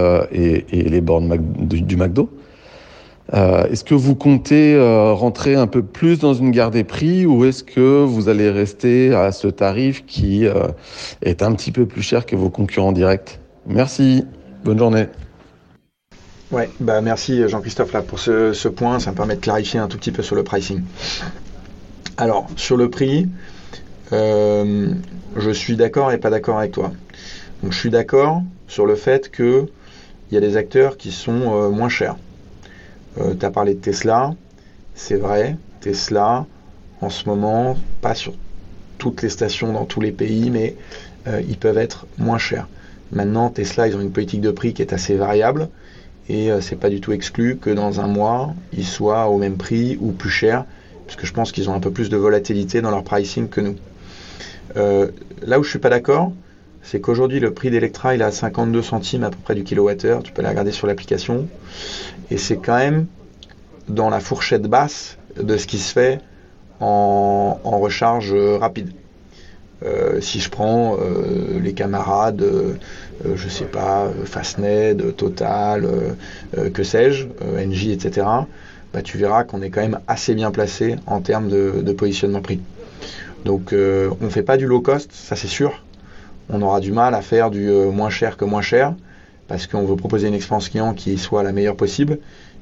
les 0.70 1.00
bornes 1.00 1.36
du, 1.38 1.96
McDo. 1.96 2.30
est-ce 3.32 3.84
que 3.84 3.94
vous 3.94 4.14
comptez 4.14 4.78
rentrer 5.12 5.54
un 5.54 5.66
peu 5.66 5.82
plus 5.82 6.18
dans 6.18 6.34
une 6.34 6.50
guerre 6.50 6.70
des 6.70 6.84
prix 6.84 7.26
ou 7.26 7.44
est-ce 7.44 7.64
que 7.64 8.04
vous 8.04 8.28
allez 8.28 8.50
rester 8.50 9.14
à 9.14 9.32
ce 9.32 9.48
tarif 9.48 10.04
qui 10.06 10.46
est 11.22 11.42
un 11.42 11.52
petit 11.52 11.72
peu 11.72 11.86
plus 11.86 12.02
cher 12.02 12.26
que 12.26 12.36
vos 12.36 12.50
concurrents 12.50 12.92
directs? 12.92 13.40
Merci, 13.66 14.24
bonne 14.64 14.78
journée. 14.78 15.06
Ouais, 16.52 16.68
bah 16.80 17.00
merci 17.00 17.48
Jean-Christophe 17.48 17.92
là 17.92 18.02
pour 18.02 18.18
ce, 18.18 18.68
point, 18.68 19.00
ça 19.00 19.10
me 19.10 19.16
permet 19.16 19.36
de 19.36 19.40
clarifier 19.40 19.80
un 19.80 19.88
tout 19.88 19.96
petit 19.96 20.12
peu 20.12 20.22
sur 20.22 20.36
le 20.36 20.44
pricing. 20.44 20.82
Alors 22.18 22.46
sur 22.56 22.76
le 22.76 22.90
prix, 22.90 23.26
euh, 24.12 24.92
je 25.36 25.50
suis 25.50 25.76
d'accord 25.76 26.12
et 26.12 26.18
pas 26.18 26.28
d'accord 26.28 26.58
avec 26.58 26.72
toi. 26.72 26.92
Donc 27.62 27.72
je 27.72 27.78
suis 27.78 27.88
d'accord 27.88 28.42
sur 28.72 28.86
le 28.86 28.94
fait 28.94 29.30
que 29.30 29.66
il 30.30 30.34
y 30.34 30.38
a 30.38 30.40
des 30.40 30.56
acteurs 30.56 30.96
qui 30.96 31.12
sont 31.12 31.54
euh, 31.54 31.70
moins 31.70 31.90
chers. 31.90 32.16
Euh, 33.18 33.34
tu 33.38 33.44
as 33.44 33.50
parlé 33.50 33.74
de 33.74 33.80
Tesla, 33.80 34.34
c'est 34.94 35.16
vrai, 35.16 35.56
Tesla 35.80 36.46
en 37.00 37.10
ce 37.10 37.28
moment, 37.28 37.76
pas 38.00 38.14
sur 38.14 38.34
toutes 38.98 39.22
les 39.22 39.28
stations 39.28 39.72
dans 39.72 39.84
tous 39.84 40.00
les 40.00 40.12
pays, 40.12 40.50
mais 40.50 40.76
ils 41.48 41.56
peuvent 41.56 41.78
être 41.78 42.06
moins 42.18 42.38
chers. 42.38 42.68
Maintenant, 43.12 43.50
Tesla, 43.50 43.86
ils 43.88 43.96
ont 43.96 44.00
une 44.00 44.12
politique 44.12 44.40
de 44.40 44.50
prix 44.50 44.72
qui 44.72 44.82
est 44.82 44.92
assez 44.92 45.16
variable 45.16 45.68
et 46.28 46.50
euh, 46.50 46.60
c'est 46.60 46.76
pas 46.76 46.88
du 46.88 47.00
tout 47.00 47.12
exclu 47.12 47.56
que 47.56 47.70
dans 47.70 48.00
un 48.00 48.06
mois, 48.06 48.54
ils 48.72 48.86
soient 48.86 49.28
au 49.28 49.38
même 49.38 49.56
prix 49.56 49.98
ou 50.00 50.12
plus 50.12 50.30
cher, 50.30 50.64
parce 51.06 51.16
que 51.16 51.26
je 51.26 51.32
pense 51.32 51.52
qu'ils 51.52 51.68
ont 51.68 51.74
un 51.74 51.80
peu 51.80 51.90
plus 51.90 52.08
de 52.08 52.16
volatilité 52.16 52.80
dans 52.80 52.90
leur 52.90 53.04
pricing 53.04 53.48
que 53.48 53.60
nous. 53.60 53.76
Euh, 54.76 55.08
là 55.42 55.58
où 55.58 55.62
je 55.62 55.70
suis 55.70 55.78
pas 55.78 55.90
d'accord, 55.90 56.32
c'est 56.82 57.00
qu'aujourd'hui 57.00 57.40
le 57.40 57.52
prix 57.52 57.70
d'Electra 57.70 58.14
il 58.14 58.20
est 58.20 58.24
à 58.24 58.30
52 58.30 58.82
centimes 58.82 59.24
à 59.24 59.30
peu 59.30 59.38
près 59.42 59.54
du 59.54 59.64
kilowattheure, 59.64 60.22
tu 60.22 60.32
peux 60.32 60.42
la 60.42 60.50
regarder 60.50 60.72
sur 60.72 60.86
l'application, 60.86 61.48
et 62.30 62.38
c'est 62.38 62.56
quand 62.56 62.78
même 62.78 63.06
dans 63.88 64.10
la 64.10 64.20
fourchette 64.20 64.62
basse 64.62 65.18
de 65.40 65.56
ce 65.56 65.66
qui 65.66 65.78
se 65.78 65.92
fait 65.92 66.20
en 66.80 67.78
recharge 67.78 68.34
rapide. 68.34 68.92
Euh, 69.84 70.20
si 70.20 70.40
je 70.40 70.48
prends 70.48 70.96
euh, 71.00 71.58
les 71.60 71.72
camarades, 71.72 72.42
euh, 72.42 72.74
je 73.34 73.48
sais 73.48 73.64
pas, 73.64 74.10
Fastned, 74.24 75.16
Total, 75.16 75.86
que 76.74 76.82
sais-je, 76.82 77.26
NJ, 77.44 77.88
etc., 77.88 78.26
bah, 78.92 79.02
tu 79.02 79.16
verras 79.16 79.44
qu'on 79.44 79.62
est 79.62 79.70
quand 79.70 79.80
même 79.80 80.00
assez 80.06 80.34
bien 80.34 80.50
placé 80.50 80.96
en 81.06 81.20
termes 81.20 81.48
de, 81.48 81.92
positionnement 81.92 82.40
prix. 82.40 82.60
Donc 83.44 83.72
on 83.72 84.24
ne 84.24 84.30
fait 84.30 84.42
pas 84.42 84.56
du 84.56 84.66
low 84.66 84.80
cost, 84.80 85.10
ça 85.12 85.36
c'est 85.36 85.48
sûr. 85.48 85.82
On 86.52 86.62
aura 86.62 86.80
du 86.80 86.92
mal 86.92 87.14
à 87.14 87.22
faire 87.22 87.50
du 87.50 87.68
moins 87.70 88.10
cher 88.10 88.36
que 88.36 88.44
moins 88.44 88.62
cher, 88.62 88.94
parce 89.48 89.66
qu'on 89.66 89.84
veut 89.84 89.96
proposer 89.96 90.28
une 90.28 90.34
expérience 90.34 90.68
client 90.68 90.94
qui 90.94 91.18
soit 91.18 91.42
la 91.42 91.52
meilleure 91.52 91.76
possible, 91.76 92.18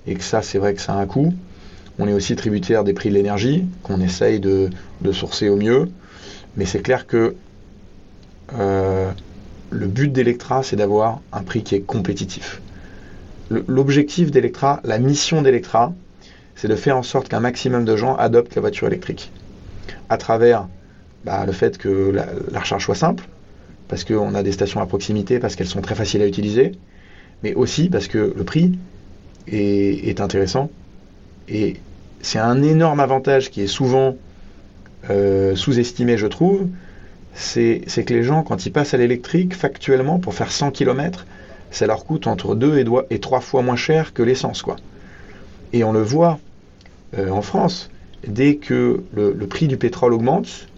et 0.07 0.15
que 0.15 0.23
ça 0.23 0.43
c'est 0.43 0.59
vrai 0.59 0.75
que 0.75 0.81
ça 0.81 0.95
a 0.95 0.97
un 0.97 1.07
coût. 1.07 1.35
On 1.99 2.09
est 2.09 2.13
aussi 2.13 2.35
tributaire 2.37 2.85
des 2.85 2.95
prix 2.95 3.11
de 3.11 3.15
l'énergie, 3.15 3.67
qu'on 3.83 4.01
essaye 4.01 4.41
de, 4.41 4.71
de 5.03 5.13
sourcer 5.13 5.49
au 5.49 5.57
mieux. 5.57 5.91
Mais 6.57 6.65
c'est 6.65 6.81
clair 6.81 7.07
que 7.07 7.35
euh, 8.59 9.11
le 9.71 9.87
but 9.87 10.13
d'Electra, 10.13 10.63
c'est 10.63 10.77
d'avoir 10.77 11.21
un 11.33 11.43
prix 11.43 11.63
qui 11.63 11.75
est 11.75 11.81
compétitif. 11.81 12.61
L'objectif 13.51 14.31
d'Electra, 14.31 14.81
la 14.85 14.99
mission 14.99 15.43
d'Electra, 15.43 15.93
c'est 16.55 16.69
de 16.69 16.77
faire 16.77 16.97
en 16.97 17.03
sorte 17.03 17.29
qu'un 17.29 17.41
maximum 17.41 17.85
de 17.85 17.97
gens 17.97 18.15
adoptent 18.17 18.55
la 18.55 18.61
voiture 18.61 18.87
électrique. 18.87 19.33
À 20.09 20.19
travers 20.19 20.69
bah, 21.25 21.45
le 21.47 21.53
fait 21.53 21.79
que 21.79 22.11
la, 22.11 22.61
recharge 22.61 22.85
soit 22.85 22.95
simple, 22.95 23.25
parce 23.91 24.05
qu'on 24.05 24.35
a 24.35 24.43
des 24.43 24.53
stations 24.53 24.81
à 24.81 24.87
proximité, 24.87 25.39
parce 25.39 25.57
qu'elles 25.57 25.67
sont 25.67 25.83
très 25.83 25.95
faciles 25.95 26.23
à 26.23 26.27
utiliser, 26.27 26.73
mais 27.43 27.55
aussi 27.55 27.91
parce 27.91 28.09
que 28.09 28.33
le 28.35 28.45
prix 28.45 28.79
est 29.49 30.21
intéressant. 30.21 30.71
Et 31.49 31.77
c'est 32.23 32.39
un 32.39 32.63
énorme 32.63 33.01
avantage 33.01 33.51
qui 33.51 33.63
est 33.63 33.67
souvent 33.67 34.17
euh, 35.11 35.57
sous-estimé, 35.57 36.17
je 36.19 36.27
trouve, 36.29 36.69
c'est 37.35 37.83
que 37.85 38.15
les 38.15 38.23
gens, 38.23 38.43
quand 38.43 38.65
ils 38.67 38.73
passent 38.73 38.95
à 38.95 38.97
l'électrique, 38.97 39.55
factuellement, 39.55 40.19
pour 40.19 40.35
faire 40.35 40.53
100 40.53 40.71
km, 40.71 41.27
ça 41.71 41.87
leur 41.87 42.05
coûte 42.05 42.27
entre 42.27 42.55
2 42.55 42.79
et, 42.79 43.15
et 43.15 43.19
3 43.19 43.41
fois 43.41 43.63
moins 43.63 43.77
cher 43.77 44.13
que 44.13 44.23
l'essence. 44.23 44.65
Et 45.73 45.85
on 45.85 45.93
le 45.93 46.03
voit 46.03 46.39
euh, 47.19 47.31
en 47.31 47.43
France, 47.43 47.91
dès 48.27 48.57
que 48.57 49.03
le, 49.15 49.35
prix 49.47 49.69
du 49.69 49.77
pétrole 49.77 50.13
augmente, 50.13 50.69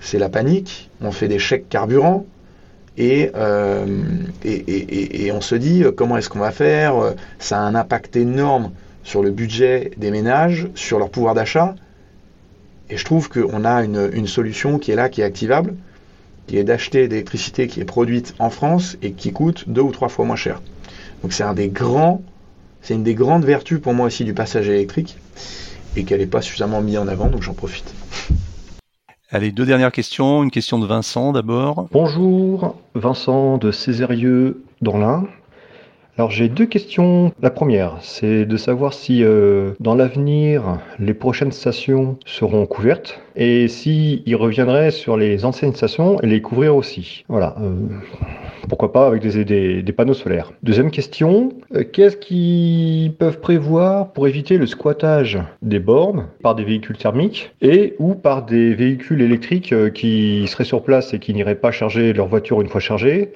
c'est 0.00 0.18
la 0.18 0.28
panique, 0.28 0.90
on 1.00 1.12
fait 1.12 1.28
des 1.28 1.38
chèques 1.38 1.68
carburant, 1.68 2.24
et, 2.98 3.30
euh, 3.36 3.86
et, 4.44 5.30
on 5.32 5.40
se 5.40 5.54
dit 5.54 5.84
comment 5.96 6.16
est-ce 6.16 6.28
qu'on 6.28 6.40
va 6.40 6.50
faire 6.50 7.14
Ça 7.38 7.58
a 7.58 7.62
un 7.62 7.76
impact 7.76 8.16
énorme 8.16 8.72
sur 9.04 9.22
le 9.22 9.30
budget 9.30 9.92
des 9.96 10.10
ménages, 10.10 10.68
sur 10.74 10.98
leur 10.98 11.08
pouvoir 11.08 11.34
d'achat. 11.34 11.76
Et 12.90 12.96
je 12.96 13.04
trouve 13.04 13.28
qu'on 13.28 13.64
a 13.64 13.84
une, 13.84 14.26
solution 14.26 14.78
qui 14.78 14.90
est 14.90 14.96
là, 14.96 15.08
qui 15.08 15.20
est 15.20 15.24
activable, 15.24 15.74
qui 16.46 16.58
est 16.58 16.64
d'acheter 16.64 17.06
de 17.06 17.12
l'électricité 17.12 17.68
qui 17.68 17.80
est 17.80 17.84
produite 17.84 18.34
en 18.38 18.50
France 18.50 18.96
et 19.02 19.12
qui 19.12 19.32
coûte 19.32 19.64
deux 19.68 19.82
ou 19.82 19.92
trois 19.92 20.08
fois 20.08 20.24
moins 20.24 20.36
cher. 20.36 20.60
Donc 21.22 21.32
c'est 21.32 21.44
c'est 22.80 22.94
une 22.94 23.02
des 23.02 23.14
grandes 23.14 23.44
vertus 23.44 23.80
pour 23.80 23.92
moi 23.92 24.06
aussi 24.06 24.24
du 24.24 24.34
passage 24.34 24.68
électrique 24.68 25.18
et 25.96 26.04
qu'elle 26.04 26.20
n'est 26.20 26.26
pas 26.26 26.42
suffisamment 26.42 26.80
mise 26.80 26.98
en 26.98 27.08
avant, 27.08 27.26
donc 27.26 27.42
j'en 27.42 27.54
profite. 27.54 27.92
Allez, 29.30 29.52
deux 29.52 29.66
dernières 29.66 29.92
questions. 29.92 30.42
Une 30.42 30.50
question 30.50 30.78
de 30.78 30.86
Vincent 30.86 31.32
d'abord. 31.32 31.86
Bonjour, 31.92 32.76
Vincent 32.94 33.58
de 33.58 33.70
Césarieux 33.70 34.62
dans 34.80 34.96
l'Ain. 34.96 35.26
Alors 36.18 36.32
j'ai 36.32 36.48
deux 36.48 36.66
questions. 36.66 37.32
La 37.40 37.50
première, 37.50 37.98
c'est 38.00 38.44
de 38.44 38.56
savoir 38.56 38.92
si 38.92 39.22
euh, 39.22 39.74
dans 39.78 39.94
l'avenir 39.94 40.80
les 40.98 41.14
prochaines 41.14 41.52
stations 41.52 42.18
seront 42.26 42.66
couvertes 42.66 43.20
et 43.36 43.68
si 43.68 44.24
reviendraient 44.34 44.90
sur 44.90 45.16
les 45.16 45.44
anciennes 45.44 45.76
stations 45.76 46.20
et 46.20 46.26
les 46.26 46.42
couvrir 46.42 46.74
aussi. 46.74 47.24
Voilà. 47.28 47.54
Euh, 47.60 47.70
pourquoi 48.68 48.92
pas 48.92 49.06
avec 49.06 49.22
des, 49.22 49.80
des, 49.80 49.92
panneaux 49.92 50.12
solaires. 50.12 50.52
Deuxième 50.64 50.90
question, 50.90 51.52
euh, 51.76 51.84
qu'est-ce 51.84 52.16
qu'ils 52.16 53.12
peuvent 53.12 53.38
prévoir 53.38 54.12
pour 54.12 54.26
éviter 54.26 54.58
le 54.58 54.66
squattage 54.66 55.38
des 55.62 55.78
bornes 55.78 56.26
par 56.42 56.56
des 56.56 56.64
véhicules 56.64 56.98
thermiques 56.98 57.52
et 57.62 57.94
ou 58.00 58.16
par 58.16 58.44
des 58.44 58.74
véhicules 58.74 59.22
électriques 59.22 59.72
qui 59.92 60.48
seraient 60.48 60.64
sur 60.64 60.82
place 60.82 61.14
et 61.14 61.20
qui 61.20 61.32
n'iraient 61.32 61.54
pas 61.54 61.70
charger 61.70 62.12
leur 62.12 62.26
voiture 62.26 62.60
une 62.60 62.68
fois 62.68 62.80
chargée 62.80 63.34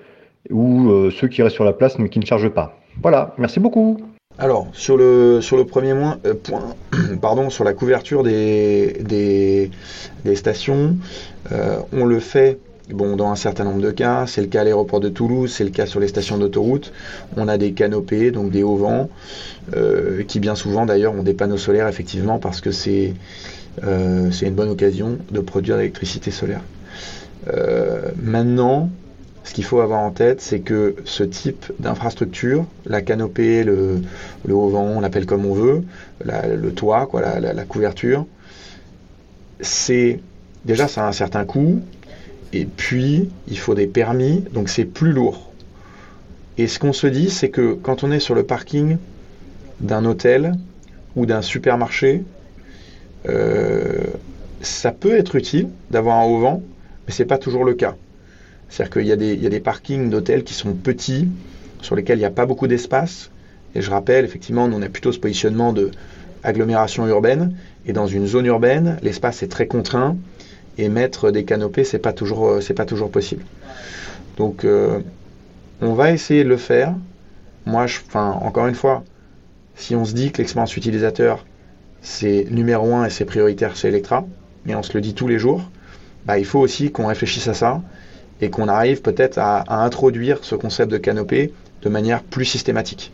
ou 0.51 0.91
euh, 0.91 1.11
ceux 1.11 1.29
qui 1.29 1.43
restent 1.43 1.55
sur 1.55 1.65
la 1.65 1.73
place 1.73 1.99
mais 1.99 2.09
qui 2.09 2.19
ne 2.19 2.27
chargent 2.27 2.51
pas 2.51 2.79
Voilà, 3.03 3.35
merci 3.39 3.61
beaucoup. 3.61 3.99
Alors, 4.39 4.69
sur 4.73 4.97
le, 4.97 5.41
sur 5.41 5.57
le 5.57 5.65
premier 5.65 5.95
point, 6.43 6.75
pardon, 7.21 7.51
sur 7.51 7.65
la 7.65 7.75
couverture 7.75 8.23
des, 8.23 8.97
des, 9.05 10.37
stations, 10.37 10.97
on 11.93 12.07
le 12.07 12.19
fait 12.19 12.59
Bon, 12.93 13.17
dans 13.17 13.31
un 13.31 13.37
certain 13.37 13.65
nombre 13.65 13.81
de 13.81 13.91
cas, 13.91 14.27
c'est 14.27 14.41
le 14.41 14.49
cas 14.49 14.63
à 14.63 14.65
l'aéroport 14.65 15.01
de 15.01 15.09
Toulouse, 15.09 15.53
c'est 15.53 15.65
le 15.65 15.71
cas 15.71 15.87
sur 15.87 16.01
les 16.01 16.09
stations 16.09 16.37
d'autoroute. 16.37 16.93
On 17.37 17.47
a 17.49 17.57
des 17.57 17.73
canopées, 17.73 18.33
donc 18.33 18.51
des 18.51 18.63
hauts 18.63 18.77
vents, 18.77 19.09
euh, 19.75 20.25
qui 20.25 20.41
bien 20.41 20.55
souvent 20.55 20.85
d'ailleurs 20.85 21.15
ont 21.15 21.23
des 21.23 21.33
panneaux 21.33 21.57
solaires 21.57 21.87
effectivement 21.89 22.39
parce 22.39 22.61
que 22.61 22.71
c'est 22.71 23.15
euh, 23.85 24.31
une 24.31 24.55
bonne 24.55 24.69
occasion 24.69 25.19
de 25.31 25.41
produire 25.41 25.77
de 25.77 25.81
l'électricité 25.81 26.31
solaire. 26.31 26.61
Euh, 27.49 28.11
maintenant, 28.21 28.91
ce 29.45 29.55
qu'il 29.55 29.65
faut 29.65 29.81
avoir 29.81 30.01
en 30.01 30.11
tête, 30.11 30.41
c'est 30.41 30.61
que 30.61 30.97
ce 31.05 31.25
type 31.25 31.73
d'infrastructure, 31.79 32.65
la 32.87 33.03
canopée, 33.03 33.65
le, 33.65 34.03
haut 34.49 34.69
vent, 34.69 34.85
on 34.85 35.01
l'appelle 35.01 35.27
comme 35.27 35.47
on 35.47 35.55
veut, 35.55 35.83
le 36.25 36.71
toit, 36.71 37.09
la, 37.13 37.65
couverture, 37.65 38.27
c'est 39.61 40.21
déjà 40.65 40.89
ça 40.89 41.05
a 41.05 41.09
un 41.09 41.13
certain 41.13 41.45
coût, 41.45 41.81
et 42.53 42.67
puis, 42.67 43.31
il 43.49 43.59
faut 43.59 43.75
des 43.75 43.87
permis, 43.87 44.45
donc 44.53 44.69
c'est 44.69 44.85
plus 44.85 45.13
lourd. 45.13 45.51
Et 46.59 46.67
ce 46.67 46.79
qu'on 46.79 46.93
se 46.93 47.07
dit, 47.07 47.31
c'est 47.31 47.49
que 47.49 47.73
quand 47.75 48.05
on 48.05 48.13
est 48.13 48.21
sur 48.21 48.35
le 48.35 48.43
parking 48.43 48.99
d'un 49.81 50.05
hôtel 50.05 50.53
ou 51.17 51.25
d'un 51.25 51.41
supermarché, 51.41 52.23
euh, 53.29 54.05
ça 54.61 54.93
peut 54.93 55.17
être 55.17 55.35
utile 55.37 55.69
d'avoir 55.91 56.19
un 56.19 56.25
haut 56.25 56.41
vent, 56.41 56.63
mais 57.07 57.13
ce 57.15 57.23
n'est 57.23 57.27
pas 57.27 57.39
toujours 57.39 57.65
le 57.65 57.73
cas. 57.73 57.97
C'est-à-dire 58.73 58.91
qu'il 58.91 59.07
y, 59.07 59.13
a 59.47 59.51
des 59.51 59.61
parkings 59.61 60.09
d'hôtels 60.09 60.45
qui 60.45 60.55
sont 60.55 60.73
petits, 60.73 61.29
sur 61.83 61.95
lesquels 61.95 62.17
il 62.17 62.23
n'y 62.23 62.27
a 62.27 62.31
pas 62.31 62.47
beaucoup 62.47 62.67
d'espace. 62.67 63.31
Et 63.75 63.83
je 63.83 63.91
rappelle, 63.91 64.25
effectivement, 64.25 64.67
nous, 64.67 64.79
on 64.79 64.81
a 64.81 64.89
plutôt 64.89 65.13
ce 65.13 65.19
positionnement 65.19 65.75
de 65.75 65.91
agglomération 66.43 67.07
urbaine. 67.07 67.55
Et 67.85 67.93
dans 67.93 68.07
une 68.07 68.27
zone 68.27 68.47
urbaine, 68.47 68.97
l'espace 69.03 69.43
est 69.43 69.49
très 69.49 69.67
contraint 69.67 70.17
et 70.79 70.89
mettre 70.89 71.31
des 71.31 71.45
canopées, 71.45 71.85
c'est 71.85 71.99
pas 71.99 72.15
toujours, 72.15 72.49
euh, 72.49 72.61
c'est 72.63 72.73
pas 72.73 72.87
toujours 72.87 73.11
possible. 73.11 73.45
Donc, 74.39 74.65
euh, 74.65 75.01
on 75.83 75.93
va 75.93 76.11
essayer 76.11 76.43
de 76.43 76.49
le 76.49 76.57
faire. 76.57 76.95
Moi, 77.67 77.87
je, 77.87 77.99
enfin, 78.07 78.39
encore 78.41 78.69
une 78.69 78.75
fois, 78.75 79.05
si 79.77 79.95
on 79.95 80.07
se 80.07 80.15
dit 80.15 80.33
que 80.33 80.39
l'expérience 80.39 80.75
utilisateur, 80.79 81.45
c'est 82.01 82.47
numéro 82.51 82.95
un 82.95 83.05
et 83.05 83.11
c'est 83.11 83.27
prioritaire 83.27 83.77
chez 83.77 83.89
Electra, 83.89 84.25
et 84.67 84.75
on 84.75 84.83
se 84.83 84.95
le 84.95 85.03
dit 85.03 85.13
tous 85.13 85.29
les 85.29 85.39
jours, 85.39 85.71
bah, 86.25 86.39
il 86.39 86.47
faut 86.47 86.61
aussi 86.61 86.91
qu'on 86.91 87.09
réfléchisse 87.09 87.49
à 87.49 87.55
ça 87.55 87.83
et 88.43 88.51
qu'on 88.51 88.69
arrive 88.69 89.01
peut-être 89.01 89.39
à, 89.39 89.65
introduire 89.83 90.41
ce 90.43 90.55
concept 90.55 90.91
de 90.93 90.99
canopée 90.99 91.53
de 91.81 91.89
manière 91.89 92.23
plus 92.23 92.45
systématique. 92.45 93.13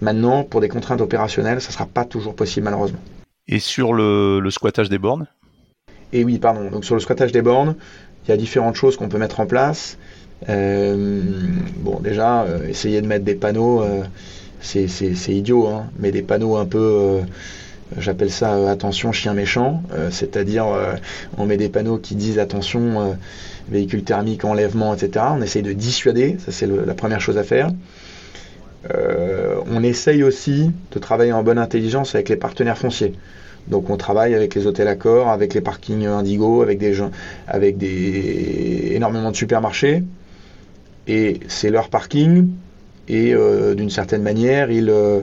Maintenant, 0.00 0.44
pour 0.44 0.60
des 0.60 0.68
contraintes 0.68 1.00
opérationnelles, 1.00 1.60
ça 1.60 1.68
ne 1.68 1.72
sera 1.72 1.86
pas 1.86 2.04
toujours 2.04 2.36
possible 2.36 2.64
malheureusement. 2.64 3.00
Et 3.48 3.58
sur 3.58 3.92
le, 3.92 4.38
le 4.38 4.50
squattage 4.50 4.88
des 4.88 4.98
bornes? 4.98 5.26
Et 6.12 6.24
oui, 6.24 6.38
pardon. 6.38 6.70
Donc 6.70 6.84
sur 6.84 6.94
le 6.94 7.00
squattage 7.00 7.32
des 7.32 7.42
bornes, 7.42 7.74
il 8.24 8.30
y 8.30 8.32
a 8.32 8.36
différentes 8.36 8.76
choses 8.76 8.96
qu'on 8.96 9.08
peut 9.08 9.18
mettre 9.18 9.40
en 9.40 9.46
place. 9.46 9.98
Euh, 10.48 11.22
bon, 11.76 12.00
déjà, 12.00 12.42
euh, 12.42 12.66
essayer 12.68 13.00
de 13.00 13.06
mettre 13.06 13.24
des 13.24 13.34
panneaux, 13.34 13.82
euh, 13.82 14.04
c'est 14.60 14.86
idiot, 15.28 15.68
hein, 15.68 15.86
mais 15.98 16.10
des 16.12 16.22
panneaux 16.22 16.56
un 16.56 16.66
peu, 16.66 17.20
j'appelle 17.98 18.30
ça 18.30 18.70
attention 18.70 19.12
chien 19.12 19.34
méchant, 19.34 19.82
c'est-à-dire 20.10 20.66
on 21.36 21.46
met 21.46 21.56
des 21.56 21.68
panneaux 21.68 21.98
qui 21.98 22.14
disent 22.14 22.38
attention 22.38 23.16
véhicule 23.68 24.02
thermique, 24.04 24.44
enlèvement, 24.44 24.94
etc. 24.94 25.26
On 25.30 25.42
essaye 25.42 25.62
de 25.62 25.72
dissuader, 25.72 26.36
ça 26.44 26.52
c'est 26.52 26.66
la 26.66 26.94
première 26.94 27.20
chose 27.20 27.38
à 27.38 27.42
faire. 27.42 27.70
on 28.88 29.82
essaye 29.82 30.22
aussi 30.22 30.70
de 30.92 30.98
travailler 30.98 31.32
en 31.32 31.42
bonne 31.42 31.58
intelligence 31.58 32.14
avec 32.14 32.28
les 32.28 32.36
partenaires 32.36 32.78
fonciers. 32.78 33.14
Donc 33.68 33.90
on 33.90 33.96
travaille 33.96 34.34
avec 34.34 34.54
les 34.54 34.66
hôtels 34.66 34.88
Accor, 34.88 35.28
avec 35.28 35.54
les 35.54 35.60
parkings 35.60 36.06
Indigo, 36.06 36.62
avec 36.62 36.78
des 36.78 36.92
gens, 36.92 37.10
avec 37.46 37.76
des 37.78 38.92
énormément 38.94 39.30
de 39.30 39.36
supermarchés. 39.36 40.02
Et 41.06 41.40
c'est 41.48 41.70
leur 41.70 41.88
parking. 41.88 42.48
Et 43.08 43.34
euh, 43.34 43.74
d'une 43.74 43.90
certaine 43.90 44.22
manière, 44.22 44.70
ils, 44.70 44.90
euh, 44.90 45.20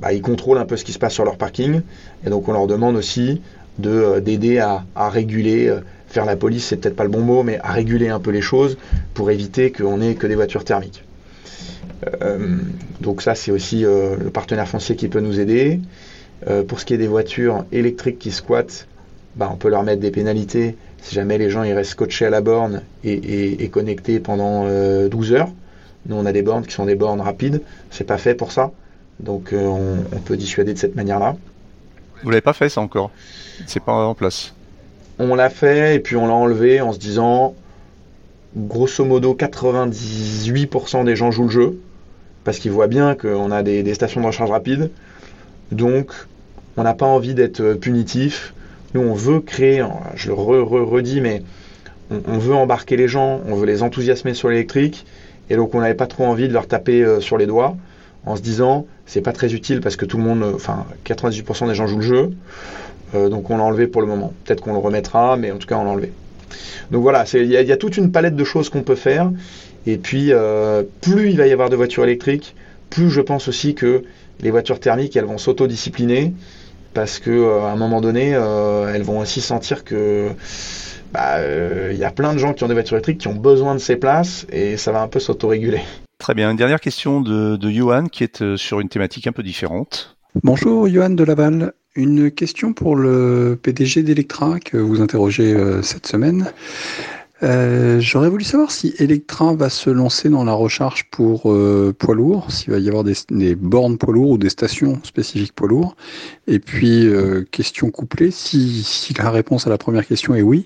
bah, 0.00 0.12
ils 0.12 0.22
contrôlent 0.22 0.58
un 0.58 0.64
peu 0.64 0.76
ce 0.76 0.84
qui 0.84 0.92
se 0.92 0.98
passe 0.98 1.14
sur 1.14 1.24
leur 1.24 1.36
parking. 1.36 1.82
Et 2.26 2.30
donc 2.30 2.48
on 2.48 2.52
leur 2.52 2.66
demande 2.66 2.96
aussi 2.96 3.40
euh, 3.84 4.20
d'aider 4.20 4.58
à, 4.58 4.84
réguler. 4.96 5.74
faire 6.08 6.24
la 6.24 6.36
police, 6.36 6.66
c'est 6.66 6.76
peut-être 6.76 6.96
pas 6.96 7.04
le 7.04 7.10
bon 7.10 7.20
mot, 7.20 7.42
mais 7.42 7.58
à 7.62 7.72
réguler 7.72 8.08
un 8.08 8.20
peu 8.20 8.30
les 8.30 8.42
choses 8.42 8.76
pour 9.14 9.30
éviter 9.30 9.72
qu'on 9.72 10.00
ait 10.00 10.14
que 10.14 10.26
des 10.26 10.34
voitures 10.34 10.64
thermiques. 10.64 11.04
donc 13.00 13.22
ça, 13.22 13.34
c'est 13.34 13.50
aussi 13.50 13.82
le 13.82 14.30
partenaire 14.32 14.68
foncier 14.68 14.96
qui 14.96 15.08
peut 15.08 15.20
nous 15.20 15.40
aider. 15.40 15.80
Euh, 16.46 16.62
pour 16.62 16.78
ce 16.78 16.84
qui 16.84 16.94
est 16.94 16.98
des 16.98 17.08
voitures 17.08 17.64
électriques 17.72 18.18
qui 18.18 18.30
squattent, 18.30 18.86
bah, 19.36 19.50
on 19.52 19.56
peut 19.56 19.68
leur 19.68 19.82
mettre 19.82 20.00
des 20.00 20.10
pénalités 20.10 20.76
si 21.02 21.14
jamais 21.14 21.38
les 21.38 21.50
gens 21.50 21.62
ils 21.62 21.72
restent 21.72 21.92
scotchés 21.92 22.26
à 22.26 22.30
la 22.30 22.40
borne 22.40 22.82
et, 23.04 23.68
connectés 23.70 24.20
pendant 24.20 24.64
12 24.64 24.68
euh, 24.70 25.36
heures. 25.36 25.48
Nous, 26.06 26.16
on 26.16 26.26
a 26.26 26.32
des 26.32 26.42
bornes 26.42 26.64
qui 26.64 26.72
sont 26.72 26.86
des 26.86 26.94
bornes 26.94 27.20
rapides. 27.20 27.60
C'est 27.90 28.04
pas 28.04 28.18
fait 28.18 28.34
pour 28.34 28.52
ça. 28.52 28.72
Donc, 29.20 29.52
euh, 29.52 29.66
on, 29.66 30.18
peut 30.20 30.36
dissuader 30.36 30.74
de 30.74 30.78
cette 30.78 30.94
manière-là. 30.94 31.36
Vous 32.22 32.30
l'avez 32.30 32.40
pas 32.40 32.52
fait, 32.52 32.68
ça 32.68 32.80
encore? 32.80 33.10
C'est 33.66 33.82
pas 33.82 33.92
en 33.92 34.14
place 34.14 34.54
On 35.18 35.34
l'a 35.34 35.50
fait 35.50 35.96
et 35.96 35.98
puis 35.98 36.16
on 36.16 36.26
l'a 36.26 36.34
enlevé 36.34 36.80
en 36.80 36.92
se 36.92 36.98
disant, 36.98 37.54
grosso 38.56 39.04
modo, 39.04 39.34
98% 39.34 41.04
des 41.04 41.16
gens 41.16 41.30
jouent 41.30 41.44
le 41.44 41.50
jeu 41.50 41.80
parce 42.44 42.58
qu'ils 42.58 42.70
voient 42.70 42.86
bien 42.86 43.14
qu'on 43.14 43.50
a 43.50 43.62
des, 43.62 43.82
des 43.82 43.94
stations 43.94 44.20
de 44.20 44.26
recharge 44.26 44.50
rapide. 44.50 44.90
Donc, 45.72 46.12
on 46.76 46.84
n'a 46.84 46.94
pas 46.94 47.06
envie 47.06 47.34
d'être 47.34 47.74
punitif. 47.74 48.54
Nous, 48.94 49.00
on 49.00 49.14
veut 49.14 49.40
créer, 49.40 49.84
je 50.14 50.28
le 50.28 50.34
redis, 50.34 51.20
mais 51.20 51.42
on, 52.10 52.38
veut 52.38 52.54
embarquer 52.54 52.96
les 52.96 53.08
gens, 53.08 53.40
on 53.46 53.54
veut 53.54 53.66
les 53.66 53.82
enthousiasmer 53.82 54.32
sur 54.32 54.48
l'électrique. 54.48 55.04
Et 55.50 55.56
donc, 55.56 55.74
on 55.74 55.80
n'avait 55.80 55.94
pas 55.94 56.06
trop 56.06 56.24
envie 56.24 56.48
de 56.48 56.52
leur 56.52 56.66
taper 56.66 57.02
euh, 57.02 57.20
sur 57.20 57.36
les 57.36 57.46
doigts 57.46 57.76
en 58.26 58.36
se 58.36 58.42
disant, 58.42 58.86
c'est 59.06 59.20
pas 59.20 59.32
très 59.32 59.54
utile 59.54 59.80
parce 59.80 59.96
que 59.96 60.04
tout 60.04 60.18
le 60.18 60.24
monde, 60.24 60.42
euh, 60.42 60.54
enfin, 60.54 60.86
98% 61.04 61.68
des 61.68 61.74
gens 61.74 61.86
jouent 61.86 61.96
le 61.96 62.02
jeu. 62.02 62.30
donc, 63.14 63.48
on 63.48 63.56
l'a 63.56 63.64
enlevé 63.64 63.86
pour 63.86 64.02
le 64.02 64.06
moment. 64.06 64.34
Peut-être 64.44 64.60
qu'on 64.60 64.72
le 64.72 64.78
remettra, 64.78 65.36
mais 65.36 65.50
en 65.50 65.56
tout 65.56 65.66
cas, 65.66 65.76
on 65.76 65.84
l'a 65.84 65.90
enlevé. 65.90 66.12
Donc 66.90 67.02
voilà, 67.02 67.24
il 67.32 67.46
y, 67.46 67.72
a 67.72 67.76
toute 67.76 67.96
une 67.96 68.12
palette 68.12 68.36
de 68.36 68.44
choses 68.44 68.68
qu'on 68.68 68.82
peut 68.82 68.96
faire. 68.96 69.30
Et 69.86 69.96
puis, 69.96 70.32
plus 71.00 71.30
il 71.30 71.36
va 71.38 71.46
y 71.46 71.52
avoir 71.52 71.70
de 71.70 71.76
voitures 71.76 72.04
électriques, 72.04 72.54
plus 72.90 73.08
je 73.08 73.22
pense 73.22 73.48
aussi 73.48 73.74
que 73.74 74.04
les 74.40 74.50
voitures 74.50 74.80
thermiques, 74.80 75.16
elles 75.16 75.24
vont 75.24 75.38
s'autodiscipliner 75.38 76.34
parce 76.94 77.18
que 77.18 77.30
euh, 77.30 77.62
à 77.62 77.70
un 77.70 77.76
moment 77.76 78.00
donné, 78.00 78.34
euh, 78.34 78.92
elles 78.92 79.02
vont 79.02 79.20
aussi 79.20 79.40
sentir 79.40 79.84
que 79.84 80.30
bah, 81.12 81.36
euh, 81.36 81.90
il 81.92 81.98
y 81.98 82.04
a 82.04 82.10
plein 82.10 82.32
de 82.32 82.38
gens 82.38 82.54
qui 82.54 82.64
ont 82.64 82.68
des 82.68 82.74
voitures 82.74 82.96
électriques 82.96 83.18
qui 83.18 83.28
ont 83.28 83.34
besoin 83.34 83.74
de 83.74 83.80
ces 83.80 83.96
places 83.96 84.46
et 84.50 84.76
ça 84.76 84.92
va 84.92 85.02
un 85.02 85.08
peu 85.08 85.20
s'autoréguler. 85.20 85.82
Très 86.18 86.34
bien. 86.34 86.50
Une 86.50 86.56
dernière 86.56 86.80
question 86.80 87.20
de, 87.20 87.58
Johan 87.70 88.06
qui 88.06 88.24
est 88.24 88.56
sur 88.56 88.80
une 88.80 88.88
thématique 88.88 89.26
un 89.26 89.32
peu 89.32 89.42
différente. 89.42 90.16
Bonjour 90.42 90.88
Johan 90.88 91.10
de 91.10 91.24
Laval. 91.24 91.72
Une 91.94 92.30
question 92.30 92.72
pour 92.72 92.96
le 92.96 93.58
PDG 93.60 94.02
d'Electra 94.02 94.60
que 94.60 94.76
vous 94.76 95.00
interrogez 95.00 95.56
cette 95.82 96.06
semaine. 96.06 96.52
Euh, 97.44 98.00
j'aurais 98.00 98.28
voulu 98.28 98.42
savoir 98.42 98.72
si 98.72 98.94
Electra 98.98 99.54
va 99.54 99.70
se 99.70 99.90
lancer 99.90 100.28
dans 100.28 100.44
la 100.44 100.52
recharge 100.52 101.08
pour 101.10 101.52
euh, 101.52 101.94
poids 101.96 102.14
lourds, 102.14 102.50
s'il 102.50 102.72
va 102.72 102.78
y 102.78 102.88
avoir 102.88 103.04
des, 103.04 103.54
bornes 103.54 103.96
poids 103.96 104.12
lourds 104.12 104.30
ou 104.30 104.38
des 104.38 104.48
stations 104.48 104.98
spécifiques 105.04 105.52
poids 105.52 105.68
lourds. 105.68 105.96
Et 106.48 106.58
puis, 106.58 107.06
euh, 107.06 107.44
question 107.50 107.90
couplée, 107.90 108.30
si, 108.32 108.84
la 109.16 109.30
réponse 109.30 109.66
à 109.66 109.70
la 109.70 109.78
première 109.78 110.06
question 110.06 110.34
est 110.34 110.42
oui, 110.42 110.64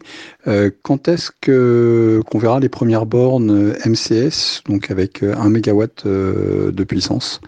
quand 0.83 1.09
est-ce 1.09 1.31
qu'on 1.31 2.39
verra 2.39 2.61
les 2.61 2.69
premières 2.69 3.07
bornes 3.07 3.75
MCS, 3.85 4.63
donc 4.67 4.91
avec 4.91 5.23
1 5.23 5.51
MW 5.51 5.87
de 6.05 6.85
puissance? 6.85 7.41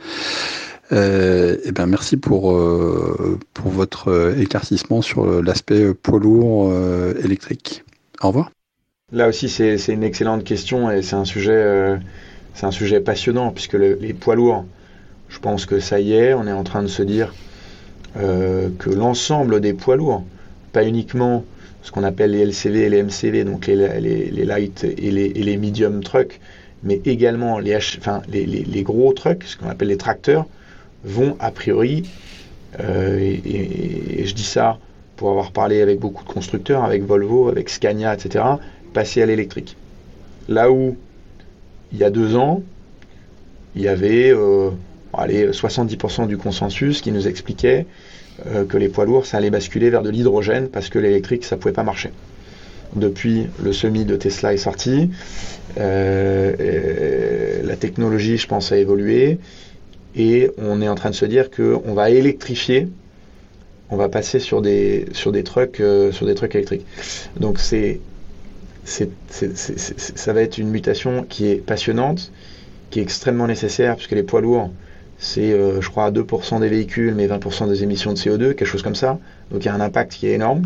Euh, 0.93 1.57
eh 1.64 1.72
ben 1.72 1.87
merci 1.87 2.16
pour, 2.16 2.43
pour 3.55 3.70
votre 3.70 4.35
éclaircissement 4.39 5.03
sur 5.03 5.43
l'aspect 5.43 5.93
poids 5.95 6.18
lourd 6.18 6.72
électrique. 7.22 7.85
Au 8.22 8.29
revoir. 8.29 8.51
Là 9.15 9.29
aussi, 9.29 9.49
c'est 9.49 9.77
une 9.93 10.03
excellente 10.03 10.43
question 10.43 10.91
et 10.91 11.01
c'est 11.03 11.15
un 11.15 11.25
sujet, 11.25 11.53
euh, 11.53 13.01
passionnant 13.05 13.53
puisque 13.53 13.75
les 13.75 14.13
poids 14.13 14.35
lourds, 14.35 14.65
je 15.29 15.39
pense 15.39 15.67
que 15.67 15.79
ça 15.79 16.01
y 16.01 16.15
est, 16.15 16.35
on 16.35 16.49
est 16.49 16.53
en 16.53 16.65
train 16.65 16.83
de 16.83 16.89
se 16.89 17.05
dire 17.05 17.33
euh, 18.17 18.71
que 18.77 18.91
l'ensemble 18.91 19.61
des 19.61 19.73
poids 19.73 19.95
lourds, 19.95 20.25
pas 20.73 20.85
uniquement 20.85 21.45
ce 21.83 21.93
qu'on 21.93 22.03
appelle 22.03 22.33
les 22.33 22.45
LCV 22.45 22.87
et 22.87 22.89
les 22.89 23.05
MCV, 23.05 23.45
donc 23.45 23.69
les, 23.69 23.77
light 24.45 24.83
et 24.83 25.11
les, 25.13 25.57
medium 25.59 26.03
trucks, 26.03 26.41
mais 26.83 27.01
également 27.05 27.61
les, 27.61 28.83
gros 28.83 29.13
trucks, 29.13 29.45
ce 29.45 29.57
qu'on 29.57 29.69
appelle 29.69 29.89
les 29.89 29.97
tracteurs, 29.97 30.47
vont 31.05 31.37
a 31.39 31.53
priori, 31.53 32.03
euh, 32.81 33.21
et, 33.21 34.25
je 34.27 34.35
dis 34.35 34.43
ça 34.43 34.79
pour 35.15 35.31
avoir 35.31 35.53
parlé 35.53 35.83
avec 35.83 36.01
beaucoup 36.01 36.25
de 36.25 36.29
constructeurs, 36.29 36.83
avec 36.83 37.05
Volvo, 37.05 37.49
avec 37.49 37.69
Scania, 37.69 38.13
etc., 38.13 38.45
passer 38.95 39.20
à 39.20 39.26
l'électrique. 39.26 39.76
Là 40.49 40.70
où, 40.70 40.97
il 41.92 41.99
y 41.99 42.05
a 42.05 42.11
deux 42.11 42.36
ans, 42.36 42.62
il 43.76 43.82
y 43.82 43.88
avait 43.88 44.30
euh, 44.32 44.70
allez, 45.12 45.49
70% 45.51 46.26
du 46.26 46.38
consensus 46.38 47.03
qui 47.03 47.12
nous 47.12 47.28
expliquait 47.28 47.86
euh, 48.47 48.64
que 48.64 48.76
les 48.76 48.88
poids 48.88 49.05
lourds, 49.05 49.26
ça 49.26 49.36
allait 49.36 49.51
basculer 49.51 49.90
vers 49.90 50.03
de 50.03 50.11
l'hydrogène 50.11 50.68
parce 50.68 50.88
que 50.88 50.99
l'électrique, 50.99 51.45
ça 51.45 51.57
ne 51.57 51.61
pouvait 51.61 51.74
pas 51.74 51.82
marcher. 51.82 52.11
Depuis, 52.97 53.49
le 53.62 53.72
semi 53.72 54.05
de 54.05 54.16
Tesla 54.16 54.55
est 54.55 54.59
sorti. 54.59 55.11
Euh, 55.78 57.62
la 57.64 57.76
technologie, 57.76 58.38
je 58.38 58.47
pense, 58.47 58.70
a 58.70 58.76
évolué. 58.76 59.38
Et 60.16 60.51
on 60.59 60.80
est 60.80 60.88
en 60.88 60.95
train 60.95 61.11
de 61.11 61.14
se 61.14 61.24
dire 61.24 61.51
qu'on 61.51 61.92
va 61.92 62.11
électrifier 62.11 62.88
on 63.90 63.97
va 63.97 64.09
passer 64.09 64.40
sur 64.40 64.62
des 64.62 65.07
sur 65.12 65.30
des 65.30 65.45
trucks 65.45 65.80
sur 66.11 66.26
des 66.26 66.34
trucks 66.34 66.55
électriques. 66.55 66.86
Donc 67.38 67.59
c'est 67.61 68.01
ça 68.85 70.32
va 70.32 70.43
être 70.43 70.59
une 70.59 70.68
mutation 70.68 71.24
qui 71.28 71.49
est 71.49 71.57
passionnante, 71.57 72.32
qui 72.91 73.01
est 73.01 73.03
extrêmement 73.03 73.47
nécessaire 73.47 73.97
puisque 73.97 74.12
les 74.12 74.22
poids 74.22 74.41
lourds 74.41 74.70
c'est 75.18 75.53
euh, 75.53 75.80
je 75.80 75.89
crois 75.89 76.11
2% 76.11 76.61
des 76.61 76.68
véhicules 76.68 77.14
mais 77.14 77.26
20% 77.26 77.68
des 77.68 77.82
émissions 77.82 78.12
de 78.12 78.18
CO2, 78.18 78.55
quelque 78.55 78.64
chose 78.64 78.82
comme 78.82 78.95
ça. 78.95 79.18
Donc 79.51 79.64
il 79.64 79.66
y 79.66 79.68
a 79.68 79.74
un 79.74 79.80
impact 79.80 80.12
qui 80.12 80.26
est 80.26 80.32
énorme. 80.32 80.62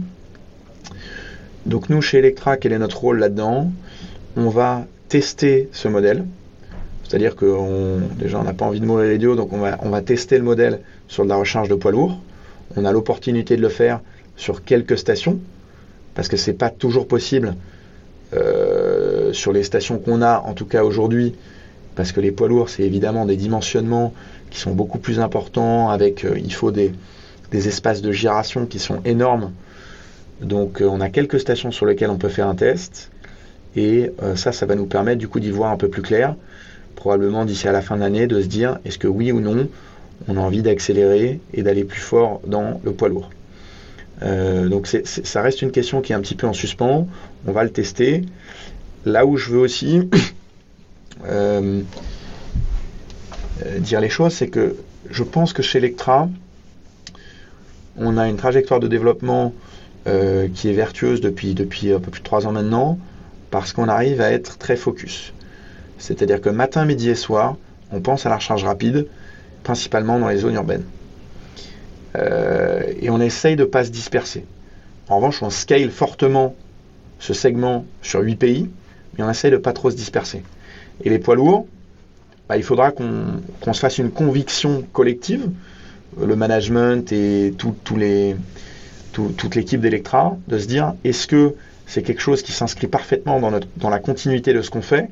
Donc 1.66 1.90
nous 1.90 2.00
chez 2.00 2.18
Electra, 2.18 2.56
quel 2.56 2.72
est 2.72 2.78
notre 2.78 2.98
rôle 2.98 3.18
là-dedans? 3.18 3.70
On 4.36 4.48
va 4.48 4.86
tester 5.08 5.68
ce 5.72 5.88
modèle. 5.88 6.24
C'est-à-dire 7.04 7.36
que 7.36 7.98
déjà 8.18 8.38
on 8.38 8.44
n'a 8.44 8.52
pas 8.52 8.66
envie 8.66 8.80
de 8.80 8.86
mourir 8.86 9.08
les 9.08 9.18
donc 9.18 9.52
on 9.52 9.58
va, 9.58 9.78
on 9.82 9.90
va 9.90 10.02
tester 10.02 10.36
le 10.36 10.44
modèle 10.44 10.80
sur 11.08 11.24
de 11.24 11.28
la 11.28 11.36
recharge 11.36 11.68
de 11.68 11.74
poids 11.74 11.92
lourds 11.92 12.18
on 12.76 12.84
a 12.84 12.92
l'opportunité 12.92 13.56
de 13.56 13.62
le 13.62 13.68
faire 13.68 14.00
sur 14.36 14.64
quelques 14.64 14.98
stations, 14.98 15.38
parce 16.14 16.28
que 16.28 16.36
ce 16.36 16.50
n'est 16.50 16.56
pas 16.56 16.70
toujours 16.70 17.08
possible 17.08 17.56
euh, 18.34 19.32
sur 19.32 19.52
les 19.52 19.62
stations 19.62 19.98
qu'on 19.98 20.22
a, 20.22 20.40
en 20.40 20.54
tout 20.54 20.66
cas 20.66 20.84
aujourd'hui, 20.84 21.34
parce 21.94 22.12
que 22.12 22.20
les 22.20 22.30
poids 22.30 22.48
lourds, 22.48 22.68
c'est 22.68 22.82
évidemment 22.82 23.24
des 23.26 23.36
dimensionnements 23.36 24.12
qui 24.50 24.60
sont 24.60 24.72
beaucoup 24.72 24.98
plus 24.98 25.20
importants, 25.20 25.90
avec 25.90 26.24
euh, 26.24 26.38
il 26.38 26.52
faut 26.52 26.70
des, 26.70 26.92
espaces 27.52 28.02
de 28.02 28.12
giration 28.12 28.66
qui 28.66 28.78
sont 28.78 29.00
énormes. 29.04 29.52
Donc 30.40 30.80
euh, 30.80 30.86
on 30.86 31.00
a 31.00 31.08
quelques 31.08 31.40
stations 31.40 31.70
sur 31.70 31.86
lesquelles 31.86 32.10
on 32.10 32.18
peut 32.18 32.28
faire 32.28 32.48
un 32.48 32.54
test, 32.54 33.10
et 33.76 34.10
ça, 34.34 34.50
ça 34.50 34.66
va 34.66 34.74
nous 34.74 34.86
permettre 34.86 35.18
du 35.18 35.28
coup 35.28 35.38
d'y 35.38 35.50
voir 35.50 35.70
un 35.70 35.76
peu 35.76 35.88
plus 35.88 36.02
clair, 36.02 36.34
probablement 36.96 37.44
d'ici 37.44 37.68
à 37.68 37.72
la 37.72 37.82
fin 37.82 37.94
de 37.94 38.00
l'année, 38.00 38.26
de 38.26 38.40
se 38.40 38.46
dire 38.46 38.78
est-ce 38.84 38.98
que 38.98 39.06
oui 39.06 39.30
ou 39.30 39.40
non 39.40 39.68
on 40.26 40.36
a 40.36 40.40
envie 40.40 40.62
d'accélérer 40.62 41.38
et 41.54 41.62
d'aller 41.62 41.84
plus 41.84 42.00
fort 42.00 42.40
dans 42.46 42.80
le 42.82 42.92
poids 42.92 43.08
lourd. 43.08 43.30
Euh, 44.22 44.68
donc 44.68 44.86
ça 44.86 45.42
reste 45.42 45.62
une 45.62 45.70
question 45.70 46.00
qui 46.00 46.12
est 46.12 46.16
un 46.16 46.20
petit 46.20 46.34
peu 46.34 46.46
en 46.46 46.52
suspens. 46.52 47.08
On 47.46 47.52
va 47.52 47.64
le 47.64 47.70
tester. 47.70 48.24
Là 49.04 49.26
où 49.26 49.36
je 49.36 49.50
veux 49.50 49.58
aussi 49.58 50.08
euh, 51.24 51.82
euh, 53.64 53.78
dire 53.78 54.00
les 54.00 54.08
choses, 54.08 54.34
c'est 54.34 54.48
que 54.48 54.76
je 55.10 55.22
pense 55.22 55.52
que 55.52 55.62
chez 55.62 55.78
Electra, 55.78 56.28
on 57.96 58.16
a 58.16 58.28
une 58.28 58.36
trajectoire 58.36 58.80
de 58.80 58.88
développement 58.88 59.52
qui 60.54 60.70
est 60.70 60.72
vertueuse 60.72 61.20
depuis, 61.20 61.52
depuis 61.52 61.92
un 61.92 62.00
peu 62.00 62.10
plus 62.10 62.20
de 62.20 62.24
trois 62.24 62.46
ans 62.46 62.52
maintenant, 62.52 62.98
parce 63.50 63.74
qu'on 63.74 63.88
arrive 63.88 64.22
à 64.22 64.32
être 64.32 64.56
très 64.56 64.74
focus. 64.74 65.34
C'est-à-dire 65.98 66.40
que 66.40 66.48
matin, 66.48 66.86
midi 66.86 67.10
et 67.10 67.14
soir, 67.14 67.56
on 67.92 68.00
pense 68.00 68.24
à 68.24 68.30
la 68.30 68.36
recharge 68.36 68.64
rapide, 68.64 69.06
principalement 69.64 70.18
dans 70.18 70.28
les 70.28 70.38
zones 70.38 70.54
urbaines. 70.54 70.84
Euh, 72.18 72.82
et 73.00 73.10
on 73.10 73.20
essaye 73.20 73.56
de 73.56 73.62
ne 73.62 73.68
pas 73.68 73.84
se 73.84 73.90
disperser. 73.90 74.44
En 75.08 75.16
revanche, 75.16 75.42
on 75.42 75.50
scale 75.50 75.90
fortement 75.90 76.54
ce 77.18 77.32
segment 77.32 77.84
sur 78.02 78.20
8 78.20 78.36
pays, 78.36 78.70
mais 79.16 79.24
on 79.24 79.30
essaye 79.30 79.50
de 79.50 79.56
ne 79.56 79.60
pas 79.62 79.72
trop 79.72 79.90
se 79.90 79.96
disperser. 79.96 80.42
Et 81.04 81.10
les 81.10 81.18
poids 81.18 81.34
lourds, 81.34 81.66
bah, 82.48 82.56
il 82.56 82.62
faudra 82.62 82.90
qu'on 82.90 83.72
se 83.72 83.80
fasse 83.80 83.98
une 83.98 84.10
conviction 84.10 84.84
collective, 84.92 85.50
le 86.20 86.36
management 86.36 87.12
et 87.12 87.54
tout, 87.56 87.74
les, 87.96 88.36
toute 89.12 89.54
l'équipe 89.54 89.80
d'Electra, 89.80 90.36
de 90.48 90.58
se 90.58 90.66
dire 90.66 90.94
est-ce 91.04 91.26
que 91.26 91.54
c'est 91.86 92.02
quelque 92.02 92.20
chose 92.20 92.42
qui 92.42 92.52
s'inscrit 92.52 92.86
parfaitement 92.86 93.40
dans, 93.40 93.50
notre, 93.50 93.68
dans 93.76 93.90
la 93.90 93.98
continuité 93.98 94.52
de 94.52 94.62
ce 94.62 94.70
qu'on 94.70 94.82
fait, 94.82 95.10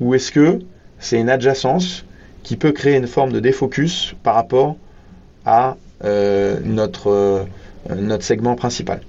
ou 0.00 0.14
est-ce 0.14 0.32
que 0.32 0.60
c'est 0.98 1.20
une 1.20 1.30
adjacence 1.30 2.04
qui 2.42 2.56
peut 2.56 2.72
créer 2.72 2.96
une 2.96 3.06
forme 3.06 3.32
de 3.32 3.40
défocus 3.40 4.14
par 4.22 4.34
rapport 4.34 4.76
à 5.46 5.76
notre, 6.02 7.10
euh, 7.10 7.44
notre 7.94 8.24
segment 8.24 8.56
principal. 8.56 9.00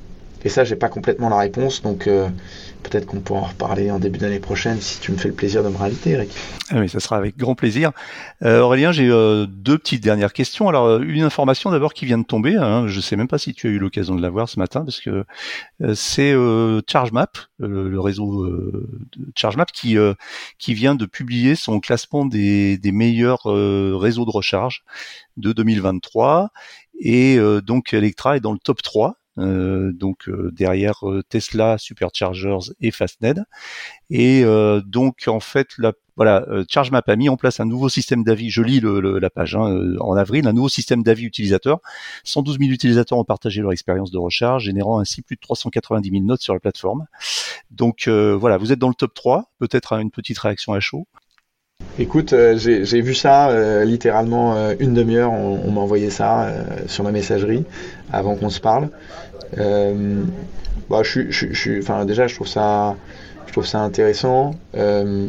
Et 0.44 0.50
ça, 0.50 0.64
j'ai 0.64 0.76
pas 0.76 0.90
complètement 0.90 1.30
la 1.30 1.40
réponse, 1.40 1.82
donc 1.82 2.08
euh, 2.08 2.28
peut-être 2.90 3.06
qu'on 3.06 3.20
pourra 3.20 3.42
en 3.42 3.46
reparler 3.46 3.92
en 3.92 4.00
début 4.00 4.20
d'année 4.20 4.40
prochaine 4.40 4.80
si 4.82 5.00
tu 5.00 5.12
me 5.12 5.18
fais 5.18 5.28
le 5.28 5.34
plaisir 5.34 5.64
de 5.64 5.70
me 5.70 5.78
réinviter, 5.78 6.12
Eric. 6.12 6.32
Ah 6.70 6.80
oui, 6.80 6.90
ça 6.90 7.00
sera 7.00 7.18
avec 7.18 7.38
grand 7.38 7.56
plaisir. 7.56 7.92
Euh, 8.44 8.62
Aurélien, 8.62 8.92
j'ai 8.92 9.10
euh, 9.10 9.46
deux 9.46 9.78
petites 9.78 10.04
dernières 10.04 10.34
questions. 10.34 10.70
Alors, 10.70 10.86
euh, 10.86 11.00
une 11.02 11.24
information 11.24 11.72
d'abord 11.72 11.94
qui 11.94 12.06
vient 12.06 12.18
de 12.18 12.24
tomber. 12.24 12.56
Hein, 12.56 12.88
je 12.88 13.00
sais 13.00 13.16
même 13.16 13.28
pas 13.28 13.38
si 13.38 13.54
tu 13.54 13.68
as 13.68 13.70
eu 13.70 13.80
l'occasion 13.80 14.16
de 14.16 14.22
la 14.22 14.30
voir 14.30 14.50
ce 14.50 14.60
matin, 14.60 14.84
parce 14.84 15.00
que 15.00 15.26
c'est 15.94 16.36
ChargeMap, 16.88 17.38
le 17.60 18.00
réseau 18.00 18.50
ChargeMap, 19.36 19.72
qui 19.72 19.98
qui 20.58 20.74
vient 20.74 20.96
de 20.96 21.06
publier 21.06 21.56
son 21.56 21.80
classement 21.80 22.26
des, 22.26 22.78
des 22.78 22.92
meilleurs 22.92 23.44
réseaux 23.44 24.26
de 24.26 24.32
recharge 24.32 24.84
de 25.38 25.54
2023. 25.54 26.50
Et 27.00 27.38
donc 27.64 27.94
Electra 27.94 28.38
est 28.38 28.40
dans 28.40 28.54
le 28.54 28.60
top 28.60 28.82
3 28.82 29.10
euh, 29.10 29.25
donc 29.38 30.30
euh, 30.30 30.52
derrière 30.54 31.08
euh, 31.08 31.22
Tesla, 31.28 31.78
Superchargers 31.78 32.72
et 32.80 32.92
Fastned. 32.92 33.44
Et 34.10 34.44
donc 34.86 35.24
en 35.28 35.40
fait, 35.40 35.70
la, 35.78 35.94
voilà, 36.16 36.46
ChargeMap 36.70 37.10
a 37.10 37.16
mis 37.16 37.28
en 37.28 37.38
place 37.38 37.60
un 37.60 37.66
nouveau 37.66 37.90
système 37.90 38.24
d'avis. 38.24 38.50
Je 38.50 38.62
lis 38.62 38.82
la 38.82 39.30
page 39.30 39.56
hein, 39.56 39.96
en 40.00 40.16
avril, 40.16 40.48
un 40.48 40.54
nouveau 40.54 40.70
système 40.70 41.02
d'avis 41.04 41.26
utilisateur. 41.26 41.80
112 42.24 42.60
000 42.60 42.72
utilisateurs 42.72 43.18
ont 43.18 43.24
partagé 43.24 43.62
leur 43.62 43.72
expérience 43.72 44.12
de 44.12 44.18
recharge, 44.18 44.66
générant 44.66 45.00
ainsi 45.00 45.24
plus 45.24 45.36
de 45.36 45.42
390 45.42 46.10
000 46.10 46.24
notes 46.24 46.42
sur 46.42 46.54
la 46.54 46.60
plateforme. 46.60 47.06
Donc 47.72 48.08
voilà, 48.08 48.58
vous 48.58 48.72
êtes 48.72 48.80
dans 48.80 48.90
le 48.90 48.96
top 48.96 49.14
3, 49.16 49.52
peut-être 49.60 49.94
une 49.94 50.12
petite 50.12 50.38
réaction 50.38 50.74
à 50.74 50.80
chaud. 50.80 51.08
Écoute, 51.98 52.34
j'ai 52.56 53.02
vu 53.02 53.16
ça 53.16 53.84
littéralement 53.84 54.70
une 54.80 54.94
demi-heure, 54.94 55.32
on, 55.32 55.72
m'a 55.72 55.82
envoyé 55.82 56.12
ça 56.12 56.54
sur 56.88 57.04
ma 57.04 57.12
messagerie 57.12 57.66
avant 58.16 58.36
qu'on 58.36 58.50
se 58.50 58.60
parle. 58.60 58.90
Euh, 59.58 60.24
bah, 60.90 61.02
je, 61.04 62.04
déjà, 62.06 62.28
je 62.28 62.36
trouve 62.36 62.48
ça, 62.48 62.96
je 63.48 63.52
trouve 63.52 63.66
ça 63.66 63.80
intéressant. 63.80 64.56
Euh, 64.76 65.28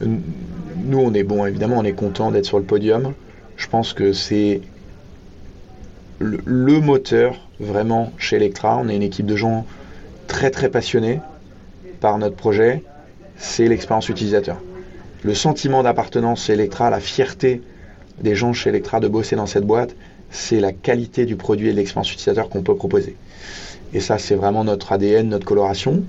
nous, 0.00 0.98
on 0.98 1.14
est 1.14 1.22
bon, 1.22 1.46
évidemment, 1.46 1.76
on 1.78 1.84
est 1.84 1.92
content 1.92 2.30
d'être 2.30 2.46
sur 2.46 2.58
le 2.58 2.64
podium. 2.64 3.14
Je 3.56 3.68
pense 3.68 3.92
que 3.92 4.12
c'est 4.12 4.60
le, 6.18 6.40
le, 6.44 6.80
moteur 6.80 7.48
vraiment 7.60 8.12
chez 8.18 8.36
Electra. 8.36 8.78
On 8.78 8.88
est 8.88 8.96
une 8.96 9.02
équipe 9.02 9.26
de 9.26 9.36
gens 9.36 9.64
très 10.26 10.50
très 10.50 10.68
passionnés 10.68 11.20
par 12.00 12.18
notre 12.18 12.36
projet. 12.36 12.82
C'est 13.36 13.68
l'expérience 13.68 14.08
utilisateur. 14.08 14.56
Le 15.22 15.34
sentiment 15.34 15.84
d'appartenance 15.84 16.46
chez 16.46 16.54
Electra, 16.54 16.90
la 16.90 17.00
fierté 17.00 17.62
des 18.20 18.34
gens 18.34 18.52
chez 18.52 18.70
Electra 18.70 18.98
de 18.98 19.08
bosser 19.08 19.36
dans 19.36 19.46
cette 19.46 19.64
boîte, 19.64 19.94
c'est 20.32 20.58
la 20.58 20.72
qualité 20.72 21.26
du 21.26 21.36
produit 21.36 21.68
et 21.68 21.72
de 21.72 21.76
l'expérience 21.76 22.10
utilisateur 22.12 22.48
qu'on 22.48 22.62
peut 22.62 22.74
proposer. 22.74 23.16
Et 23.94 24.00
ça, 24.00 24.18
c'est 24.18 24.34
vraiment 24.34 24.64
notre 24.64 24.90
ADN, 24.92 25.28
notre 25.28 25.44
coloration. 25.44 26.02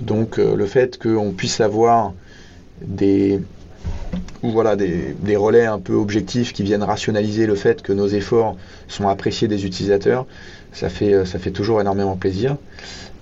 Donc 0.00 0.38
euh, 0.38 0.54
le 0.54 0.66
fait 0.66 0.98
qu'on 0.98 1.32
puisse 1.32 1.60
avoir 1.60 2.14
des, 2.80 3.40
voilà, 4.42 4.76
des, 4.76 5.36
relais 5.36 5.66
un 5.66 5.78
peu 5.78 5.94
objectifs 5.94 6.52
qui 6.52 6.62
viennent 6.62 6.82
rationaliser 6.82 7.46
le 7.46 7.54
fait 7.54 7.82
que 7.82 7.92
nos 7.92 8.06
efforts 8.06 8.56
sont 8.88 9.08
appréciés 9.08 9.48
des 9.48 9.66
utilisateurs, 9.66 10.26
ça 10.72 10.88
fait, 10.88 11.14
euh, 11.14 11.24
toujours 11.52 11.80
énormément 11.80 12.16
plaisir. 12.16 12.56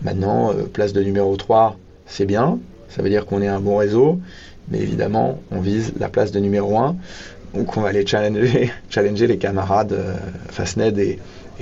Maintenant, 0.03 0.53
euh, 0.53 0.65
place 0.65 0.93
de 0.93 1.03
numéro 1.03 1.37
3, 1.37 1.79
c'est 2.07 2.27
bien, 2.27 2.59
ça 2.89 3.03
veut 3.03 3.09
dire 3.09 3.25
qu'on 3.27 3.41
est 3.41 3.49
un 3.49 3.61
bon 3.61 3.77
réseau, 3.77 4.21
mais 4.69 4.81
évidemment, 4.81 5.39
on 5.51 5.61
vise 5.61 5.93
la 5.99 6.09
place 6.09 6.33
de 6.33 6.41
numéro 6.41 6.77
1. 6.79 6.97
Donc 7.55 7.77
on 7.77 7.83
va 7.83 7.91
aller 7.91 8.07
challenger, 8.07 8.73
challenger 8.91 9.27
les 9.27 9.39
camarades 9.39 9.93
euh, 9.93 10.17
Fastned 10.51 10.99
et, 10.99 11.19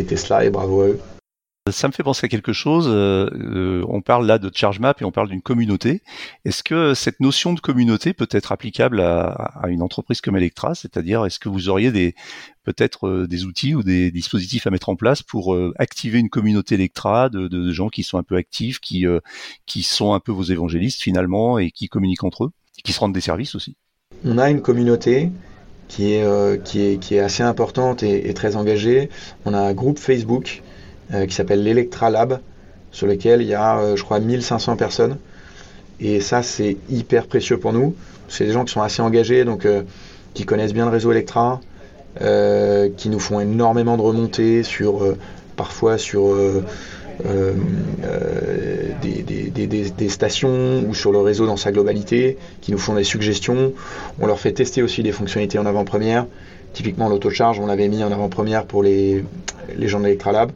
Tesla 0.06 0.44
et 0.44 0.50
bravo 0.50 0.82
à 0.82 0.88
eux. 0.88 1.00
Ça 1.70 1.86
me 1.86 1.92
fait 1.92 2.02
penser 2.02 2.24
à 2.24 2.28
quelque 2.28 2.52
chose. 2.52 2.88
Euh, 2.88 3.30
euh, 3.34 3.84
on 3.86 4.00
parle 4.00 4.26
là 4.26 4.38
de 4.38 4.50
ChargeMap 4.52 5.00
et 5.00 5.04
on 5.04 5.12
parle 5.12 5.28
d'une 5.28 5.42
communauté. 5.42 6.02
Est-ce 6.44 6.64
que 6.64 6.92
cette 6.94 7.20
notion 7.20 7.52
de 7.52 7.60
communauté 7.60 8.14
peut 8.14 8.26
être 8.32 8.50
applicable 8.50 9.00
à, 9.00 9.62
une 9.68 9.80
entreprise 9.80 10.20
comme 10.20 10.36
Electra? 10.36 10.74
C'est-à-dire, 10.74 11.24
est-ce 11.24 11.38
que 11.38 11.48
vous 11.48 11.68
auriez 11.68 11.92
des 11.92 12.16
peut-être 12.64 13.26
des 13.28 13.44
outils 13.44 13.76
ou 13.76 13.84
des 13.84 14.10
dispositifs 14.10 14.66
à 14.66 14.70
mettre 14.70 14.88
en 14.88 14.96
place 14.96 15.22
pour 15.22 15.56
activer 15.78 16.18
une 16.18 16.30
communauté 16.30 16.74
Electra 16.74 17.28
de, 17.28 17.46
de, 17.46 17.70
gens 17.70 17.90
qui 17.90 18.02
sont 18.02 18.18
un 18.18 18.24
peu 18.24 18.34
actifs, 18.34 18.80
qui 18.80 19.06
qui 19.64 19.84
sont 19.84 20.14
un 20.14 20.20
peu 20.20 20.32
vos 20.32 20.42
évangélistes 20.42 21.00
finalement 21.00 21.58
et 21.58 21.70
qui 21.70 21.88
communiquent 21.88 22.24
entre 22.24 22.44
eux 22.46 22.52
qui 22.82 22.92
se 22.92 22.98
rendent 22.98 23.14
des 23.14 23.20
services 23.20 23.54
aussi? 23.54 23.76
On 24.24 24.38
a 24.38 24.50
une 24.50 24.62
communauté 24.62 25.30
qui 25.92 26.14
est, 26.14 26.24
euh, 26.24 26.56
qui 26.56 26.80
est, 26.80 26.96
qui 26.96 27.16
est 27.16 27.20
assez 27.20 27.42
importante 27.42 28.02
et, 28.02 28.32
très 28.32 28.56
engagée. 28.56 29.10
On 29.44 29.52
a 29.52 29.58
un 29.58 29.74
groupe 29.74 29.98
Facebook 29.98 30.62
euh, 31.12 31.26
qui 31.26 31.34
s'appelle 31.34 31.62
l'Electra 31.62 32.08
Lab, 32.08 32.40
sur 32.92 33.06
lequel 33.06 33.42
il 33.42 33.48
y 33.48 33.54
a, 33.54 33.78
euh, 33.78 33.94
je 33.94 34.02
crois, 34.02 34.18
1500 34.18 34.76
personnes. 34.76 35.18
Et 36.00 36.22
ça, 36.22 36.42
c'est 36.42 36.78
hyper 36.88 37.26
précieux 37.26 37.58
pour 37.58 37.74
nous. 37.74 37.94
C'est 38.28 38.46
des 38.46 38.52
gens 38.52 38.64
qui 38.64 38.72
sont 38.72 38.80
assez 38.80 39.02
engagés, 39.02 39.44
donc 39.44 39.66
qui 40.32 40.46
connaissent 40.46 40.72
bien 40.72 40.86
le 40.86 40.90
réseau 40.90 41.12
Electra, 41.12 41.60
qui 42.16 43.08
nous 43.10 43.18
font 43.18 43.40
énormément 43.40 43.98
de 43.98 44.02
remontées 44.02 44.62
sur, 44.62 45.14
parfois 45.54 45.98
sur 45.98 46.34
euh, 47.26 47.54
euh, 48.04 48.88
des, 49.02 50.08
stations 50.08 50.84
ou 50.86 50.94
sur 50.94 51.12
le 51.12 51.18
réseau 51.18 51.46
dans 51.46 51.56
sa 51.56 51.72
globalité, 51.72 52.38
qui 52.60 52.72
nous 52.72 52.78
font 52.78 52.94
des 52.94 53.04
suggestions. 53.04 53.72
On 54.20 54.26
leur 54.26 54.38
fait 54.38 54.52
tester 54.52 54.82
aussi 54.82 55.02
des 55.02 55.12
fonctionnalités 55.12 55.58
en 55.58 55.66
avant-première. 55.66 56.26
Typiquement, 56.72 57.08
l'autocharge, 57.08 57.60
on 57.60 57.66
l'avait 57.66 57.88
mis 57.88 58.02
en 58.02 58.10
avant-première 58.12 58.64
pour 58.64 58.82
les, 58.82 59.24
les 59.76 59.88
gens 59.88 60.00
d'Electralab. 60.00 60.52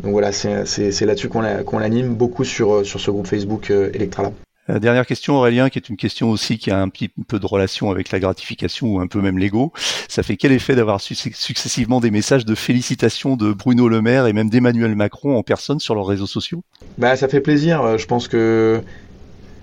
Donc 0.00 0.12
voilà, 0.12 0.30
c'est 0.32 1.00
là-dessus 1.00 1.28
qu'on 1.28 1.78
l'anime 1.78 2.14
beaucoup 2.14 2.44
sur, 2.44 2.86
sur 2.86 3.00
ce 3.00 3.10
groupe 3.10 3.26
Facebook 3.26 3.70
euh, 3.70 3.90
Electralab. 3.94 4.32
Euh, 4.70 4.78
dernière 4.78 5.06
question 5.06 5.36
Aurélien, 5.36 5.70
qui 5.70 5.78
est 5.78 5.88
une 5.88 5.96
question 5.96 6.30
aussi 6.30 6.58
qui 6.58 6.70
a 6.70 6.80
un 6.80 6.88
petit 6.88 7.08
peu 7.08 7.38
de 7.38 7.46
relation 7.46 7.90
avec 7.90 8.10
la 8.10 8.20
gratification 8.20 8.86
ou 8.88 9.00
un 9.00 9.06
peu 9.06 9.20
même 9.20 9.38
l'ego. 9.38 9.72
Ça 10.08 10.22
fait 10.22 10.36
quel 10.36 10.52
effet 10.52 10.74
d'avoir 10.74 11.00
successivement 11.00 12.00
des 12.00 12.10
messages 12.10 12.44
de 12.44 12.54
félicitations 12.54 13.36
de 13.36 13.52
Bruno 13.52 13.88
Le 13.88 14.02
Maire 14.02 14.26
et 14.26 14.32
même 14.32 14.50
d'Emmanuel 14.50 14.94
Macron 14.94 15.36
en 15.36 15.42
personne 15.42 15.80
sur 15.80 15.94
leurs 15.94 16.06
réseaux 16.06 16.26
sociaux? 16.26 16.62
Bah 16.98 17.16
ça 17.16 17.28
fait 17.28 17.40
plaisir. 17.40 17.82
Euh, 17.82 17.98
je 17.98 18.06
pense 18.06 18.28
que 18.28 18.82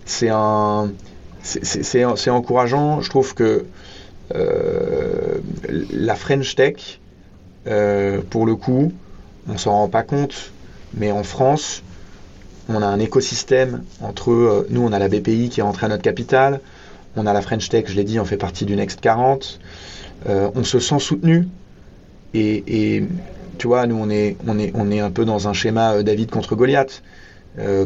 c'est 0.06 0.30
un 0.30 0.92
c'est 1.44 2.30
encourageant. 2.32 3.02
Je 3.02 3.10
trouve 3.12 3.36
que 3.36 3.66
euh, 4.34 5.38
la 5.70 6.16
French 6.16 6.56
Tech, 6.56 7.00
pour 8.32 8.46
le 8.48 8.56
coup, 8.56 8.92
on 9.48 9.58
s'en 9.58 9.74
rend 9.74 9.90
pas 9.90 10.02
compte, 10.02 10.52
mais 10.96 11.12
en 11.12 11.24
France, 11.24 11.84
on 12.70 12.82
a 12.82 12.86
un 12.86 13.00
écosystème 13.00 13.84
entre 14.02 14.32
euh, 14.32 14.68
nous, 14.70 14.82
on 14.82 14.92
a 14.92 15.00
la 15.00 15.08
BPI 15.08 15.50
qui 15.50 15.60
est 15.60 15.64
rentrée 15.64 15.86
à 15.86 15.90
notre 15.90 16.02
capitale, 16.02 16.62
on 17.16 17.26
a 17.26 17.34
la 17.34 17.42
French 17.42 17.70
Tech, 17.70 17.86
je 17.88 17.96
l'ai 17.96 18.04
dit, 18.04 18.20
on 18.20 18.26
fait 18.26 18.38
partie 18.38 18.66
du 18.66 18.76
Next 18.76 19.00
40. 19.02 19.60
Euh, 20.28 20.50
on 20.56 20.64
se 20.64 20.80
sent 20.80 21.00
soutenu 21.00 21.48
et, 22.34 23.04
tu 23.58 23.68
vois, 23.68 23.88
nous 23.88 23.96
on 23.98 24.10
est 24.10 25.00
un 25.00 25.12
peu 25.12 25.24
dans 25.24 25.48
un 25.48 25.54
schéma 25.54 25.94
euh, 25.94 26.04
David 26.04 26.30
contre 26.30 26.56
Goliath. 26.56 27.04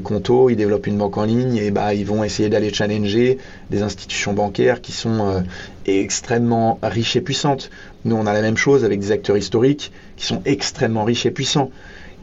Conto, 0.03 0.49
ils 0.49 0.55
développent 0.55 0.87
une 0.87 0.97
banque 0.97 1.19
en 1.19 1.25
ligne 1.25 1.57
et 1.57 1.69
bah 1.69 1.93
ils 1.93 2.03
vont 2.03 2.23
essayer 2.23 2.49
d'aller 2.49 2.73
challenger 2.73 3.37
des 3.69 3.83
institutions 3.83 4.33
bancaires 4.33 4.81
qui 4.81 4.91
sont 4.91 5.43
extrêmement 5.85 6.79
riches 6.81 7.15
et 7.15 7.21
puissantes. 7.21 7.69
Nous 8.03 8.15
on 8.15 8.25
a 8.25 8.33
la 8.33 8.41
même 8.41 8.57
chose 8.57 8.83
avec 8.83 8.99
des 8.99 9.11
acteurs 9.11 9.37
historiques 9.37 9.91
qui 10.17 10.25
sont 10.25 10.41
extrêmement 10.45 11.03
riches 11.03 11.27
et 11.27 11.31
puissants 11.31 11.69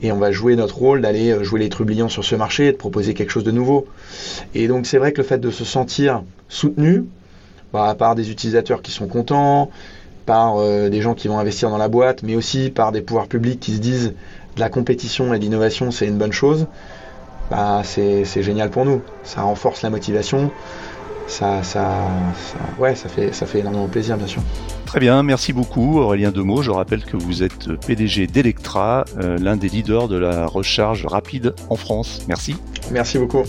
et 0.03 0.13
on 0.13 0.19
va 0.19 0.31
jouer 0.31 0.57
notre 0.57 0.77
rôle 0.77 1.01
d'aller 1.01 1.31
euh, 1.31 1.43
jouer 1.43 1.61
les 1.61 1.69
trublions 1.69 2.09
sur 2.09 2.25
ce 2.25 2.35
marché, 2.35 2.73
de 2.73 2.77
proposer 2.77 3.15
quelque 3.15 3.31
chose 3.31 3.45
de 3.45 3.51
nouveau. 3.51 3.87
Et 4.55 4.69
donc 4.69 4.87
c'est 4.87 4.99
vrai 4.99 5.13
que 5.13 5.19
le 5.19 5.27
fait 5.27 5.39
de 5.39 5.51
se 5.51 5.65
sentir 5.65 6.23
soutenu 6.49 7.05
bah, 7.73 7.95
par 7.99 8.15
des 8.15 8.31
utilisateurs 8.31 8.83
qui 8.83 8.93
sont 8.93 9.07
contents, 9.07 9.71
par 10.27 10.57
euh, 10.59 10.89
des 10.89 11.01
gens 11.01 11.15
qui 11.15 11.29
vont 11.29 11.39
investir 11.39 11.71
dans 11.71 11.79
la 11.79 11.89
boîte, 11.89 12.23
mais 12.23 12.37
aussi 12.37 12.71
par 12.71 12.93
des 12.93 13.01
pouvoirs 13.01 13.29
publics 13.29 13.61
qui 13.61 13.73
se 13.73 13.81
disent 13.81 14.15
de 14.57 14.61
la 14.61 14.69
compétition 14.69 15.33
et 15.35 15.39
de 15.39 15.45
l'innovation 15.45 15.91
c'est 15.91 16.07
une 16.07 16.19
bonne 16.19 16.33
chose, 16.33 16.67
bah, 17.51 17.83
c'est 17.85 18.25
génial 18.43 18.71
pour 18.71 18.85
nous. 18.85 19.03
Ça 19.23 19.43
renforce 19.43 19.83
la 19.83 19.91
motivation, 19.91 20.51
ça, 21.27 21.63
ça, 21.63 22.09
ouais, 22.79 22.95
ça 22.95 23.09
fait, 23.09 23.33
ça 23.33 23.47
fait 23.47 23.61
énormément 23.61 23.89
plaisir, 23.89 24.17
bien 24.17 24.27
sûr. 24.27 24.43
Très 24.87 25.01
bien, 25.01 25.23
merci 25.23 25.53
beaucoup 25.53 25.99
Aurélien 25.99 26.31
Demeaux. 26.31 26.63
Je 26.63 26.71
rappelle 26.71 27.05
que 27.05 27.17
vous 27.17 27.43
êtes 27.43 27.75
PDG 27.87 28.27
d'Electra, 28.27 29.05
euh, 29.19 29.37
l'un 29.39 29.57
des 29.57 29.69
leaders 29.69 30.09
de 30.09 30.17
la 30.17 30.47
recharge 30.47 31.05
rapide 31.07 31.55
en 31.71 31.77
France. 31.77 32.23
Merci. 32.29 32.57
Merci 32.91 33.19
beaucoup. 33.19 33.43